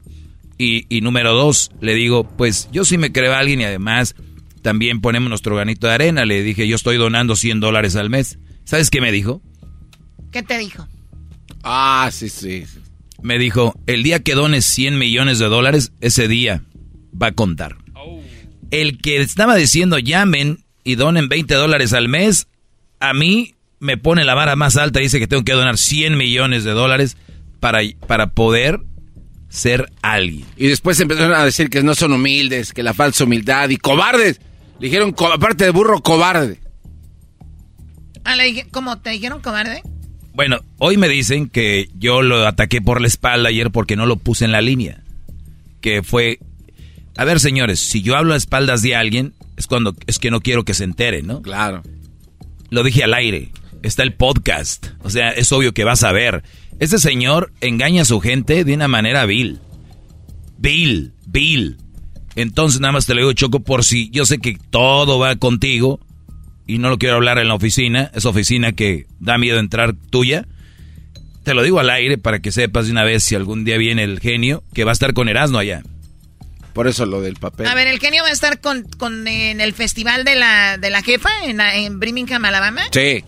[0.58, 4.14] Y, y número dos, le digo, pues yo sí me creo a alguien y además
[4.62, 6.24] también ponemos nuestro granito de arena.
[6.24, 8.38] Le dije, yo estoy donando 100 dólares al mes.
[8.64, 9.42] ¿Sabes qué me dijo?
[10.30, 10.86] ¿Qué te dijo?
[11.62, 12.64] Ah, sí, sí
[13.22, 16.62] me dijo, el día que dones 100 millones de dólares, ese día
[17.20, 17.76] va a contar.
[18.70, 22.46] El que estaba diciendo llamen y donen 20 dólares al mes,
[23.00, 26.16] a mí me pone la vara más alta y dice que tengo que donar 100
[26.16, 27.16] millones de dólares.
[27.58, 28.80] para, para poder
[29.48, 30.46] ser alguien.
[30.56, 34.40] Y después empezaron a decir que no son humildes, que la falsa humildad y cobardes.
[34.80, 36.58] Le dijeron, aparte de burro, cobarde.
[38.24, 38.34] Ah,
[38.70, 39.82] ¿cómo te dijeron cobarde?
[40.32, 44.16] Bueno, hoy me dicen que yo lo ataqué por la espalda ayer porque no lo
[44.16, 45.02] puse en la línea.
[45.82, 46.38] Que fue...
[47.16, 50.40] A ver, señores, si yo hablo a espaldas de alguien, es cuando es que no
[50.40, 51.42] quiero que se entere, ¿no?
[51.42, 51.82] Claro.
[52.70, 53.52] Lo dije al aire.
[53.82, 54.86] Está el podcast.
[55.02, 56.42] O sea, es obvio que vas a ver.
[56.78, 59.60] Este señor engaña a su gente de una manera vil.
[60.56, 61.76] Vil, vil.
[62.36, 66.00] Entonces nada más te lo digo, Choco, por si yo sé que todo va contigo
[66.66, 70.46] y no lo quiero hablar en la oficina, esa oficina que da miedo entrar tuya.
[71.42, 74.04] Te lo digo al aire para que sepas de una vez si algún día viene
[74.04, 75.82] el genio que va a estar con Erasmo allá.
[76.72, 77.66] Por eso lo del papel.
[77.66, 78.86] A ver, ¿el genio va a estar con,
[79.26, 82.82] en el festival de la, de la jefa en, en Birmingham, Alabama?
[82.92, 83.24] Sí.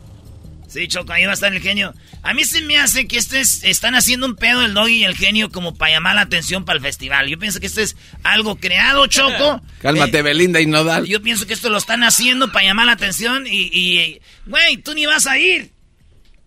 [0.72, 1.92] Sí, Choco, ahí va a estar el genio.
[2.22, 5.14] A mí se me hace que este están haciendo un pedo el doggy y el
[5.14, 7.28] genio como para llamar la atención para el festival.
[7.28, 9.60] Yo pienso que esto es algo creado, Choco.
[9.82, 11.04] Cálmate, eh, Belinda y Nodal.
[11.04, 15.04] Yo pienso que esto lo están haciendo para llamar la atención y, güey, tú ni
[15.04, 15.72] vas a ir.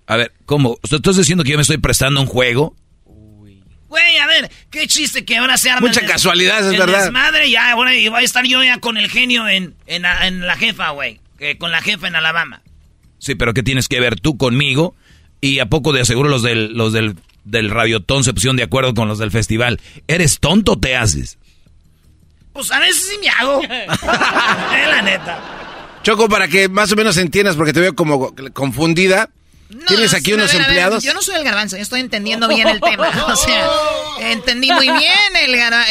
[0.07, 0.79] A ver, ¿cómo?
[0.81, 2.75] ¿Estás diciendo que yo me estoy prestando un juego?
[3.87, 5.87] Güey, a ver, qué chiste que ahora se arma.
[5.87, 7.11] Mucha casualidad, es verdad.
[7.11, 10.57] Madre, ya, ahora voy a estar yo ya con el genio en, en, en la
[10.57, 11.19] jefa, güey.
[11.59, 12.63] Con la jefa en Alabama.
[13.25, 14.93] Sí, pero ¿qué tienes que ver tú conmigo?
[15.41, 18.93] Y a poco de aseguro los del, los del, del radiotón se pusieron de acuerdo
[18.93, 19.81] con los del festival.
[20.07, 21.39] ¿Eres tonto te haces?
[22.53, 23.63] Pues a veces sí me hago.
[23.63, 23.87] eh,
[24.87, 25.99] la neta.
[26.03, 29.31] Choco, para que más o menos entiendas, porque te veo como confundida.
[29.87, 31.03] ¿Tienes aquí unos empleados?
[31.03, 33.09] yo no soy el garbanzo, yo estoy entendiendo bien el tema.
[33.27, 33.67] O sea,
[34.31, 35.35] entendí muy bien.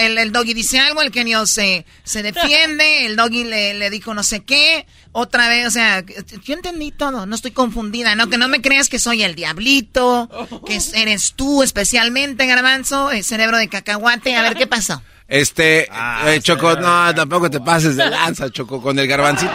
[0.01, 4.15] El, el, doggy dice algo, el Kenio se, se defiende, el doggy le, le, dijo
[4.15, 4.87] no sé qué.
[5.11, 6.05] Otra vez, o sea,
[6.45, 8.15] yo entendí todo, no estoy confundida.
[8.15, 10.29] No, que no me creas que soy el diablito,
[10.67, 14.37] que eres tú especialmente, garbanzo, el cerebro de cacahuate.
[14.37, 15.03] A ver, ¿qué pasó?
[15.27, 19.53] Este, ah, eh, Choco, no, tampoco te pases de lanza, Choco, con el garbancito.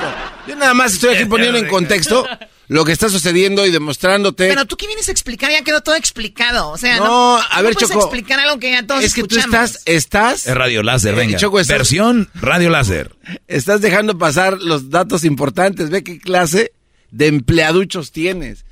[0.47, 2.25] Yo nada más estoy aquí poniendo en contexto
[2.69, 4.47] lo que está sucediendo y demostrándote.
[4.47, 6.69] Pero tú qué vienes a explicar, ya quedó todo explicado.
[6.69, 7.99] O sea, no, a ver, Choco.
[7.99, 10.45] explicar algo que ya todos Es que tú estás, estás.
[10.45, 11.35] Es radio láser, venga.
[11.37, 13.11] Choco, Versión radio láser.
[13.47, 15.89] Estás dejando pasar los datos importantes.
[15.89, 16.71] Ve qué clase
[17.09, 18.65] de empleaduchos tienes.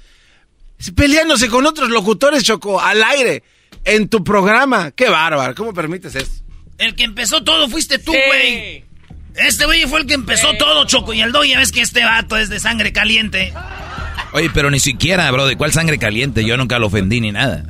[0.95, 3.41] Peleándose con otros locutores, Choco, al aire,
[3.83, 4.91] en tu programa.
[4.91, 6.43] Qué bárbaro, ¿cómo permites eso?
[6.77, 8.85] El que empezó todo fuiste tú, güey.
[9.37, 11.13] Este güey fue el que empezó todo, Choco.
[11.13, 13.53] Y el doy, ya ves que este vato es de sangre caliente.
[14.33, 16.43] Oye, pero ni siquiera, bro, ¿de cuál sangre caliente?
[16.45, 17.63] Yo nunca lo ofendí ni nada.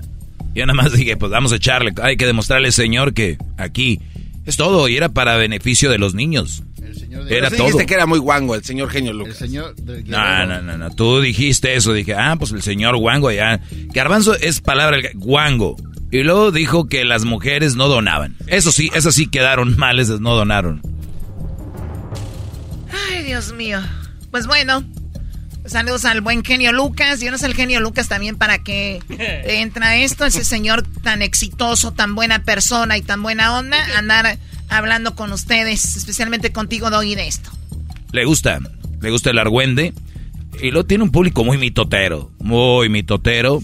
[0.53, 1.93] Yo nada más dije, pues vamos a echarle.
[2.01, 3.99] Hay que demostrarle, señor, que aquí
[4.45, 4.87] es todo.
[4.87, 6.63] Y era para beneficio de los niños.
[6.81, 7.65] El señor era todo.
[7.65, 9.41] dijiste que era muy guango, el señor genio Lucas.
[9.41, 9.75] El señor
[10.05, 10.89] no, no, no, no.
[10.95, 11.93] Tú dijiste eso.
[11.93, 13.59] Dije, ah, pues el señor guango ya.
[13.93, 15.75] Garbanzo es palabra guango.
[16.11, 18.35] Y luego dijo que las mujeres no donaban.
[18.47, 20.81] Eso sí, eso sí quedaron mal, esas no donaron.
[22.91, 23.79] Ay, Dios mío.
[24.31, 24.83] Pues bueno,
[25.65, 27.19] saludos al buen genio Lucas.
[27.19, 29.01] Yo no sé el genio Lucas también para qué
[29.45, 30.25] entra esto.
[30.25, 34.37] Ese señor tan exitoso, tan buena persona y tan buena onda, andar
[34.69, 37.49] hablando con ustedes, especialmente contigo, Doggy, de esto.
[38.11, 38.59] Le gusta,
[39.01, 39.93] le gusta el argüende.
[40.61, 43.61] Y lo tiene un público muy mitotero, muy mitotero.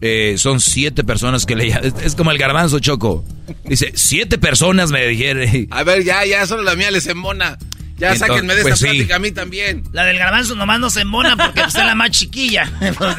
[0.00, 1.68] Eh, son siete personas que le
[2.02, 3.24] es, como el garbanzo choco.
[3.64, 5.46] Dice, siete personas me dijeron.
[5.70, 7.58] A ver, ya, ya, solo la mía les embona.
[8.00, 9.84] Ya sáquenme de esta pues plática a mí también.
[9.92, 12.70] La del garbanzo nomás no se embona porque pues, es la más chiquilla.
[12.98, 13.16] Pues,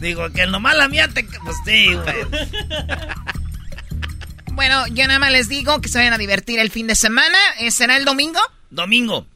[0.00, 1.24] Digo, que nomás la mía te...
[1.24, 2.16] Pues sí, güey.
[4.52, 7.38] Bueno, yo nada más les digo que se vayan a divertir el fin de semana.
[7.58, 8.38] Eh, ¿Será el domingo?
[8.70, 9.26] Domingo.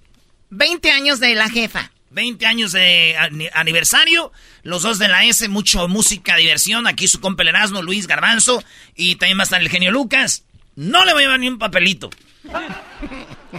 [0.50, 1.90] 20 años de la jefa.
[2.10, 3.16] 20 años de
[3.54, 4.32] aniversario.
[4.62, 6.86] Los dos de la S, mucho música, diversión.
[6.86, 7.44] Aquí su compa
[7.82, 8.62] Luis Garbanzo.
[8.94, 10.44] Y también va a estar el genio Lucas.
[10.76, 12.10] No le voy a llevar ni un papelito.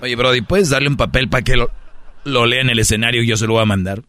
[0.01, 1.71] Oye, Brody, ¿puedes darle un papel para que lo,
[2.23, 4.01] lo, lea en el escenario y yo se lo voy a mandar?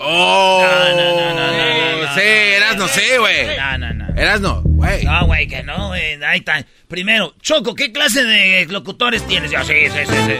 [0.00, 0.62] ¡Oh!
[0.62, 3.56] No, no, no, no, Sí, eras no sé, güey.
[3.56, 4.08] No, no, no.
[4.16, 5.04] Eras no, güey.
[5.04, 6.22] No, güey, que no, güey.
[6.24, 6.64] Ahí está.
[6.88, 9.50] Primero, Choco, ¿qué clase de locutores tienes?
[9.50, 10.34] Ya, sí, sí, sí, sí.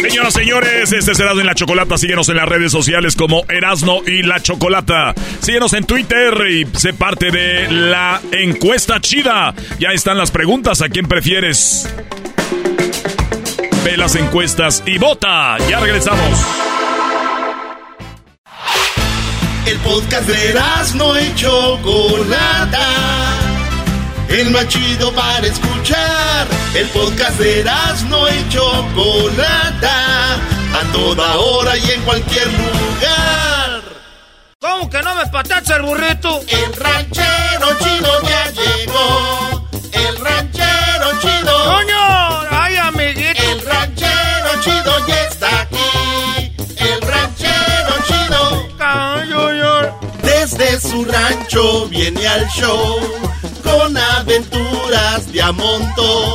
[0.00, 1.98] Señoras, señores, este es Erasmo en la Chocolata.
[1.98, 5.14] Síguenos en las redes sociales como Erasno y la Chocolata.
[5.40, 9.54] Síguenos en Twitter y sé parte de la encuesta chida.
[9.78, 10.82] Ya están las preguntas.
[10.82, 11.88] ¿A quién prefieres?
[13.84, 15.56] Ve las encuestas y vota.
[15.68, 16.38] Ya regresamos.
[19.66, 22.90] El podcast de Erasno y Chocolata
[24.30, 26.46] el más chido para escuchar.
[26.74, 27.64] El podcast de
[28.08, 33.82] no y Chocolata, a toda hora y en cualquier lugar.
[34.60, 36.40] ¿Cómo que no me patacha el burrito?
[36.46, 39.68] El ranchero chido ya llegó.
[39.92, 41.64] El ranchero chido.
[41.64, 42.40] ¡Coño!
[42.50, 43.29] ¡Ay, amiguito!
[43.50, 46.52] El ranchero chido ya está aquí.
[46.76, 48.68] El ranchero chido.
[50.22, 52.98] Desde su rancho viene al show
[53.64, 56.32] con aventuras de a montón.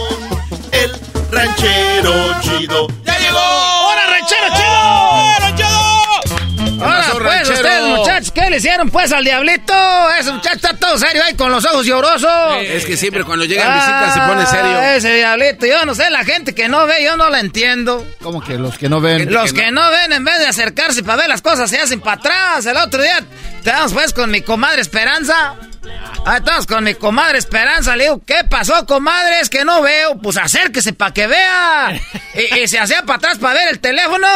[0.71, 0.91] El
[1.31, 3.39] ranchero chido ya llegó.
[3.39, 5.39] ¡Hola, ranchero chido!
[5.39, 6.83] ¡Ranchero!
[6.83, 9.73] Ahora, pues, ustedes, ¿qué le hicieron, pues, al diablito?
[10.19, 12.57] Ese muchacho está todo serio ahí con los ojos llorosos.
[12.61, 14.77] Es que siempre cuando llegan visitas se pone serio.
[14.77, 18.05] Ah, Ese diablito, yo no sé, la gente que no ve, yo no la entiendo.
[18.21, 19.31] ¿Cómo que los que no ven?
[19.31, 22.17] Los que no ven, en vez de acercarse para ver las cosas, se hacen para
[22.17, 22.65] atrás.
[22.65, 23.19] El otro día
[23.57, 25.55] estábamos pues con mi comadre Esperanza.
[26.25, 27.95] Ahí estamos con mi comadre Esperanza.
[27.95, 29.39] Le digo, ¿qué pasó, comadre?
[29.41, 30.17] Es que no veo.
[30.17, 31.99] Pues acérquese para que vea.
[32.33, 34.27] Y, y se hacía para atrás para ver el teléfono.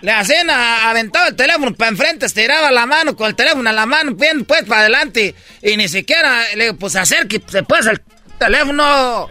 [0.00, 3.76] Le hacían a- aventado el teléfono para enfrente, estiraba la mano con el teléfono en
[3.76, 5.34] la mano, bien pues para adelante.
[5.62, 8.00] Y ni siquiera le digo, pues acérquese pues el
[8.38, 9.28] teléfono.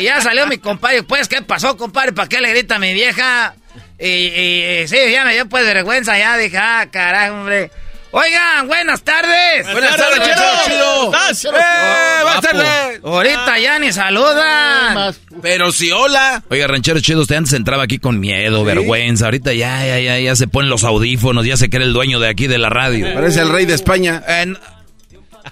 [0.00, 2.12] y ya salió mi compadre, pues, ¿qué pasó, compadre?
[2.12, 3.54] ¿Para qué le grita a mi vieja?
[3.98, 7.70] Y, y- y sí, ya me dio pues vergüenza, ya dije, ah, caray, hombre.
[8.12, 9.70] Oigan, buenas tardes.
[9.70, 10.20] Buenas tardes,
[10.66, 11.12] chido.
[11.12, 13.00] ¡Eh, buenas tardes!
[13.04, 15.14] Ahorita ya ni saludan.
[15.42, 16.42] Pero si hola.
[16.48, 19.26] Oiga, ranchero chido, usted antes entraba aquí con miedo, vergüenza.
[19.26, 22.28] Ahorita ya, ya, ya, ya se ponen los audífonos, ya se cree el dueño de
[22.28, 23.12] aquí de la radio.
[23.12, 24.22] Parece el rey de España.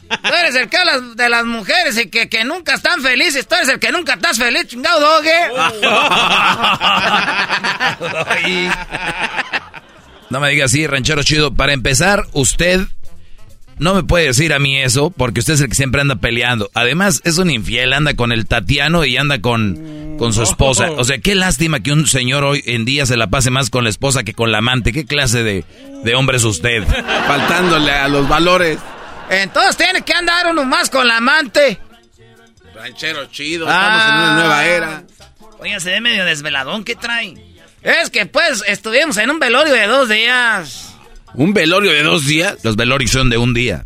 [0.08, 0.78] Tú eres el que
[1.16, 3.46] de las mujeres y que, que nunca están felices.
[3.46, 5.30] Tú eres el que nunca estás feliz, chingado dogue.
[10.30, 11.54] No me diga así, ranchero chido.
[11.54, 12.80] Para empezar, usted
[13.78, 16.70] no me puede decir a mí eso, porque usted es el que siempre anda peleando.
[16.74, 20.90] Además, es un infiel, anda con el Tatiano y anda con, con su esposa.
[20.92, 23.84] O sea, qué lástima que un señor hoy en día se la pase más con
[23.84, 24.92] la esposa que con la amante.
[24.92, 25.64] ¿Qué clase de,
[26.04, 26.84] de hombre es usted?
[27.26, 28.78] Faltándole a los valores.
[29.30, 31.78] Entonces tiene que andar uno más con la amante.
[32.74, 35.04] Ranchero chido, estamos en una nueva era.
[35.60, 37.34] Oiga, se ve medio desveladón, ¿qué trae?
[37.84, 40.94] Es que pues estuvimos en un velorio de dos días.
[41.34, 42.56] ¿Un velorio de dos días?
[42.62, 43.84] Los velorios son de un día.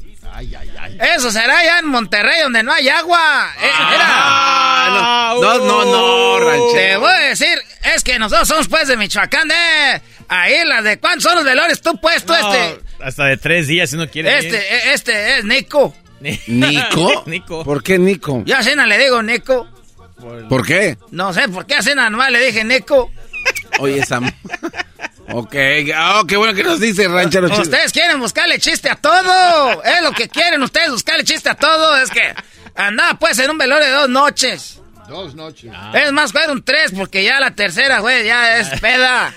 [1.17, 3.53] Eso será allá en Monterrey donde no hay agua.
[3.61, 6.73] Eh, Ah, no, no, no, no, ranchero.
[6.73, 7.59] Te voy a decir,
[7.95, 10.01] es que nosotros somos pues de Michoacán, eh.
[10.29, 12.81] Ahí las de cuántos son los velorios, tú pues, tú No, este.
[13.01, 14.39] Hasta de tres días si uno quiere.
[14.39, 15.95] Este, eh, este es Nico.
[16.21, 17.25] ¿Nico?
[17.27, 17.65] Nico.
[17.65, 18.43] ¿Por qué Nico?
[18.45, 19.67] Yo a Cena le digo Nico.
[20.49, 20.99] ¿Por qué?
[21.13, 23.11] No sé por qué a Cena nomás le dije Nico.
[23.81, 24.31] Oye, Sam.
[25.31, 25.55] ok,
[26.15, 27.63] oh, qué bueno que nos dice ranchero chido.
[27.63, 29.83] Ustedes quieren buscarle chiste a todo.
[29.85, 31.97] Es lo que quieren ustedes, buscarle chiste a todo.
[31.99, 32.35] Es que
[32.75, 34.81] andaba pues en un velorio de dos noches.
[35.09, 35.73] Dos noches.
[35.95, 39.33] Es más, fueron tres porque ya la tercera, güey, ya es peda.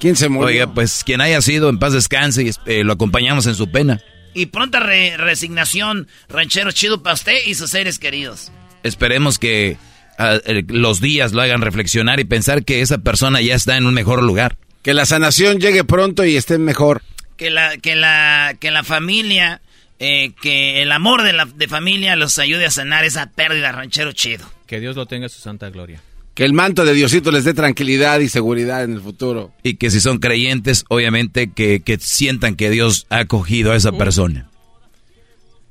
[0.00, 0.48] ¿Quién se murió?
[0.48, 4.02] Oiga, pues quien haya sido, en paz descanse y eh, lo acompañamos en su pena.
[4.34, 8.50] Y pronta re- resignación, ranchero chido para usted y sus seres queridos.
[8.82, 9.78] Esperemos que
[10.18, 13.94] eh, los días lo hagan reflexionar y pensar que esa persona ya está en un
[13.94, 14.56] mejor lugar.
[14.82, 17.02] Que la sanación llegue pronto y esté mejor.
[17.36, 19.62] Que la, que la, que la familia,
[19.98, 24.12] eh, que el amor de la de familia los ayude a sanar esa pérdida, ranchero
[24.12, 24.44] chido.
[24.66, 26.00] Que Dios lo tenga en su santa gloria.
[26.34, 29.52] Que el manto de Diosito les dé tranquilidad y seguridad en el futuro.
[29.62, 33.92] Y que si son creyentes, obviamente que, que sientan que Dios ha acogido a esa
[33.92, 34.50] persona.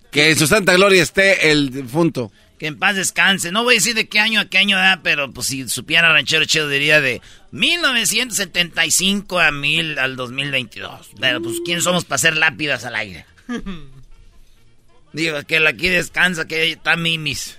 [0.09, 2.31] Que en su santa gloria esté el difunto.
[2.59, 3.51] Que en paz descanse.
[3.51, 6.13] No voy a decir de qué año a qué año da, pero pues si supiera
[6.13, 7.21] ranchero chido diría de
[7.51, 11.11] 1975 a mil al 2022.
[11.19, 13.25] Pero pues quién somos para hacer lápidas al aire.
[15.13, 17.57] Digo, que aquí descansa, que está mimis.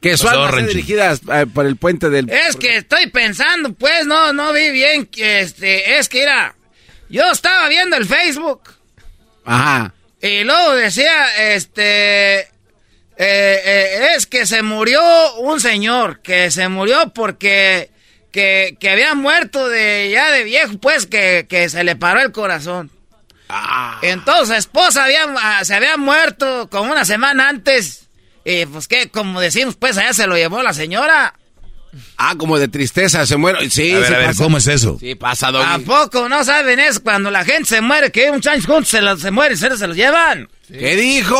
[0.00, 0.74] Que su Pasó, alma sea Renchi.
[0.74, 2.30] dirigida eh, por el puente del...
[2.30, 6.54] Es que estoy pensando, pues, no, no vi bien que este, es que era,
[7.08, 8.62] yo estaba viendo el Facebook
[9.44, 9.94] Ajá.
[10.26, 12.48] Y luego decía, este, eh,
[13.18, 15.00] eh, es que se murió
[15.36, 17.90] un señor, que se murió porque,
[18.30, 22.32] que, que había muerto de, ya de viejo, pues, que, que se le paró el
[22.32, 22.90] corazón.
[24.02, 28.08] Entonces, su esposa había, ah, se había muerto como una semana antes.
[28.44, 31.34] Y pues que, como decimos, pues allá se lo llevó la señora.
[32.16, 33.68] Ah, como de tristeza, se muere.
[33.70, 34.42] Sí, A ver, sí a ver, pasa.
[34.44, 34.96] ¿cómo es eso?
[35.00, 35.64] Sí, pasa, Doggy.
[35.66, 37.02] ¿A poco no saben eso?
[37.02, 39.76] Cuando la gente se muere, que un chancho juntos se, lo- se muere y se,
[39.76, 40.48] se los llevan.
[40.68, 41.36] ¿Qué dijo?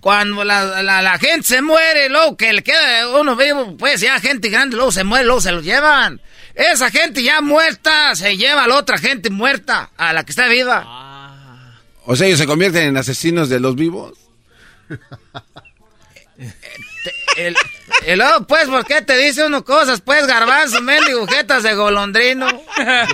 [0.00, 4.20] Cuando la, la- la gente se muere, luego que le queda uno vivo, pues ya
[4.20, 6.20] gente grande, luego se muere, luego se los llevan.
[6.54, 10.46] Esa gente ya muerta se lleva a la otra gente muerta, a la que está
[10.48, 11.72] viva.
[12.06, 14.12] O sea, ellos se convierten en asesinos de los vivos.
[18.06, 20.00] y luego, pues, ¿por qué te dice uno cosas?
[20.00, 22.46] Pues, garbanzo, mendigujetas de golondrino.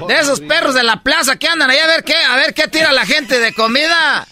[0.09, 2.69] De esos perros de la plaza que andan ahí a ver qué, a ver qué
[2.69, 4.27] tira la gente de comida.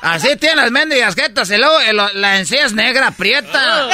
[0.00, 1.78] Así tiene las mendigas jetas y luego
[2.14, 3.88] la encía es negra, prieta.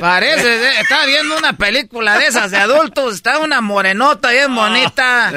[0.00, 5.32] Parece, estaba viendo una película de esas de adultos, está una morenota bien bonita,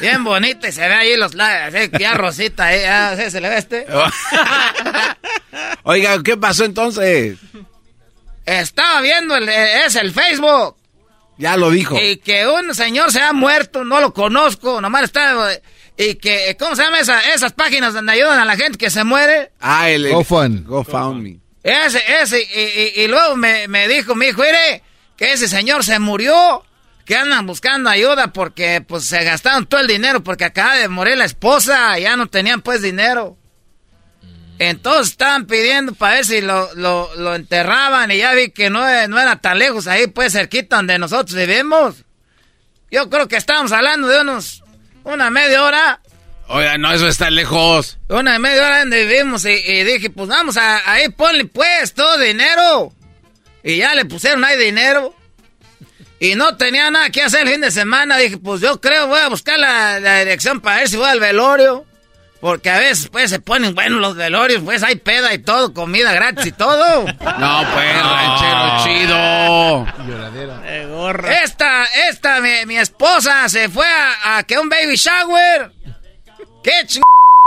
[0.00, 3.86] bien bonita y se ve ahí los lados, ya rosita, ahí, se le ve este.
[5.84, 7.38] Oiga, ¿qué pasó entonces?
[8.44, 10.76] Estaba viendo, el, es el Facebook.
[11.38, 11.98] Ya lo dijo.
[11.98, 15.34] Y que un señor se ha muerto, no lo conozco, nomás está...
[15.96, 19.52] Y que, ¿cómo se llama esas páginas donde ayudan a la gente que se muere?
[19.60, 20.10] Ah, el...
[20.10, 21.38] GoFundMe.
[21.62, 24.82] Ese, ese, y, y, luego me, me, dijo mi hijo, mire,
[25.16, 26.64] que ese señor se murió,
[27.04, 31.16] que andan buscando ayuda porque pues se gastaron todo el dinero porque acaba de morir
[31.16, 33.36] la esposa, ya no tenían pues dinero.
[34.58, 38.80] Entonces estaban pidiendo para ver si lo, lo, lo, enterraban y ya vi que no,
[39.08, 42.04] no era tan lejos ahí, pues cerquita donde nosotros vivimos.
[42.90, 44.62] Yo creo que estábamos hablando de unos,
[45.04, 46.00] una media hora.
[46.48, 47.98] Oiga, no, eso está lejos.
[48.08, 52.92] Una media hora donde vivimos y, dije, pues vamos a, ahí ponle pues todo dinero.
[53.64, 55.14] Y ya le pusieron ahí dinero.
[56.20, 58.18] Y no tenía nada que hacer el fin de semana.
[58.18, 61.18] Dije, pues yo creo voy a buscar la, la dirección para ver si voy al
[61.20, 61.86] velorio.
[62.42, 66.12] Porque a veces, pues, se ponen buenos los velorios, pues, hay peda y todo, comida
[66.12, 67.06] gratis y todo.
[67.38, 69.86] No, pues, ranchero chido.
[70.08, 70.86] Lloradera.
[70.88, 71.34] gorra.
[71.34, 73.86] Esta, esta, mi, esposa se fue
[74.24, 75.70] a, que un baby shower.
[76.64, 77.02] ¿Qué ching...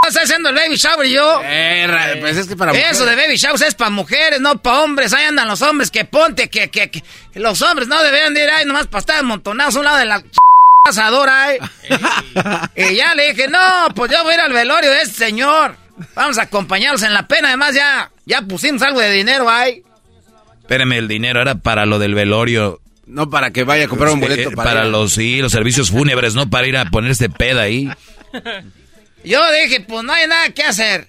[0.07, 1.41] está haciendo el baby shower yo?
[1.43, 5.11] Eh, pues es que para Eso de baby shower es para mujeres, no para hombres.
[5.11, 7.03] Ahí andan los hombres que ponte, que, que, que
[7.33, 10.05] los hombres no deberían de ir ahí nomás para estar amontonados a un lado de
[10.05, 10.23] la
[10.85, 11.59] asadora, ¿eh?
[12.75, 13.59] y ya le dije, no,
[13.95, 15.75] pues yo voy a ir al velorio de este señor.
[16.13, 17.49] Vamos a acompañarlos en la pena.
[17.49, 19.83] Además, ya, ya pusimos algo de dinero ahí.
[20.61, 22.81] Espérame, el dinero era para lo del velorio.
[23.05, 26.33] No para que vaya a comprar un boleto para, para los sí, los servicios fúnebres,
[26.33, 27.87] no para ir a ponerse peda ahí.
[29.23, 31.07] Yo dije, pues no hay nada que hacer.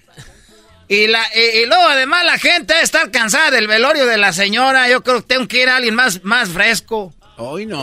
[0.87, 4.87] Y, la, y, luego además la gente estar cansada del velorio de la señora.
[4.89, 7.13] Yo creo que tengo que ir a alguien más, más fresco.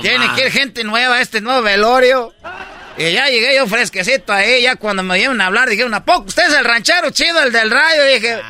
[0.02, 2.34] Tiene que ir gente nueva a este nuevo velorio.
[2.96, 6.26] Y ya llegué yo fresquecito ahí, ya cuando me vienen a hablar, dijeron, ¿a poco
[6.28, 8.08] usted es el ranchero chido, el del radio?
[8.08, 8.40] Y dije,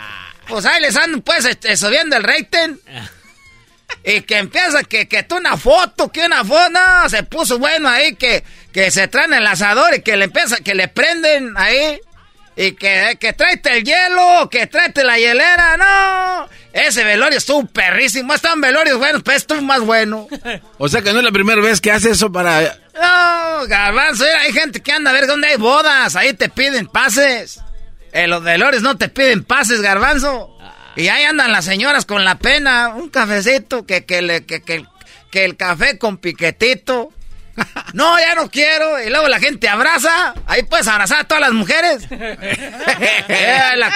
[0.47, 2.77] pues ahí les ando pues este, subiendo el rating.
[4.05, 7.89] Y que empieza que, que tú una foto, que una foto, no, se puso bueno
[7.89, 12.01] ahí, que, que se traen el asador y que le empieza, que le prenden ahí.
[12.57, 16.49] Y que, que tráete el hielo, que tráete la hielera, no.
[16.73, 18.33] Ese velorio estuvo perrísimo.
[18.33, 20.29] Están velorios buenos, pero estuvo más bueno.
[20.79, 22.77] O sea que no es la primera vez que hace eso para.
[22.95, 26.15] No, garbanzo, hay gente que anda a ver dónde hay bodas.
[26.17, 27.61] Ahí te piden pases.
[28.13, 30.57] En los velorios no te piden pases, garbanzo.
[30.97, 32.91] Y ahí andan las señoras con la pena.
[32.95, 34.85] Un cafecito, que, que, le, que, que,
[35.31, 37.13] que el café con piquetito.
[37.95, 39.01] No, ya no quiero.
[39.01, 40.35] Y luego la gente abraza.
[40.47, 42.09] Ahí puedes abrazar a todas las mujeres.
[43.77, 43.93] la,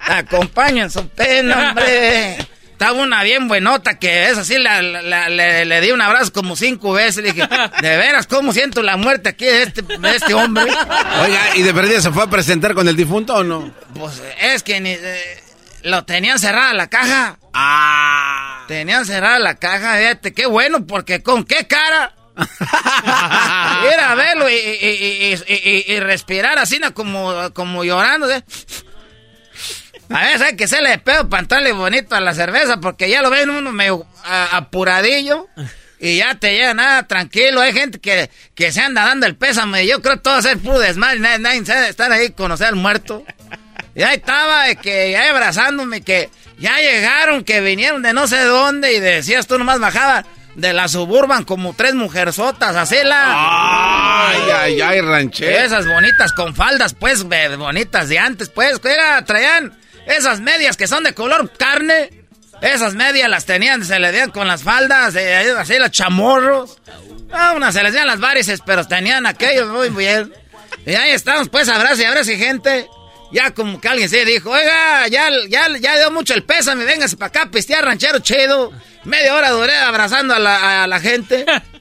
[0.00, 2.38] acompañan su pena, hombre.
[2.72, 7.24] Estaba una bien buenota que es así, le, di un abrazo como cinco veces.
[7.24, 7.46] Le dije,
[7.82, 9.82] de veras, ¿cómo siento la muerte aquí de este,
[10.14, 10.62] este hombre?
[11.22, 13.74] Oiga, ¿y de perdida se fue a presentar con el difunto o no?
[13.94, 15.42] Pues es que ni, eh,
[15.82, 17.38] lo tenían cerrada la caja.
[17.52, 18.64] Ah.
[18.68, 22.14] Tenían cerrada la caja, fíjate, qué bueno, porque con qué cara
[23.92, 28.30] Ir a verlo y, respirar así como, como llorando.
[28.30, 28.44] ¿eh?
[30.10, 33.50] A veces hay que le pedo pantalón bonito a la cerveza porque ya lo ven
[33.50, 35.48] uno medio apuradillo
[35.98, 37.60] y ya te llega nada tranquilo.
[37.60, 39.86] Hay gente que, que se anda dando el pésame.
[39.86, 41.18] Yo creo que todo ser puro desmadre.
[41.18, 43.24] Nadie, nadie sabe estar ahí conocer al muerto.
[43.94, 48.94] Y ahí estaba, que ya abrazándome, que ya llegaron, que vinieron de no sé dónde
[48.94, 50.24] y decías tú nomás bajaba
[50.58, 54.28] de la suburban como tres mujerzotas, así la.
[54.28, 55.56] Ay, ay, ay, ranchero.
[55.56, 61.04] Esas bonitas con faldas, pues, bonitas de antes, pues, era, traían esas medias que son
[61.04, 62.10] de color carne.
[62.60, 66.78] Esas medias las tenían, se le dieron con las faldas, eh, así los chamorros.
[67.32, 70.32] Ah, unas se les dieron las varices, pero tenían aquellos muy bien.
[70.84, 72.88] Y ahí estamos, pues, abrazo y abrazo y gente.
[73.32, 77.16] Ya como que alguien se dijo, oiga, ya, ya, ya dio mucho el pésame, véngase
[77.16, 78.72] para acá, pistear ranchero chido.
[79.04, 81.44] Media hora duré abrazando a la, a la gente.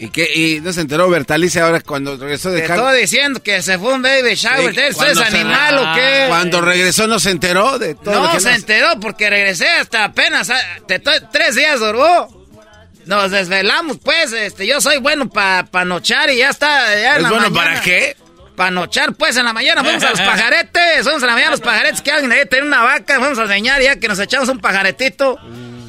[0.00, 0.30] ¿Y qué?
[0.32, 3.94] ¿Y no se enteró Bertalice ahora cuando regresó de Te estoy diciendo que se fue
[3.94, 4.78] un baby shower.
[4.78, 6.26] ¿Eso es animal o qué?
[6.28, 10.50] Cuando regresó no se enteró de todo No se enteró porque regresé hasta apenas...
[10.50, 12.28] Ah, te, tres días duró.
[13.06, 14.32] Nos desvelamos, pues.
[14.32, 17.16] este Yo soy bueno para pa nochar y ya está.
[17.16, 18.16] ¿Es bueno para qué?
[18.58, 21.52] Para nochar, pues en la mañana fuimos a los pajaretes, fuimos a la mañana a
[21.52, 24.48] los pajaretes, que alguien ahí tenía una vaca, fuimos a enseñar ya que nos echamos
[24.48, 25.38] un pajaretito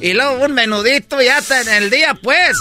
[0.00, 2.56] y luego un menudito, ya hasta en el día, pues,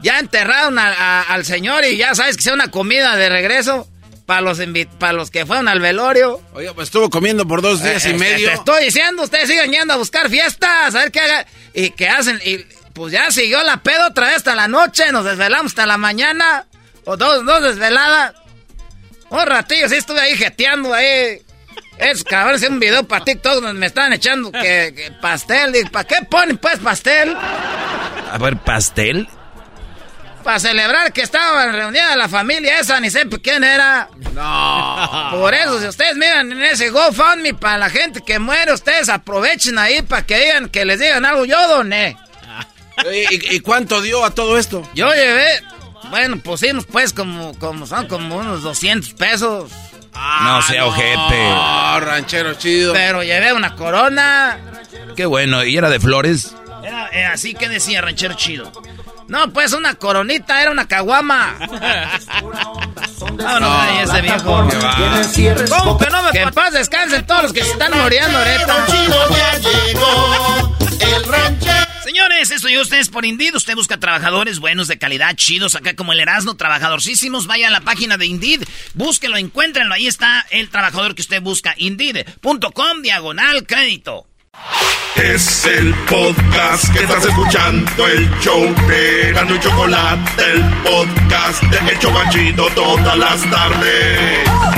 [0.00, 3.88] ya enterraron al señor y ya sabes que sea una comida de regreso
[4.26, 4.60] para los,
[5.00, 6.40] para los que fueron al velorio.
[6.52, 8.48] Oye, pues estuvo comiendo por dos días y eh, medio.
[8.50, 11.46] Te estoy diciendo, ustedes siguen yendo a buscar fiestas, a ver qué hagan.
[11.74, 12.58] Y qué hacen, y
[12.92, 16.66] pues ya siguió la pedo otra vez hasta la noche, nos desvelamos hasta la mañana,
[17.04, 18.34] o dos, dos desveladas.
[19.30, 21.42] Un ratillo, sí estuve ahí jeteando ahí.
[21.98, 25.90] Es cabrón, es un video para TikTok donde me están echando que, pastel.
[25.90, 27.36] ¿Para qué ponen pues pastel?
[27.36, 29.28] A ver, pastel.
[30.44, 34.08] Para celebrar que estaba reunida la familia esa, ni sé quién era.
[34.32, 35.30] No.
[35.32, 39.76] Por eso, si ustedes miran en ese GoFundMe para la gente que muere, ustedes aprovechen
[39.78, 41.44] ahí para que digan, que les digan algo.
[41.44, 42.16] Yo doné.
[43.12, 44.88] ¿Y, y cuánto dio a todo esto?
[44.94, 45.62] Yo llevé
[46.10, 49.70] bueno, pusimos pues como, como son como unos 200 pesos.
[50.14, 51.50] no sea ojete.
[51.50, 52.92] No, ranchero chido.
[52.92, 54.58] Pero llevé una corona.
[55.16, 56.54] Qué bueno, ¿y era de flores?
[56.82, 58.70] Era eh, así que decía ranchero chido.
[59.28, 61.56] No, pues una coronita, era una caguama.
[63.36, 64.68] no, no, ese viejo.
[65.68, 68.86] ¿Cómo que no me Que en paz descansen todos los que se están muriendo ahorita.
[71.14, 73.54] El ranchero Señores, esto y ustedes por Indeed.
[73.54, 77.46] Usted busca trabajadores buenos, de calidad, chidos, acá como el Erasmo, trabajadorcísimos.
[77.46, 78.62] Vaya a la página de Indeed,
[78.94, 79.94] búsquelo, encuéntrenlo.
[79.94, 81.74] Ahí está el trabajador que usted busca.
[81.76, 84.26] Indeed.com, diagonal, crédito.
[85.16, 91.92] Es el podcast que estás escuchando, el show de Gano y Chocolate, el podcast de
[91.92, 94.77] El Chocachito todas las tardes.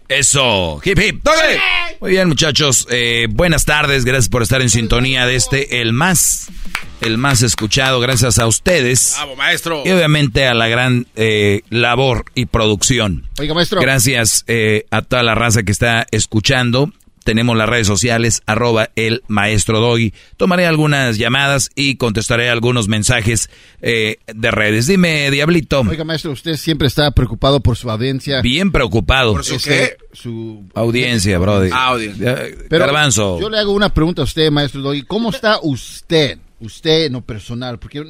[0.11, 1.25] Eso, hip hip.
[2.01, 2.85] Muy bien, muchachos.
[2.91, 4.03] Eh, buenas tardes.
[4.03, 6.49] Gracias por estar en sintonía de este, el más
[6.99, 9.13] el más escuchado gracias a ustedes.
[9.15, 9.83] Bravo, maestro.
[9.85, 13.25] Y obviamente a la gran eh, labor y producción.
[13.39, 13.79] Oiga, maestro.
[13.79, 16.91] Gracias eh, a toda la raza que está escuchando.
[17.23, 20.13] Tenemos las redes sociales, arroba el maestro Doggy.
[20.37, 23.49] Tomaré algunas llamadas y contestaré algunos mensajes
[23.81, 24.87] eh, de redes.
[24.87, 25.81] Dime, Diablito.
[25.81, 28.41] Oiga, maestro, usted siempre está preocupado por su audiencia.
[28.41, 29.33] Bien preocupado.
[29.33, 29.97] ¿Por su qué?
[30.13, 31.69] Su audiencia, brody.
[31.71, 32.37] Ah, audiencia.
[32.69, 33.39] Pero Garbanzo.
[33.39, 35.03] Yo le hago una pregunta a usted, maestro Doggy.
[35.03, 36.39] ¿Cómo está usted?
[36.59, 37.79] Usted en lo personal.
[37.79, 38.03] Porque,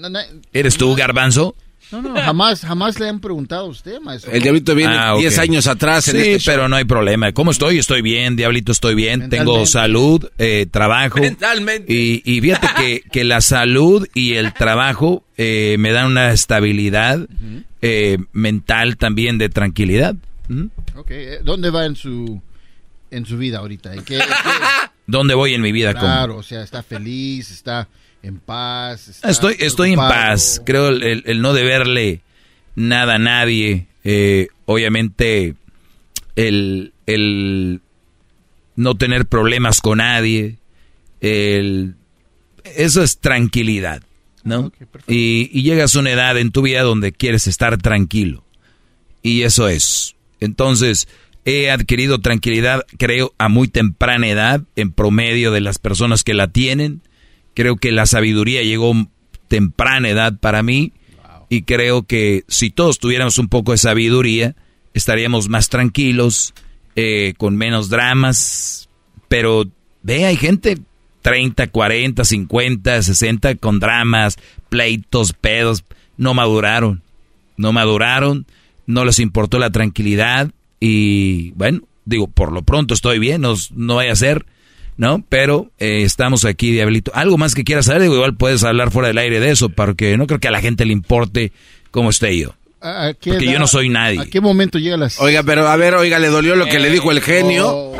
[0.53, 1.55] ¿Eres tú, Garbanzo?
[1.91, 4.31] No, no, jamás, jamás le han preguntado a usted, maestro.
[4.31, 6.05] El diablito viene 10 Ah, años atrás.
[6.05, 7.31] Sí, este pero no hay problema.
[7.34, 7.77] ¿Cómo estoy?
[7.80, 9.30] Estoy bien, Diablito, estoy bien.
[9.30, 11.19] Tengo salud, eh, trabajo.
[11.19, 11.91] Mentalmente.
[11.93, 17.27] Y, y fíjate que, que la salud y el trabajo eh, me dan una estabilidad
[17.81, 20.15] eh, mental también de tranquilidad.
[21.09, 22.41] Eh, ¿dónde va en su,
[23.09, 23.93] en su vida ahorita?
[23.93, 24.26] ¿En qué- en qué-
[25.07, 25.93] ¿Dónde voy en mi vida?
[25.93, 26.05] ¿Cómo?
[26.05, 27.88] Claro, o sea, está feliz, está
[28.23, 29.22] en paz.
[29.23, 30.61] Estoy, estoy en paz.
[30.65, 32.22] Creo el, el- el no deberle
[32.76, 33.88] nada a nadie.
[34.03, 35.56] eh, obviamente,
[36.35, 37.81] el, el
[38.76, 40.57] no tener problemas con nadie.
[41.19, 41.95] El,
[42.76, 44.02] eso es tranquilidad,
[44.43, 44.72] ¿no?
[45.07, 48.43] y, y llegas a una edad en tu vida donde quieres estar tranquilo.
[49.22, 50.15] Y eso es.
[50.39, 51.07] Entonces,
[51.45, 56.48] he adquirido tranquilidad, creo, a muy temprana edad, en promedio de las personas que la
[56.48, 57.02] tienen.
[57.53, 58.93] Creo que la sabiduría llegó
[59.47, 60.93] temprana edad para mí.
[61.49, 64.55] Y creo que si todos tuviéramos un poco de sabiduría,
[64.93, 66.53] estaríamos más tranquilos,
[66.95, 68.87] eh, con menos dramas.
[69.27, 69.65] Pero
[70.01, 70.77] ve, hay gente
[71.21, 74.37] 30, 40, 50, 60 con dramas,
[74.69, 75.83] pleitos, pedos.
[76.17, 77.01] No maduraron.
[77.57, 78.45] No maduraron.
[78.85, 80.51] No les importó la tranquilidad.
[80.79, 83.41] Y bueno, digo, por lo pronto estoy bien.
[83.41, 84.45] No, no vaya a ser.
[85.01, 85.23] ¿No?
[85.27, 87.11] Pero eh, estamos aquí, Diablito.
[87.15, 88.03] ¿Algo más que quieras saber?
[88.03, 90.85] Igual puedes hablar fuera del aire de eso, porque no creo que a la gente
[90.85, 91.51] le importe
[91.89, 92.53] cómo esté yo.
[92.81, 94.19] ¿A- a qué Porque yo no soy nadie.
[94.19, 95.19] ¿A qué momento llega las...
[95.19, 97.93] Oiga, pero a ver, oiga, le dolió lo que le dijo el genio.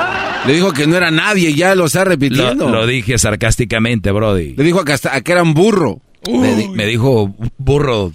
[0.46, 2.70] Le dijo que no era nadie y ya lo está Lo, repitiendo.
[2.70, 4.54] lo dije sarcásticamente, Brody.
[4.56, 6.02] Le dijo que hasta que era un burro.
[6.32, 8.12] Me, di- me dijo burro.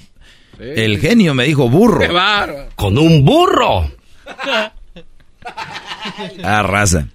[0.60, 2.00] El genio me dijo burro.
[2.00, 2.68] ¡Qué!
[2.76, 3.90] Con un burro.
[6.42, 7.08] Ah, raza.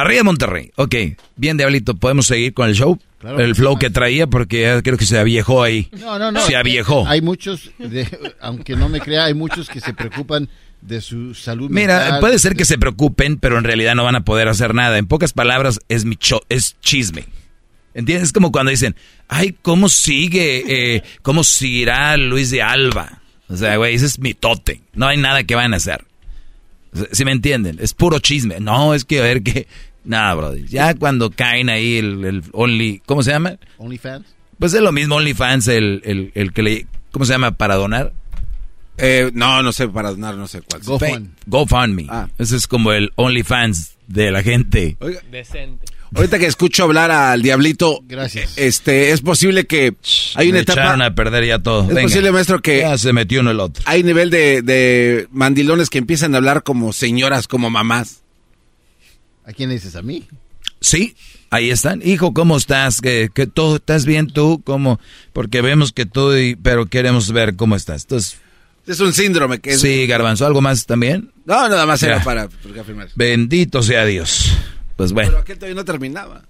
[0.00, 0.70] Arriba Monterrey.
[0.76, 0.94] Ok.
[1.36, 2.98] Bien, Diablito, ¿podemos seguir con el show?
[3.18, 3.40] Claro.
[3.40, 5.88] el flow que traía, porque creo que se aviejó ahí.
[5.98, 6.40] No, no, no.
[6.46, 7.04] Se aviejó.
[7.08, 8.06] Hay muchos, de-
[8.40, 10.48] aunque no me crea, hay muchos que se preocupan
[10.80, 14.24] de su salud Mira, puede ser que se preocupen, pero en realidad no van a
[14.24, 14.98] poder hacer nada.
[14.98, 16.16] En pocas palabras, es, mi
[16.48, 17.24] es chisme.
[17.94, 18.28] ¿Entiendes?
[18.28, 18.94] Es como cuando dicen,
[19.26, 20.94] ay, ¿cómo sigue?
[20.94, 23.20] Eh, ¿Cómo seguirá Luis de Alba?
[23.48, 24.82] O sea, güey, ese es mi tote.
[24.94, 26.04] No hay nada que van a hacer.
[27.12, 28.60] Si me entienden, es puro chisme.
[28.60, 29.66] No, es que a ver qué.
[30.08, 30.64] Nada, brother.
[30.64, 33.02] Ya cuando caen ahí el, el Only.
[33.06, 33.58] ¿Cómo se llama?
[33.76, 34.26] OnlyFans.
[34.58, 36.86] Pues es lo mismo OnlyFans, el, el, el que le.
[37.12, 37.52] ¿Cómo se llama?
[37.52, 38.12] Para donar.
[38.96, 40.82] Eh, no, no sé, para donar, no sé cuál.
[40.82, 41.28] GoFundMe.
[41.46, 42.06] GoFundMe.
[42.08, 42.28] Ah.
[42.38, 44.96] Ese es como el OnlyFans de la gente.
[45.00, 45.20] Oiga.
[45.30, 45.84] Decente.
[46.14, 48.56] Ahorita que escucho hablar al diablito, gracias.
[48.56, 49.94] Este, es posible que
[50.36, 50.80] hay una etapa.
[50.80, 51.82] Echaron a perder ya todo.
[51.90, 53.82] Es posible, maestro, que ya se metió en el otro.
[53.86, 58.22] Hay nivel de, de mandilones que empiezan a hablar como señoras, como mamás.
[59.48, 59.96] ¿A quién dices?
[59.96, 60.28] ¿A mí?
[60.78, 61.16] Sí,
[61.48, 62.02] ahí están.
[62.04, 63.00] Hijo, ¿cómo estás?
[63.00, 64.60] ¿Que, que todo estás bien tú?
[64.62, 65.00] ¿Cómo?
[65.32, 68.02] Porque vemos que tú, pero queremos ver cómo estás.
[68.02, 68.36] Entonces,
[68.86, 71.32] es un síndrome que Sí, Garbanzo, ¿algo más también?
[71.46, 72.42] No, nada más era para,
[72.78, 73.08] afirmar.
[73.14, 74.52] Bendito sea Dios.
[74.96, 75.30] Pues bueno.
[75.30, 76.42] Pero aquel todavía no terminaba.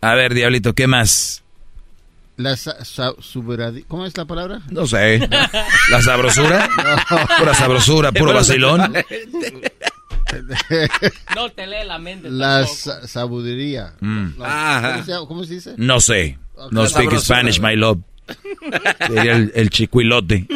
[0.00, 1.44] A ver, Diablito, ¿qué más?
[2.36, 2.56] La
[3.86, 4.60] ¿Cómo es la palabra?
[4.70, 5.28] No sé.
[5.88, 6.68] ¿La sabrosura?
[7.38, 8.92] Pura sabrosura, puro vacilón.
[11.34, 12.30] No te lee la mente.
[12.30, 13.94] La sabudería.
[14.00, 14.34] Mm.
[15.26, 15.74] ¿cómo, se, dice?
[15.76, 16.38] No sé.
[16.70, 17.98] No speak Spanish, my love.
[19.06, 20.46] Sería el, chicuilote.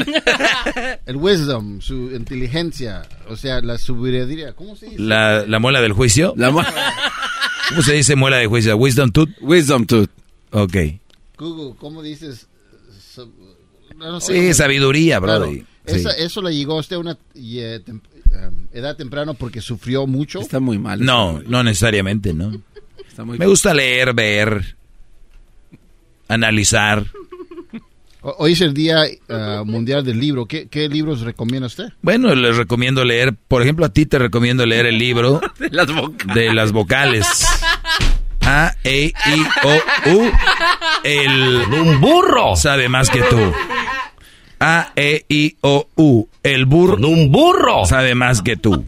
[1.06, 4.52] El wisdom, su inteligencia, o sea, la sabiduría.
[4.54, 5.02] ¿Cómo se dice?
[5.02, 6.34] La, la muela del juicio.
[6.36, 6.50] La
[7.68, 8.76] ¿Cómo se dice muela de juicio?
[8.76, 9.30] Wisdom tooth.
[9.40, 10.10] Wisdom tooth.
[10.52, 10.76] Ok.
[11.36, 12.46] Google, ¿cómo dices?
[14.20, 15.64] sí, sabiduría, brother.
[15.86, 20.40] Eso le llegó a usted a una eh, um, edad temprana porque sufrió mucho.
[20.40, 21.04] Está muy mal.
[21.04, 22.52] No, no necesariamente, ¿no?
[23.24, 24.76] Me gusta leer, ver,
[26.28, 27.06] analizar.
[28.20, 30.46] Hoy es el Día uh, Mundial del Libro.
[30.46, 31.92] ¿Qué, libros recomienda usted?
[32.02, 35.40] Bueno, les recomiendo leer, por ejemplo, a ti te recomiendo leer el libro
[36.34, 37.46] de las vocales.
[38.42, 40.30] A, E, I, O, U.
[41.04, 43.38] El un burro sabe más que tú.
[44.60, 46.28] A, E, I, O, U.
[46.42, 46.96] El burro.
[47.08, 48.84] un burro sabe más que tú.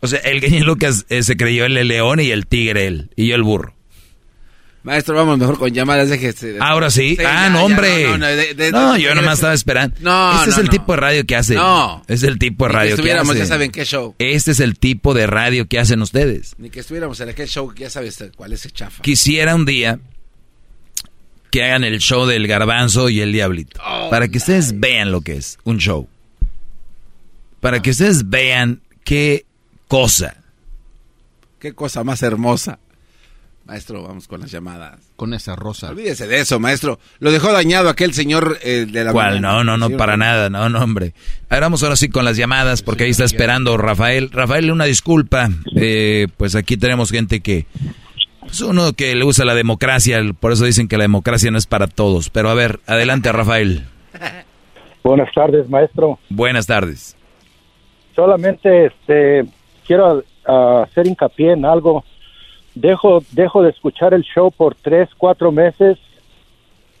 [0.00, 3.10] O sea, el genio Lucas eh, se creyó el león y el tigre él.
[3.16, 3.74] Y yo el burro.
[4.82, 6.10] Maestro, vamos mejor con llamadas.
[6.10, 7.16] de Ahora sí.
[7.26, 8.06] ah, no, hombre.
[8.70, 9.96] no, yo nomás estaba esperando.
[10.00, 11.54] No, Este es el tipo de radio que hace.
[11.54, 12.04] No.
[12.06, 14.14] Es el tipo de radio que, estuviéramos, ya saben qué show.
[14.18, 16.54] Este es el tipo de radio que hacen ustedes.
[16.58, 19.02] Ni que estuviéramos en aquel show, ya sabes cuál es el chafa.
[19.02, 20.00] Quisiera un día
[21.54, 23.80] que hagan el show del garbanzo y el diablito.
[23.80, 26.08] Oh, para que ustedes vean lo que es un show.
[27.60, 29.46] Para que ustedes vean qué
[29.86, 30.38] cosa.
[31.60, 32.80] Qué cosa más hermosa.
[33.66, 34.98] Maestro, vamos con las llamadas.
[35.14, 35.90] Con esa rosa.
[35.90, 36.98] Olvídese de eso, maestro.
[37.20, 39.12] Lo dejó dañado aquel señor eh, de la...
[39.12, 39.40] ¿Cuál?
[39.40, 40.50] No, no, no, para nada.
[40.50, 41.14] No, no, hombre.
[41.50, 44.32] A ver, vamos ahora sí con las llamadas, porque ahí está esperando Rafael.
[44.32, 45.48] Rafael, una disculpa.
[45.76, 47.68] Eh, pues aquí tenemos gente que...
[48.46, 51.58] Es pues uno que le usa la democracia, por eso dicen que la democracia no
[51.58, 52.30] es para todos.
[52.30, 53.84] Pero a ver, adelante, Rafael.
[55.02, 56.18] Buenas tardes, maestro.
[56.28, 57.16] Buenas tardes.
[58.14, 59.44] Solamente este,
[59.86, 62.04] quiero ah, hacer hincapié en algo
[62.74, 65.98] dejo, dejo de escuchar el show por tres, cuatro meses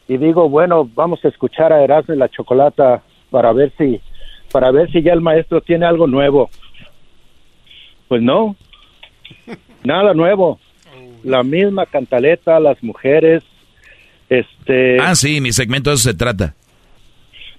[0.06, 4.00] y digo, bueno, vamos a escuchar a Erasmo y la Chocolata para ver si,
[4.52, 6.50] para ver si ya el maestro tiene algo nuevo.
[8.08, 8.54] Pues no,
[9.82, 10.60] nada nuevo.
[11.24, 13.42] La misma cantaleta, las mujeres,
[14.28, 14.98] este.
[15.00, 16.54] Ah, sí, mi segmento de eso se trata.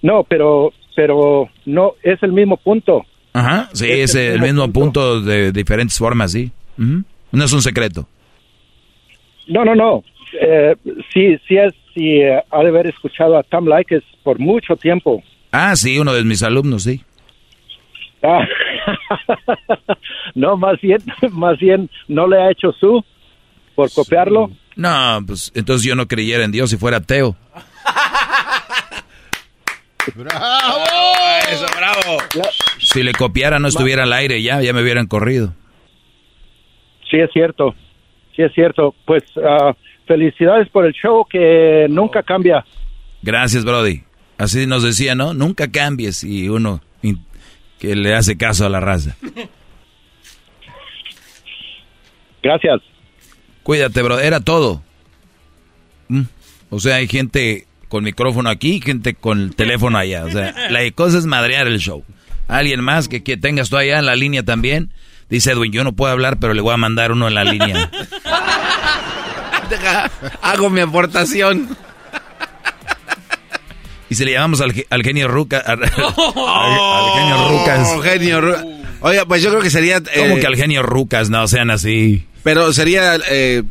[0.01, 3.05] No, pero, pero no es el mismo punto.
[3.33, 5.19] Ajá, sí, es, el, mismo, punto.
[5.19, 6.51] de diferentes formas, sí.
[6.77, 8.07] No es un secreto.
[9.47, 10.03] No, no, no.
[10.39, 10.75] Eh,
[11.13, 15.23] sí, sí, es, sí, eh, ha de haber escuchado a Tom Likes por mucho tiempo.
[15.51, 17.01] Ah, sí, uno de mis alumnos, sí.
[18.23, 18.45] Ah,
[20.35, 20.99] no, más bien,
[21.31, 23.03] más bien, no le ha hecho su
[23.75, 24.49] por copiarlo.
[24.75, 27.35] No, pues entonces yo no creyera en Dios si fuera ateo.
[30.15, 30.83] ¡Bravo!
[31.51, 32.17] Eso, bravo.
[32.79, 35.53] Si le copiara no estuviera al aire ya, ya me hubieran corrido.
[37.09, 37.75] Sí, es cierto.
[38.35, 38.95] Sí, es cierto.
[39.05, 39.73] Pues uh,
[40.07, 42.65] felicidades por el show que nunca cambia.
[43.21, 44.03] Gracias, Brody.
[44.37, 45.33] Así nos decía, ¿no?
[45.33, 46.81] Nunca cambies y uno
[47.79, 49.15] que le hace caso a la raza.
[52.41, 52.81] Gracias.
[53.65, 54.19] Cuídate, bro.
[54.19, 54.83] Era todo.
[56.07, 56.21] Mm.
[56.69, 60.25] O sea, hay gente con micrófono aquí, gente con el teléfono allá.
[60.25, 62.03] O sea, la cosa es madrear el show.
[62.47, 64.91] Alguien más que, que tengas tú allá en la línea también.
[65.31, 67.89] Dice Edwin, yo no puedo hablar, pero le voy a mandar uno en la línea.
[70.43, 71.75] hago mi aportación.
[74.11, 75.79] Y si le llamamos al, al genio Ruca, al,
[76.17, 78.03] oh, genio Rucas.
[78.03, 80.01] Genio Oiga, pues yo creo que sería...
[80.01, 82.25] como que al genio Rucas no sean así?
[82.43, 83.63] Pero sería eh,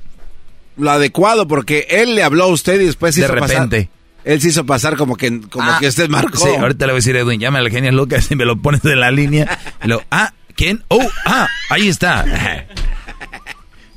[0.76, 3.88] lo adecuado porque él le habló a usted y después de repente.
[4.24, 6.38] Él se hizo pasar como que, como ah, que usted marcó.
[6.38, 8.82] Sí, ahorita le voy a decir, Edwin, llama al genio Lucas y me lo pones
[8.84, 9.58] en la línea.
[9.84, 10.82] Y lo, ah, ¿quién?
[10.88, 12.24] Oh, ah, ahí está.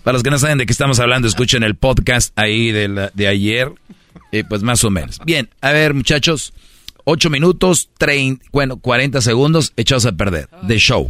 [0.03, 3.27] Para los que no saben de qué estamos hablando, escuchen el podcast ahí de, de
[3.27, 3.71] ayer.
[4.31, 5.19] Eh, pues más o menos.
[5.25, 6.53] Bien, a ver, muchachos.
[7.09, 11.09] 8 minutos, 30, bueno, 40 segundos echados a perder de show.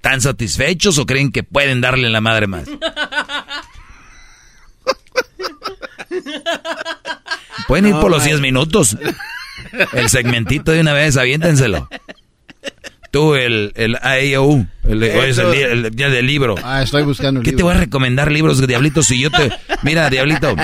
[0.00, 2.64] ¿Tan satisfechos o creen que pueden darle la madre más?
[7.68, 8.96] Pueden ir por los 10 minutos.
[9.92, 11.88] El segmentito de una vez, aviéntenselo.
[13.12, 16.54] Tú, el, el IAU, el, el, día del libro.
[16.64, 19.02] Ah, estoy buscando ¿Qué te voy a recomendar libros, Diablito?
[19.02, 19.52] Si yo te...
[19.82, 20.56] Mira, Diablito,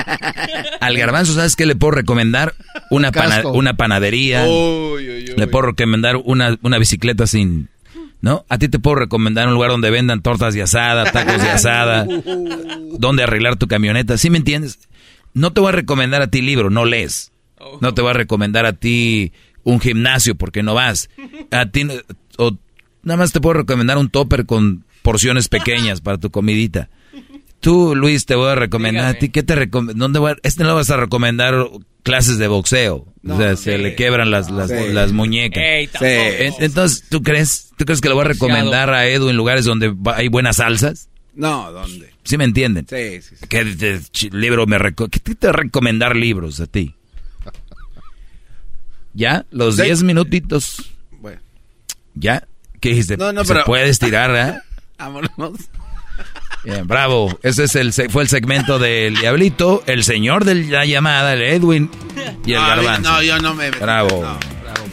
[0.79, 2.55] al garbanzo, ¿sabes qué le puedo recomendar?
[2.89, 3.11] Una,
[3.53, 4.47] una panadería.
[4.47, 7.69] le puedo recomendar una, una bicicleta sin...
[8.21, 8.45] ¿No?
[8.49, 12.07] A ti te puedo recomendar un lugar donde vendan tortas de asada, tacos de asada,
[12.97, 14.17] donde arreglar tu camioneta.
[14.17, 14.79] ¿Sí me entiendes?
[15.35, 17.31] No te voy a recomendar a ti libro, no lees.
[17.79, 21.09] No te voy a recomendar a ti un gimnasio porque no vas.
[21.51, 21.85] A ti
[22.39, 22.57] o
[23.03, 26.89] nada más te puedo recomendar un topper con porciones pequeñas para tu comidita.
[27.59, 29.29] Tú, Luis, te voy a recomendar a ti.
[29.29, 30.35] ¿Qué te recomiendo?
[30.43, 31.67] Este no vas a recomendar
[32.03, 33.05] clases de boxeo.
[33.27, 35.61] o sea, se le quebran las, las, muñecas.
[36.01, 39.93] Entonces, ¿tú crees, ¿tú crees que lo voy a recomendar a Edu en lugares donde
[40.15, 41.09] hay buenas salsas?
[41.35, 42.09] No, ¿dónde?
[42.23, 42.85] ¿Sí me entienden?
[42.89, 43.35] Sí, sí.
[43.47, 43.99] ¿Qué
[44.31, 46.95] libro me ¿Qué te recomendar libros a ti?
[49.13, 49.45] ¿Ya?
[49.51, 50.91] Los 10 minutitos.
[52.19, 52.43] ¿Ya?
[52.81, 53.17] ¿Qué dijiste?
[53.17, 54.59] No, no, ¿Se puede estirar, eh?
[54.99, 55.53] Vámonos.
[56.65, 57.39] Bien, bravo.
[57.41, 61.89] Ese es el, fue el segmento del Diablito, el señor de la llamada, el Edwin
[62.45, 63.09] y el Garbanzo.
[63.09, 63.71] No, yo no me...
[63.71, 64.21] Bravo.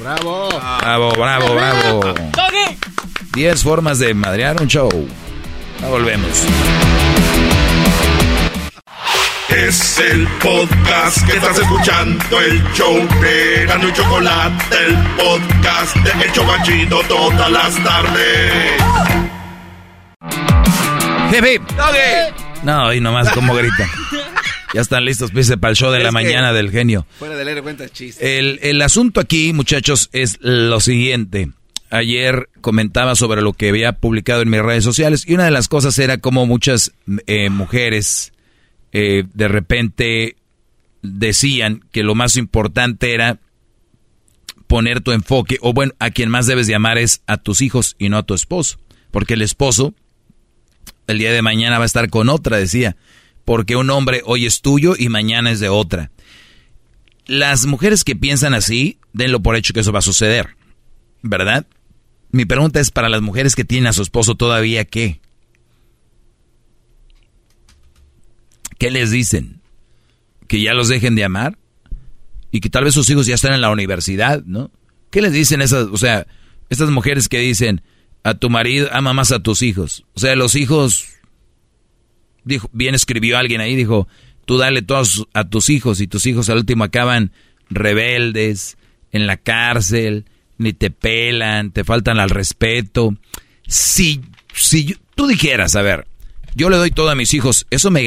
[0.01, 0.79] bravo, bravo.
[0.81, 2.15] Bravo, bravo, bravo.
[3.35, 5.09] 10 formas de madrear un show.
[5.81, 6.47] Ya volvemos.
[9.49, 16.25] Es el podcast que estás escuchando, el show de Gano y Chocolate, el podcast de
[16.25, 18.53] El Chocachito todas las tardes.
[21.33, 21.63] Hip,
[22.65, 23.89] No, y nomás como grita.
[24.75, 27.07] Ya están listos, pise para el show de la mañana del genio.
[27.19, 28.39] Fuera de leer cuenta chiste.
[28.39, 31.51] El, el asunto aquí, muchachos, es lo siguiente
[31.89, 35.69] ayer comentaba sobre lo que había publicado en mis redes sociales y una de las
[35.69, 36.93] cosas era como muchas
[37.29, 38.33] eh, mujeres
[38.93, 40.37] eh, de repente
[41.03, 43.39] decían que lo más importante era
[44.67, 48.09] poner tu enfoque, o bueno, a quien más debes llamar es a tus hijos y
[48.09, 48.79] no a tu esposo,
[49.11, 49.95] porque el esposo
[51.07, 52.97] el día de mañana va a estar con otra, decía,
[53.45, 56.11] porque un hombre hoy es tuyo y mañana es de otra.
[57.27, 60.57] Las mujeres que piensan así, denlo por hecho que eso va a suceder,
[61.23, 61.67] ¿verdad?
[62.31, 65.21] Mi pregunta es para las mujeres que tienen a su esposo todavía, ¿qué?
[68.79, 69.61] ¿Qué les dicen?
[70.49, 71.59] ¿Que ya los dejen de amar?
[72.51, 74.71] Y que tal vez sus hijos ya están en la universidad, ¿no?
[75.11, 76.27] ¿Qué les dicen esas, o sea,
[76.69, 77.83] estas mujeres que dicen
[78.23, 80.05] a tu marido ama más a tus hijos?
[80.15, 81.07] O sea, los hijos,
[82.45, 84.09] dijo, bien escribió alguien ahí, dijo,
[84.45, 87.33] tú dale todos a tus hijos y tus hijos al último acaban
[87.69, 88.77] rebeldes,
[89.13, 90.27] en la cárcel,
[90.59, 93.17] ni te pelan, te faltan al respeto.
[93.67, 94.21] Si,
[94.55, 96.07] si tú dijeras, a ver,
[96.57, 98.03] yo le doy todo a mis hijos, eso me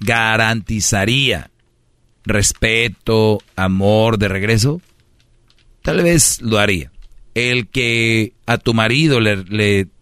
[0.00, 1.52] garantizaría
[2.24, 4.82] respeto, amor de regreso.
[5.82, 6.90] Tal vez lo haría.
[7.34, 9.44] El que a tu marido le,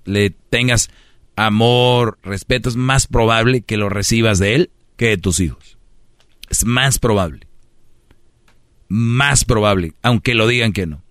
[0.07, 0.89] le, tengas
[1.37, 5.77] amor, respeto, es más probable que lo recibas de él que de tus hijos.
[6.49, 7.47] Es más probable.
[8.89, 11.03] Más probable, aunque lo digan que no.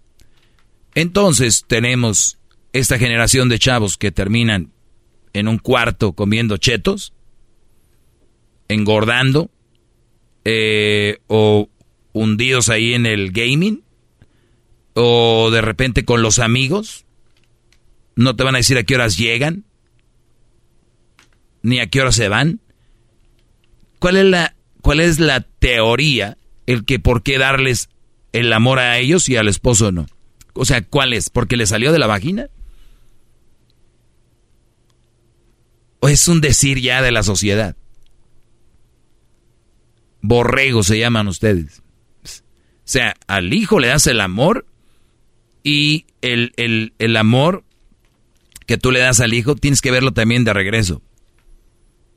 [0.95, 2.39] Entonces tenemos
[2.71, 4.71] esta generación de chavos que terminan
[5.33, 7.13] en un cuarto comiendo chetos,
[8.67, 9.49] engordando,
[10.45, 11.69] eh, o
[12.13, 13.83] hundidos ahí en el gaming,
[14.93, 17.05] o de repente con los amigos,
[18.15, 19.65] no te van a decir a qué horas llegan,
[21.63, 22.59] ni a qué horas se van.
[23.99, 26.37] ¿Cuál es la, cuál es la teoría,
[26.67, 27.89] el que por qué darles
[28.33, 30.05] el amor a ellos y al esposo no?
[30.53, 31.29] O sea, ¿cuál es?
[31.29, 32.49] ¿Porque le salió de la vagina?
[36.03, 37.77] ¿O es un decir ya de la sociedad?
[40.21, 41.81] Borrego se llaman ustedes.
[42.25, 42.27] O
[42.83, 44.65] sea, al hijo le das el amor
[45.63, 47.63] y el, el, el amor
[48.65, 51.01] que tú le das al hijo tienes que verlo también de regreso.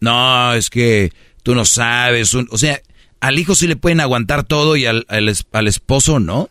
[0.00, 1.12] No, es que
[1.44, 2.34] tú no sabes.
[2.34, 2.82] o sea,
[3.20, 6.50] al hijo sí le pueden aguantar todo y al, al, esposo no.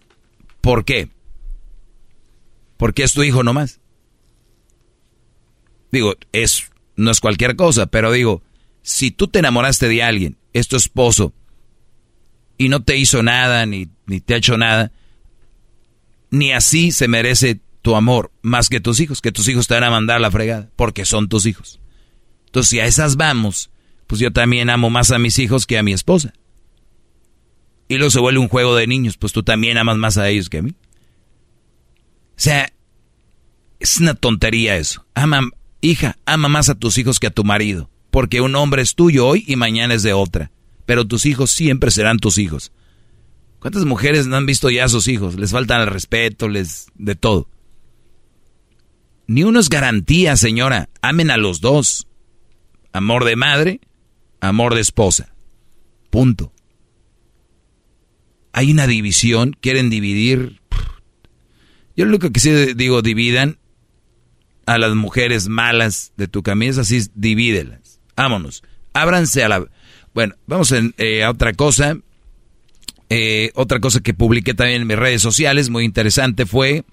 [0.62, 1.10] ¿Por qué?
[2.78, 3.82] Porque es tu hijo nomás.
[5.92, 8.44] Digo, es, no es cualquier cosa, pero digo,
[8.82, 11.34] si tú te enamoraste de alguien, es tu esposo,
[12.58, 14.92] y no te hizo nada, ni, ni te ha hecho nada,
[16.30, 19.84] ni así se merece tu amor más que tus hijos, que tus hijos te van
[19.84, 21.80] a mandar la fregada, porque son tus hijos.
[22.48, 23.70] Entonces, si a esas vamos,
[24.08, 26.34] pues yo también amo más a mis hijos que a mi esposa.
[27.88, 30.50] Y luego se vuelve un juego de niños, pues tú también amas más a ellos
[30.50, 30.72] que a mí.
[30.72, 32.72] O sea,
[33.80, 35.06] es una tontería eso.
[35.14, 35.42] Ama,
[35.86, 39.28] hija, ama más a tus hijos que a tu marido, porque un hombre es tuyo
[39.28, 40.52] hoy y mañana es de otra,
[40.86, 42.72] pero tus hijos siempre serán tus hijos.
[43.60, 45.36] ¿Cuántas mujeres no han visto ya a sus hijos?
[45.36, 47.50] Les faltan el respeto, les de todo.
[49.28, 50.90] Ni uno es garantía, señora.
[51.02, 52.08] Amen a los dos.
[52.94, 53.82] Amor de madre,
[54.40, 55.34] amor de esposa.
[56.12, 56.54] Punto.
[58.54, 60.62] Hay una división, quieren dividir.
[61.98, 63.58] Yo lo que sí digo, dividan
[64.66, 68.00] a las mujeres malas de tu camisa, así divídelas.
[68.16, 68.64] Vámonos.
[68.94, 69.66] Ábranse a la...
[70.14, 71.98] Bueno, vamos eh, a otra cosa.
[73.10, 76.84] Eh, otra cosa que publiqué también en mis redes sociales, muy interesante, fue,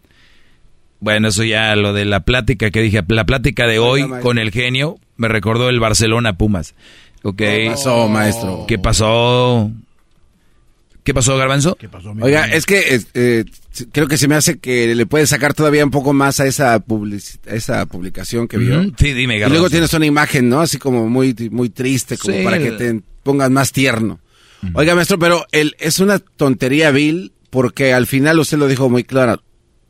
[1.01, 4.51] bueno, eso ya lo de la plática que dije, la plática de hoy con el
[4.51, 6.75] genio, me recordó el Barcelona Pumas.
[7.37, 8.67] ¿Qué pasó, maestro?
[8.69, 9.71] ¿Qué pasó?
[11.05, 11.77] ¿Qué pasó, Garbanzo?
[12.21, 13.45] Oiga, es que eh,
[13.91, 16.83] creo que se me hace que le puede sacar todavía un poco más a esa,
[17.47, 18.85] esa publicación que vio.
[18.97, 19.55] Sí, dime, Garbanzo.
[19.55, 20.61] Y luego tienes una imagen, ¿no?
[20.61, 24.21] Así como muy, muy triste, como para que te pongas más tierno.
[24.75, 29.05] Oiga, maestro, pero el, es una tontería vil porque al final usted lo dijo muy
[29.05, 29.43] claro.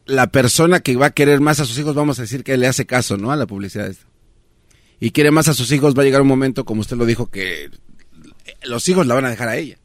[0.07, 2.67] La persona que va a querer más a sus hijos, vamos a decir que le
[2.67, 3.31] hace caso, ¿no?
[3.31, 3.95] A la publicidad.
[4.99, 7.31] Y quiere más a sus hijos, va a llegar un momento, como usted lo dijo,
[7.31, 7.71] que
[8.65, 9.79] los hijos la van a dejar a ella.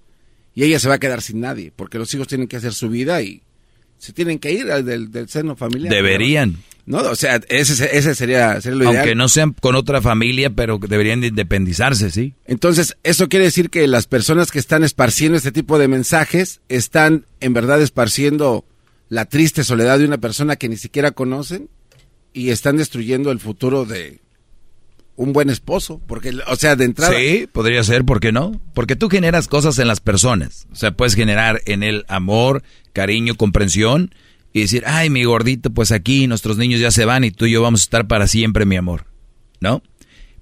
[0.58, 2.90] Y ella se va a quedar sin nadie, porque los hijos tienen que hacer su
[2.90, 3.44] vida y
[4.00, 5.94] se tienen que ir del, del seno familiar.
[5.94, 6.58] Deberían.
[6.88, 8.98] No, o sea, ese, ese sería, sería, lo ideal.
[8.98, 12.34] Aunque no sean con otra familia, pero deberían de independizarse, ¿sí?
[12.48, 17.28] Entonces, eso quiere decir que las personas que están esparciendo este tipo de mensajes están
[17.40, 18.66] en verdad esparciendo
[19.10, 21.70] la triste soledad de una persona que ni siquiera conocen
[22.34, 24.22] y están destruyendo el futuro de
[25.18, 27.14] un buen esposo, porque, o sea, de entrada...
[27.14, 28.62] Sí, podría ser, ¿por qué no?
[28.74, 32.64] Porque tú generas cosas en las personas, o sea, puedes generar en el amor,
[32.94, 34.14] cariño, comprensión,
[34.54, 37.52] y decir, ay, mi gordito, pues aquí nuestros niños ya se van y tú y
[37.52, 39.06] yo vamos a estar para siempre, mi amor.
[39.60, 39.82] ¿No?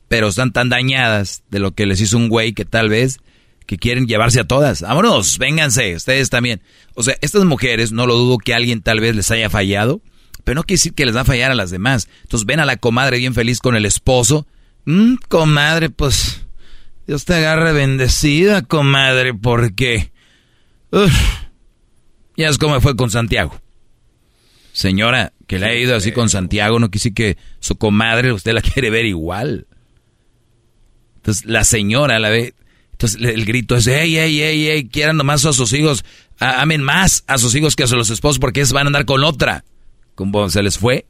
[0.07, 3.19] Pero están tan dañadas de lo que les hizo un güey que tal vez
[3.65, 4.81] que quieren llevarse a todas.
[4.81, 6.61] Vámonos, vénganse, ustedes también.
[6.93, 10.01] O sea, estas mujeres, no lo dudo que alguien tal vez les haya fallado,
[10.43, 12.07] pero no quiere decir que les va a fallar a las demás.
[12.23, 14.45] Entonces ven a la comadre bien feliz con el esposo.
[14.85, 16.45] Mm, comadre, pues
[17.07, 20.11] Dios te agarre bendecida, comadre, porque...
[22.37, 23.59] ya es como fue con Santiago.
[24.73, 28.61] Señora, que le ha ido así con Santiago, no quise que su comadre usted la
[28.73, 29.67] quiere ver igual.
[31.17, 32.53] Entonces la señora la ve,
[32.91, 36.05] entonces el grito es, ey, ey, ey, ey, quieran nomás a sus hijos,
[36.39, 39.65] amen más a sus hijos que a los esposos porque van a andar con otra.
[40.13, 41.05] Como se les fue.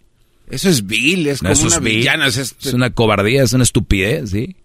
[0.50, 2.28] Eso es vil, es como una villana.
[2.28, 4.56] Es, una cobardía, es una estupidez, ¿sí?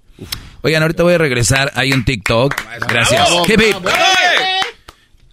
[0.62, 2.54] Oigan, ahorita voy a regresar, hay un TikTok.
[2.88, 3.28] Gracias.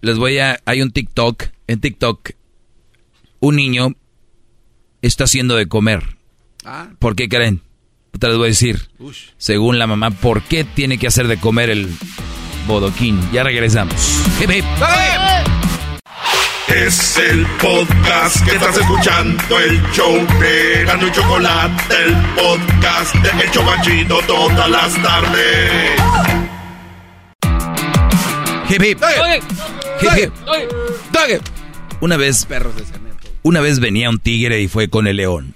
[0.01, 2.31] Les voy a, hay un TikTok, en TikTok
[3.39, 3.95] un niño
[5.01, 6.17] está haciendo de comer.
[6.65, 6.89] Ah.
[6.99, 7.61] ¿Por qué creen?
[8.17, 8.89] Te les voy a decir.
[9.37, 11.89] Según la mamá, ¿por qué tiene que hacer de comer el
[12.67, 13.19] bodoquín?
[13.31, 13.95] Ya regresamos.
[16.67, 23.43] Es el podcast que estás escuchando, el show de Gano y Chocolate, el podcast de
[23.43, 26.01] El Chocachito todas las tardes.
[28.69, 29.01] Hip hip.
[30.01, 31.41] Hip hip.
[32.01, 32.83] Una vez, perros de
[33.43, 35.55] una vez venía un tigre y fue con el león.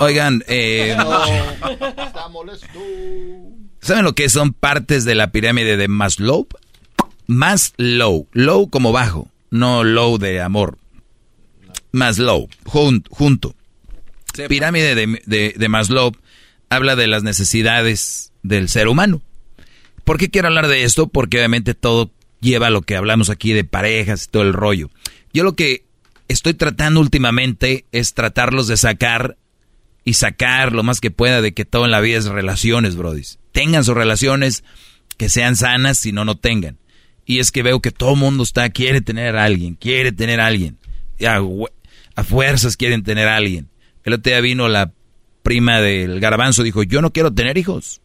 [0.00, 0.94] Oigan, eh,
[3.80, 6.48] ¿saben lo que son partes de la pirámide de Maslow?
[7.26, 10.78] Maslow, low como bajo, no low de amor.
[11.92, 13.54] Maslow, junto.
[14.48, 16.12] Pirámide de, de Maslow
[16.68, 19.22] habla de las necesidades del ser humano.
[20.04, 21.08] ¿Por qué quiero hablar de esto?
[21.08, 22.10] Porque obviamente todo
[22.40, 24.90] lleva a lo que hablamos aquí de parejas y todo el rollo.
[25.32, 25.84] Yo lo que
[26.28, 29.36] estoy tratando últimamente es tratarlos de sacar
[30.04, 33.38] y sacar lo más que pueda de que todo en la vida es relaciones, brodis.
[33.52, 34.64] Tengan sus relaciones
[35.16, 36.78] que sean sanas, si no, no tengan.
[37.30, 40.46] Y es que veo que todo mundo está, quiere tener a alguien, quiere tener a
[40.46, 40.78] alguien.
[41.24, 41.40] A,
[42.16, 43.68] a, fuerzas quieren tener a alguien.
[44.02, 44.92] El otro día vino la
[45.44, 48.00] prima del garbanzo, dijo, yo no quiero tener hijos.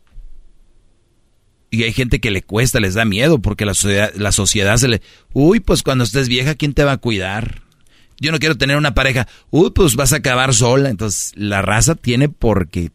[1.72, 4.90] Y hay gente que le cuesta, les da miedo, porque la sociedad, la sociedad se
[4.90, 5.02] le...
[5.34, 7.64] Uy, pues cuando estés vieja, ¿quién te va a cuidar?
[8.20, 9.28] Yo no quiero tener una pareja.
[9.50, 10.92] Uy, pues vas a acabar sola.
[10.92, 12.92] Entonces, la raza tiene porque...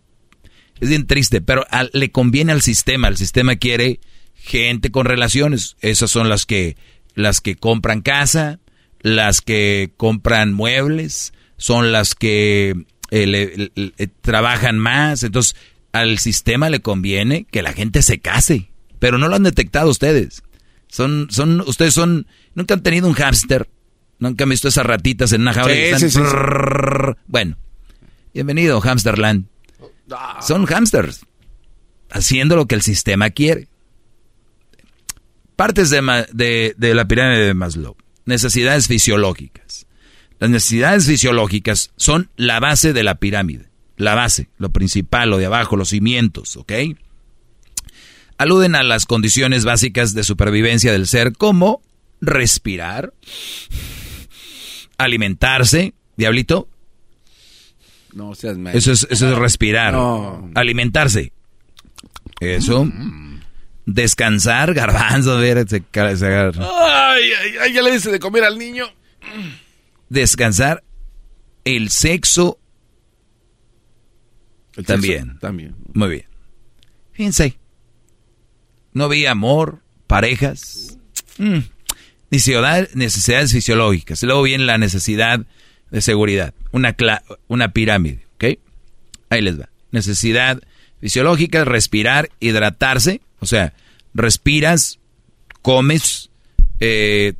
[0.78, 3.08] Es bien triste, pero le conviene al sistema.
[3.08, 3.98] El sistema quiere
[4.42, 5.76] gente con relaciones.
[5.80, 6.76] Esas son las que,
[7.14, 8.58] las que compran casa,
[9.00, 12.74] las que compran muebles, son las que
[13.10, 15.22] eh, trabajan más.
[15.22, 15.56] Entonces,
[15.92, 18.70] al sistema le conviene que la gente se case.
[18.98, 20.42] Pero no lo han detectado ustedes.
[20.88, 23.68] Son, son, ustedes son, nunca han tenido un hámster.
[24.18, 25.74] Nunca han visto esas ratitas en una jaula.
[27.26, 27.56] bueno,
[28.34, 29.46] bienvenido, Hamsterland.
[30.42, 31.24] Son hamsters.
[32.10, 33.68] Haciendo lo que el sistema quiere.
[35.60, 37.94] Partes de, de la pirámide de Maslow.
[38.24, 39.86] Necesidades fisiológicas.
[40.38, 43.68] Las necesidades fisiológicas son la base de la pirámide.
[43.98, 46.72] La base, lo principal, lo de abajo, los cimientos, ¿ok?
[48.38, 51.82] Aluden a las condiciones básicas de supervivencia del ser como
[52.22, 53.12] respirar,
[54.96, 56.68] alimentarse, diablito.
[58.14, 59.94] No seas Eso es, eso es respirar.
[60.54, 61.34] Alimentarse.
[62.40, 62.86] Eso.
[62.86, 63.29] Mm.
[63.94, 68.86] Descansar, garbanzo, ver, se, Ay, ay, ay, ya le dice de comer al niño
[70.10, 70.84] descansar,
[71.64, 72.58] el sexo
[74.84, 75.38] también.
[75.38, 75.76] también.
[75.94, 76.26] Muy bien.
[77.12, 77.56] Fíjense.
[78.92, 80.98] No había amor, parejas,
[81.38, 81.58] mm.
[82.30, 84.22] necesidades fisiológicas.
[84.24, 85.46] Luego viene la necesidad
[85.90, 86.54] de seguridad.
[86.72, 86.96] Una,
[87.46, 88.58] una pirámide, ¿ok?
[89.30, 89.70] Ahí les va.
[89.92, 90.60] Necesidad
[91.00, 93.20] fisiológica, respirar, hidratarse.
[93.40, 93.74] O sea,
[94.14, 94.98] respiras,
[95.62, 96.30] comes
[96.80, 97.34] eh,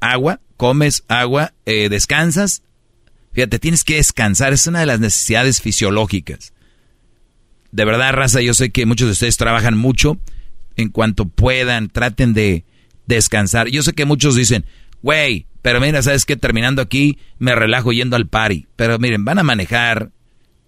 [0.00, 2.62] agua, comes agua, eh, descansas.
[3.32, 6.52] Fíjate, tienes que descansar, es una de las necesidades fisiológicas.
[7.72, 10.18] De verdad, raza, yo sé que muchos de ustedes trabajan mucho.
[10.76, 12.64] En cuanto puedan, traten de
[13.06, 13.68] descansar.
[13.68, 14.64] Yo sé que muchos dicen,
[15.02, 16.36] güey, pero mira, ¿sabes qué?
[16.36, 18.66] Terminando aquí, me relajo yendo al party.
[18.76, 20.10] Pero miren, van a manejar,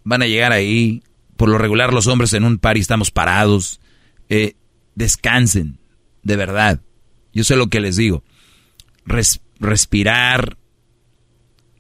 [0.05, 1.02] van a llegar ahí.
[1.36, 3.80] Por lo regular, los hombres en un party estamos parados.
[4.28, 4.55] Eh,
[4.94, 5.78] descansen,
[6.23, 6.81] de verdad.
[7.32, 8.24] Yo sé lo que les digo
[9.59, 10.59] respirar,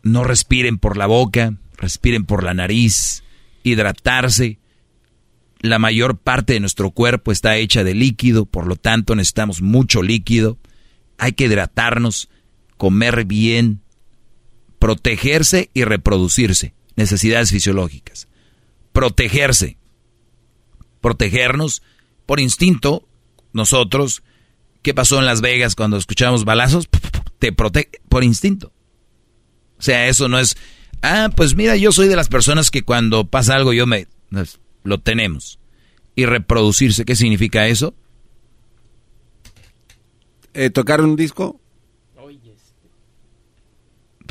[0.02, 3.22] no respiren por la boca, respiren por la nariz,
[3.62, 4.58] hidratarse.
[5.60, 10.02] La mayor parte de nuestro cuerpo está hecha de líquido, por lo tanto necesitamos mucho
[10.02, 10.58] líquido.
[11.18, 12.28] Hay que hidratarnos,
[12.76, 13.80] comer bien,
[14.78, 16.74] protegerse y reproducirse.
[16.94, 18.28] Necesidades fisiológicas.
[18.92, 19.78] Protegerse.
[21.00, 21.82] Protegernos
[22.26, 23.08] por instinto.
[23.52, 24.22] Nosotros,
[24.82, 26.88] ¿qué pasó en Las Vegas cuando escuchamos balazos?
[27.38, 28.72] te protege por instinto.
[29.78, 30.56] O sea, eso no es,
[31.02, 34.06] ah, pues mira, yo soy de las personas que cuando pasa algo yo me,
[34.84, 35.58] lo tenemos.
[36.14, 37.94] Y reproducirse, ¿qué significa eso?
[40.54, 41.60] Eh, ¿Tocar un disco?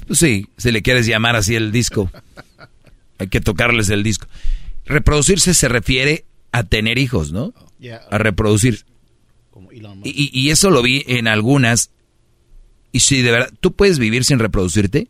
[0.07, 2.11] Pues sí, si le quieres llamar así el disco.
[3.17, 4.27] Hay que tocarles el disco.
[4.85, 7.53] Reproducirse se refiere a tener hijos, ¿no?
[7.91, 8.85] A reproducir.
[10.03, 11.91] Y, y, eso lo vi en algunas
[12.95, 15.09] y si de verdad, ¿tú puedes vivir sin reproducirte?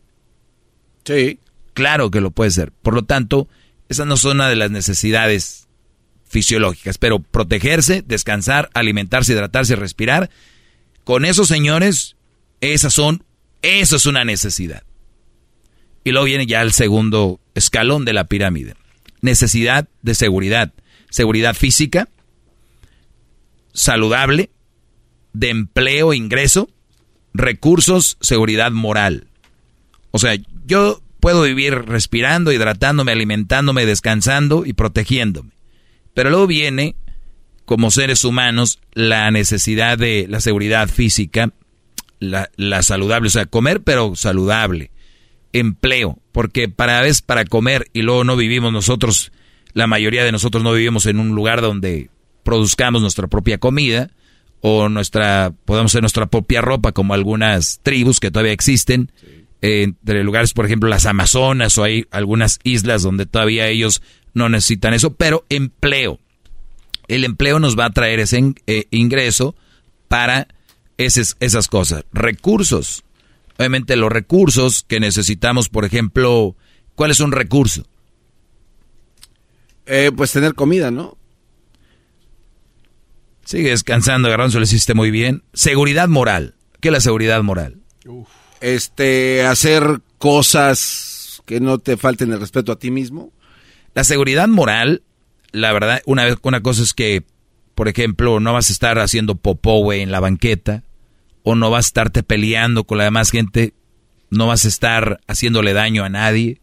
[1.04, 1.38] Sí.
[1.72, 2.72] Claro que lo puedes ser.
[2.72, 3.46] Por lo tanto,
[3.88, 5.68] esa no son una de las necesidades
[6.24, 10.30] fisiológicas, pero protegerse, descansar, alimentarse, hidratarse, respirar,
[11.04, 12.16] con esos señores,
[12.60, 13.22] esas son,
[13.62, 14.82] eso es una necesidad.
[16.02, 18.74] Y luego viene ya el segundo escalón de la pirámide.
[19.20, 20.72] Necesidad de seguridad.
[21.08, 22.08] Seguridad física,
[23.76, 24.50] saludable,
[25.32, 26.68] de empleo, ingreso,
[27.34, 29.28] recursos, seguridad moral.
[30.10, 35.50] O sea, yo puedo vivir respirando, hidratándome, alimentándome, descansando y protegiéndome.
[36.14, 36.96] Pero luego viene,
[37.66, 41.52] como seres humanos, la necesidad de la seguridad física,
[42.18, 42.48] la,
[42.82, 44.90] saludable, o sea, comer pero saludable,
[45.52, 49.32] empleo, porque para vez para comer y luego no vivimos nosotros,
[49.74, 52.08] la mayoría de nosotros no vivimos en un lugar donde
[52.46, 54.08] produzcamos nuestra propia comida,
[54.60, 59.10] o nuestra, podemos ser nuestra propia ropa, como algunas tribus que todavía existen,
[59.60, 64.00] entre lugares, por ejemplo, las Amazonas, o hay algunas islas donde todavía ellos
[64.32, 66.20] no necesitan eso, pero empleo.
[67.08, 69.56] El empleo nos va a traer ese eh, ingreso
[70.06, 70.46] para
[70.98, 72.04] esas cosas.
[72.12, 73.02] Recursos.
[73.58, 76.54] Obviamente los recursos que necesitamos, por ejemplo,
[76.94, 77.86] ¿cuál es un recurso?
[79.86, 81.16] Eh, pues tener comida, ¿no?
[83.46, 85.42] Sigue descansando, Garbanzo, lo hiciste muy bien.
[85.54, 86.54] Seguridad moral.
[86.80, 87.78] ¿Qué es la seguridad moral?
[88.60, 93.32] Este, hacer cosas que no te falten el respeto a ti mismo.
[93.94, 95.02] La seguridad moral,
[95.52, 97.24] la verdad, una, vez, una cosa es que
[97.76, 100.82] por ejemplo, no vas a estar haciendo popó, güey, en la banqueta,
[101.42, 103.74] o no vas a estarte peleando con la demás gente,
[104.30, 106.62] no vas a estar haciéndole daño a nadie,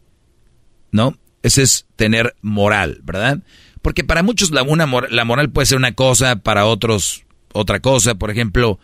[0.90, 1.16] ¿no?
[1.44, 3.38] Ese es tener moral, ¿verdad?
[3.84, 8.14] Porque para muchos la, una, la moral puede ser una cosa, para otros otra cosa.
[8.14, 8.78] Por ejemplo,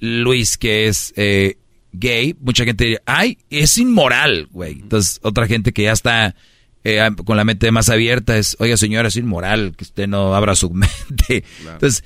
[0.00, 1.56] Luis, que es eh,
[1.92, 4.72] gay, mucha gente diría, ay, es inmoral, güey.
[4.72, 6.34] Entonces, otra gente que ya está
[6.82, 10.56] eh, con la mente más abierta es, oiga, señora, es inmoral que usted no abra
[10.56, 11.44] su mente.
[11.60, 12.02] Entonces,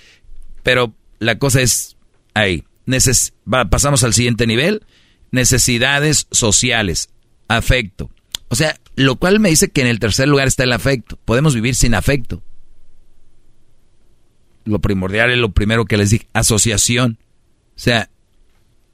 [0.63, 1.97] pero la cosa es
[2.35, 2.63] ahí.
[3.71, 4.83] pasamos al siguiente nivel.
[5.31, 7.09] Necesidades sociales,
[7.49, 8.11] afecto.
[8.49, 11.19] O sea, lo cual me dice que en el tercer lugar está el afecto.
[11.25, 12.43] Podemos vivir sin afecto.
[14.65, 17.19] Lo primordial es lo primero que les dije, asociación.
[17.77, 18.11] O sea,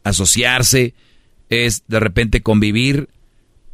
[0.02, 0.92] asociarse
[1.48, 3.08] es de repente convivir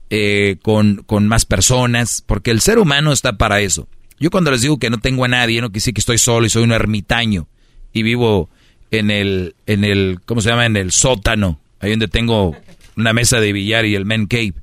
[0.08, 3.88] eh, con, con, más personas, porque el ser humano está para eso.
[4.20, 6.46] Yo cuando les digo que no tengo a nadie, no que sí que estoy solo
[6.46, 7.48] y soy un ermitaño
[7.92, 8.50] y vivo
[8.92, 10.66] en el, en el, ¿cómo se llama?
[10.66, 12.54] En el sótano, ahí donde tengo
[12.96, 14.54] una mesa de billar y el men cave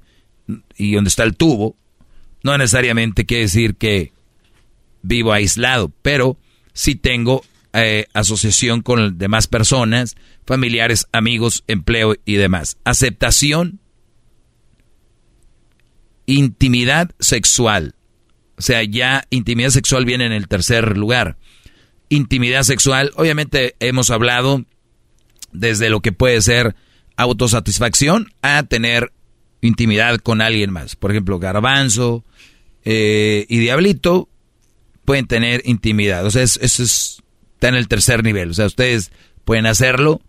[0.75, 1.75] y donde está el tubo,
[2.43, 4.11] no necesariamente quiere decir que
[5.01, 6.37] vivo aislado, pero
[6.73, 7.43] sí tengo
[7.73, 10.15] eh, asociación con demás personas,
[10.45, 12.77] familiares, amigos, empleo y demás.
[12.83, 13.79] Aceptación,
[16.25, 17.95] intimidad sexual.
[18.57, 21.37] O sea, ya intimidad sexual viene en el tercer lugar.
[22.09, 24.65] Intimidad sexual, obviamente hemos hablado
[25.51, 26.75] desde lo que puede ser
[27.17, 29.11] autosatisfacción a tener
[29.68, 30.95] intimidad con alguien más.
[30.95, 32.23] Por ejemplo, Garbanzo
[32.84, 34.30] eh, y Diablito
[35.06, 36.26] pueden tener intimidad.
[36.26, 37.22] O sea, eso es,
[37.53, 38.52] está en el tercer nivel.
[38.52, 39.11] O sea, ustedes
[39.45, 40.22] pueden hacerlo,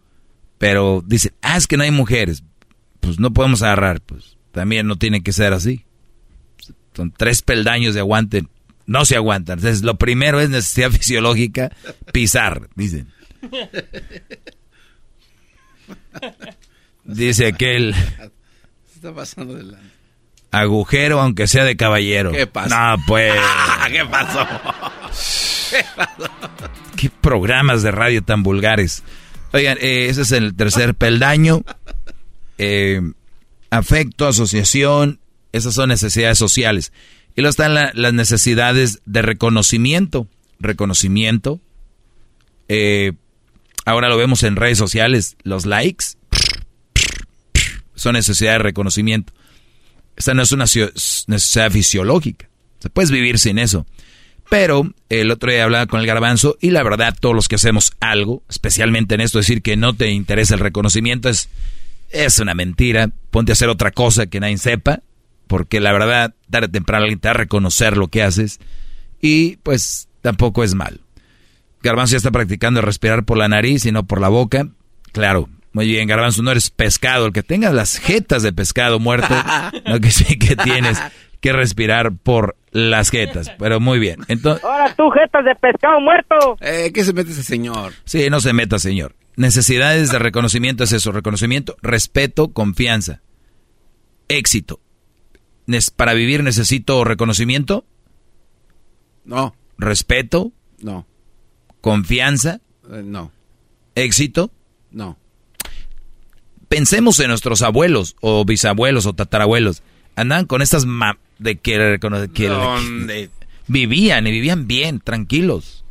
[0.58, 2.44] pero dicen, ah, es que no hay mujeres.
[3.00, 4.00] Pues no podemos agarrar.
[4.00, 5.84] Pues también no tiene que ser así.
[6.94, 8.44] Son tres peldaños de aguante.
[8.86, 9.58] No se aguantan.
[9.58, 11.70] Entonces, lo primero es necesidad fisiológica,
[12.12, 13.08] pisar, dicen.
[17.04, 17.94] Dice aquel
[18.98, 19.58] está pasando?
[20.50, 22.32] Agujero, aunque sea de caballero.
[22.32, 22.96] ¿Qué pasa?
[22.96, 23.32] No, pues.
[23.92, 24.46] ¿Qué pasó?
[25.70, 26.30] ¿Qué pasó?
[26.96, 29.02] ¿Qué programas de radio tan vulgares?
[29.52, 31.62] Oigan, eh, ese es el tercer peldaño.
[32.58, 33.00] Eh,
[33.70, 35.20] afecto, asociación,
[35.52, 36.92] esas son necesidades sociales.
[37.36, 40.26] Y luego están las necesidades de reconocimiento.
[40.58, 41.60] Reconocimiento.
[42.68, 43.12] Eh,
[43.84, 46.17] ahora lo vemos en redes sociales, los likes
[47.98, 49.32] son necesidades de reconocimiento.
[50.16, 52.48] Esta no es una necesidad fisiológica.
[52.80, 53.86] Se puedes vivir sin eso.
[54.50, 57.92] Pero el otro día hablaba con el garbanzo y la verdad todos los que hacemos
[58.00, 61.50] algo, especialmente en esto, decir que no te interesa el reconocimiento es,
[62.10, 63.10] es una mentira.
[63.30, 65.02] Ponte a hacer otra cosa que nadie sepa,
[65.46, 68.58] porque la verdad tarde o temprano alguien te va a reconocer lo que haces
[69.20, 71.00] y pues tampoco es mal.
[71.82, 74.68] Garbanzo ya está practicando respirar por la nariz y no por la boca.
[75.12, 75.48] Claro,
[75.78, 77.26] muy bien, Garbanzo, no eres pescado.
[77.26, 79.32] El que tengas las jetas de pescado muerto,
[79.86, 81.00] no que sí que tienes
[81.40, 83.52] que respirar por las jetas.
[83.60, 84.18] Pero muy bien.
[84.26, 86.56] Entonces, Ahora tú, jetas de pescado muerto.
[86.62, 87.92] Eh, ¿Qué se mete ese señor?
[88.06, 89.14] Sí, no se meta, señor.
[89.36, 91.12] Necesidades de reconocimiento es eso.
[91.12, 93.20] Reconocimiento, respeto, confianza.
[94.26, 94.80] Éxito.
[95.94, 97.84] ¿Para vivir necesito reconocimiento?
[99.24, 99.54] No.
[99.78, 100.50] ¿Respeto?
[100.80, 101.06] No.
[101.80, 102.62] ¿Confianza?
[102.90, 103.30] Eh, no.
[103.94, 104.50] ¿Éxito?
[104.90, 105.16] No
[106.68, 109.82] pensemos en nuestros abuelos o bisabuelos o tatarabuelos.
[110.16, 110.86] Andaban con estas
[111.38, 111.98] de que,
[112.34, 113.30] que,
[113.66, 115.84] vivían y vivían bien, tranquilos.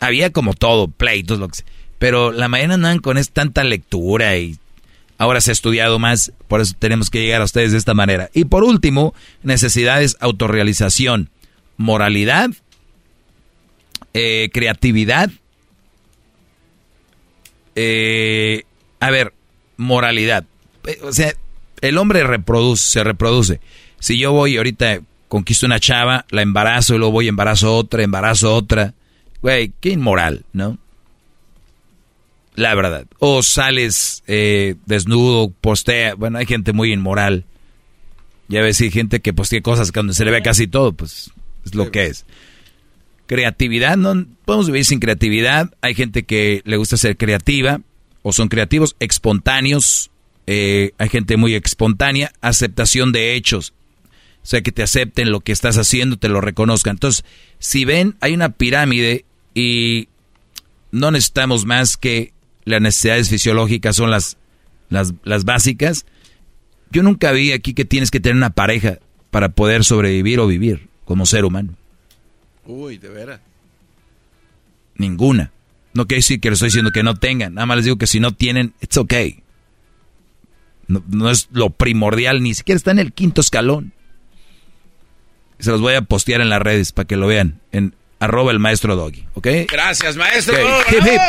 [0.00, 1.66] Había como todo, pleitos, lo que sea.
[1.98, 4.56] Pero la mañana andaban con esta tanta lectura y
[5.18, 8.30] ahora se ha estudiado más, por eso tenemos que llegar a ustedes de esta manera.
[8.32, 11.28] Y por último, necesidades, autorrealización,
[11.76, 12.48] moralidad,
[14.14, 15.30] eh, creatividad,
[17.76, 18.64] eh,
[19.00, 19.32] a ver,
[19.76, 20.44] moralidad.
[20.86, 21.34] Eh, o sea,
[21.80, 23.60] el hombre reproduce, se reproduce.
[23.98, 28.54] Si yo voy ahorita, conquisto una chava, la embarazo, y luego voy, embarazo otra, embarazo
[28.54, 28.94] otra.
[29.42, 30.78] Güey, qué inmoral, ¿no?
[32.54, 33.06] La verdad.
[33.18, 36.14] O sales eh, desnudo, postea.
[36.14, 37.44] Bueno, hay gente muy inmoral.
[38.48, 41.30] Ya ves, hay gente que postea cosas cuando se le ve casi todo, pues
[41.64, 42.26] es lo que es.
[43.26, 45.72] Creatividad, no podemos vivir sin creatividad.
[45.80, 47.80] Hay gente que le gusta ser creativa
[48.22, 50.10] o son creativos, espontáneos,
[50.46, 53.72] eh, hay gente muy espontánea, aceptación de hechos,
[54.42, 56.96] o sea, que te acepten lo que estás haciendo, te lo reconozcan.
[56.96, 57.24] Entonces,
[57.58, 59.24] si ven, hay una pirámide
[59.54, 60.08] y
[60.92, 62.32] no necesitamos más que
[62.64, 64.38] las necesidades fisiológicas son las,
[64.88, 66.06] las, las básicas.
[66.90, 68.98] Yo nunca vi aquí que tienes que tener una pareja
[69.30, 71.74] para poder sobrevivir o vivir como ser humano.
[72.66, 73.40] Uy, de veras.
[74.96, 75.52] Ninguna.
[75.92, 77.54] No quiere decir que les estoy diciendo que no tengan.
[77.54, 79.42] Nada más les digo que si no tienen, it's okay.
[80.86, 83.92] No, es lo primordial, ni siquiera está en el quinto escalón.
[85.58, 87.60] Se los voy a postear en las redes para que lo vean.
[87.70, 89.46] En arroba el maestro Doggy, ¿ok?
[89.70, 90.56] Gracias, maestro.
[90.90, 91.20] Hip, hip.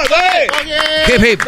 [1.07, 1.41] Hip, hip.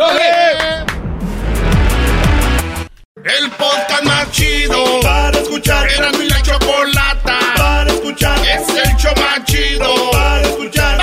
[3.23, 5.89] El podcast más chido para escuchar.
[5.89, 8.37] Era mi la chocolata para escuchar.
[8.39, 11.02] Es el show más chido para escuchar.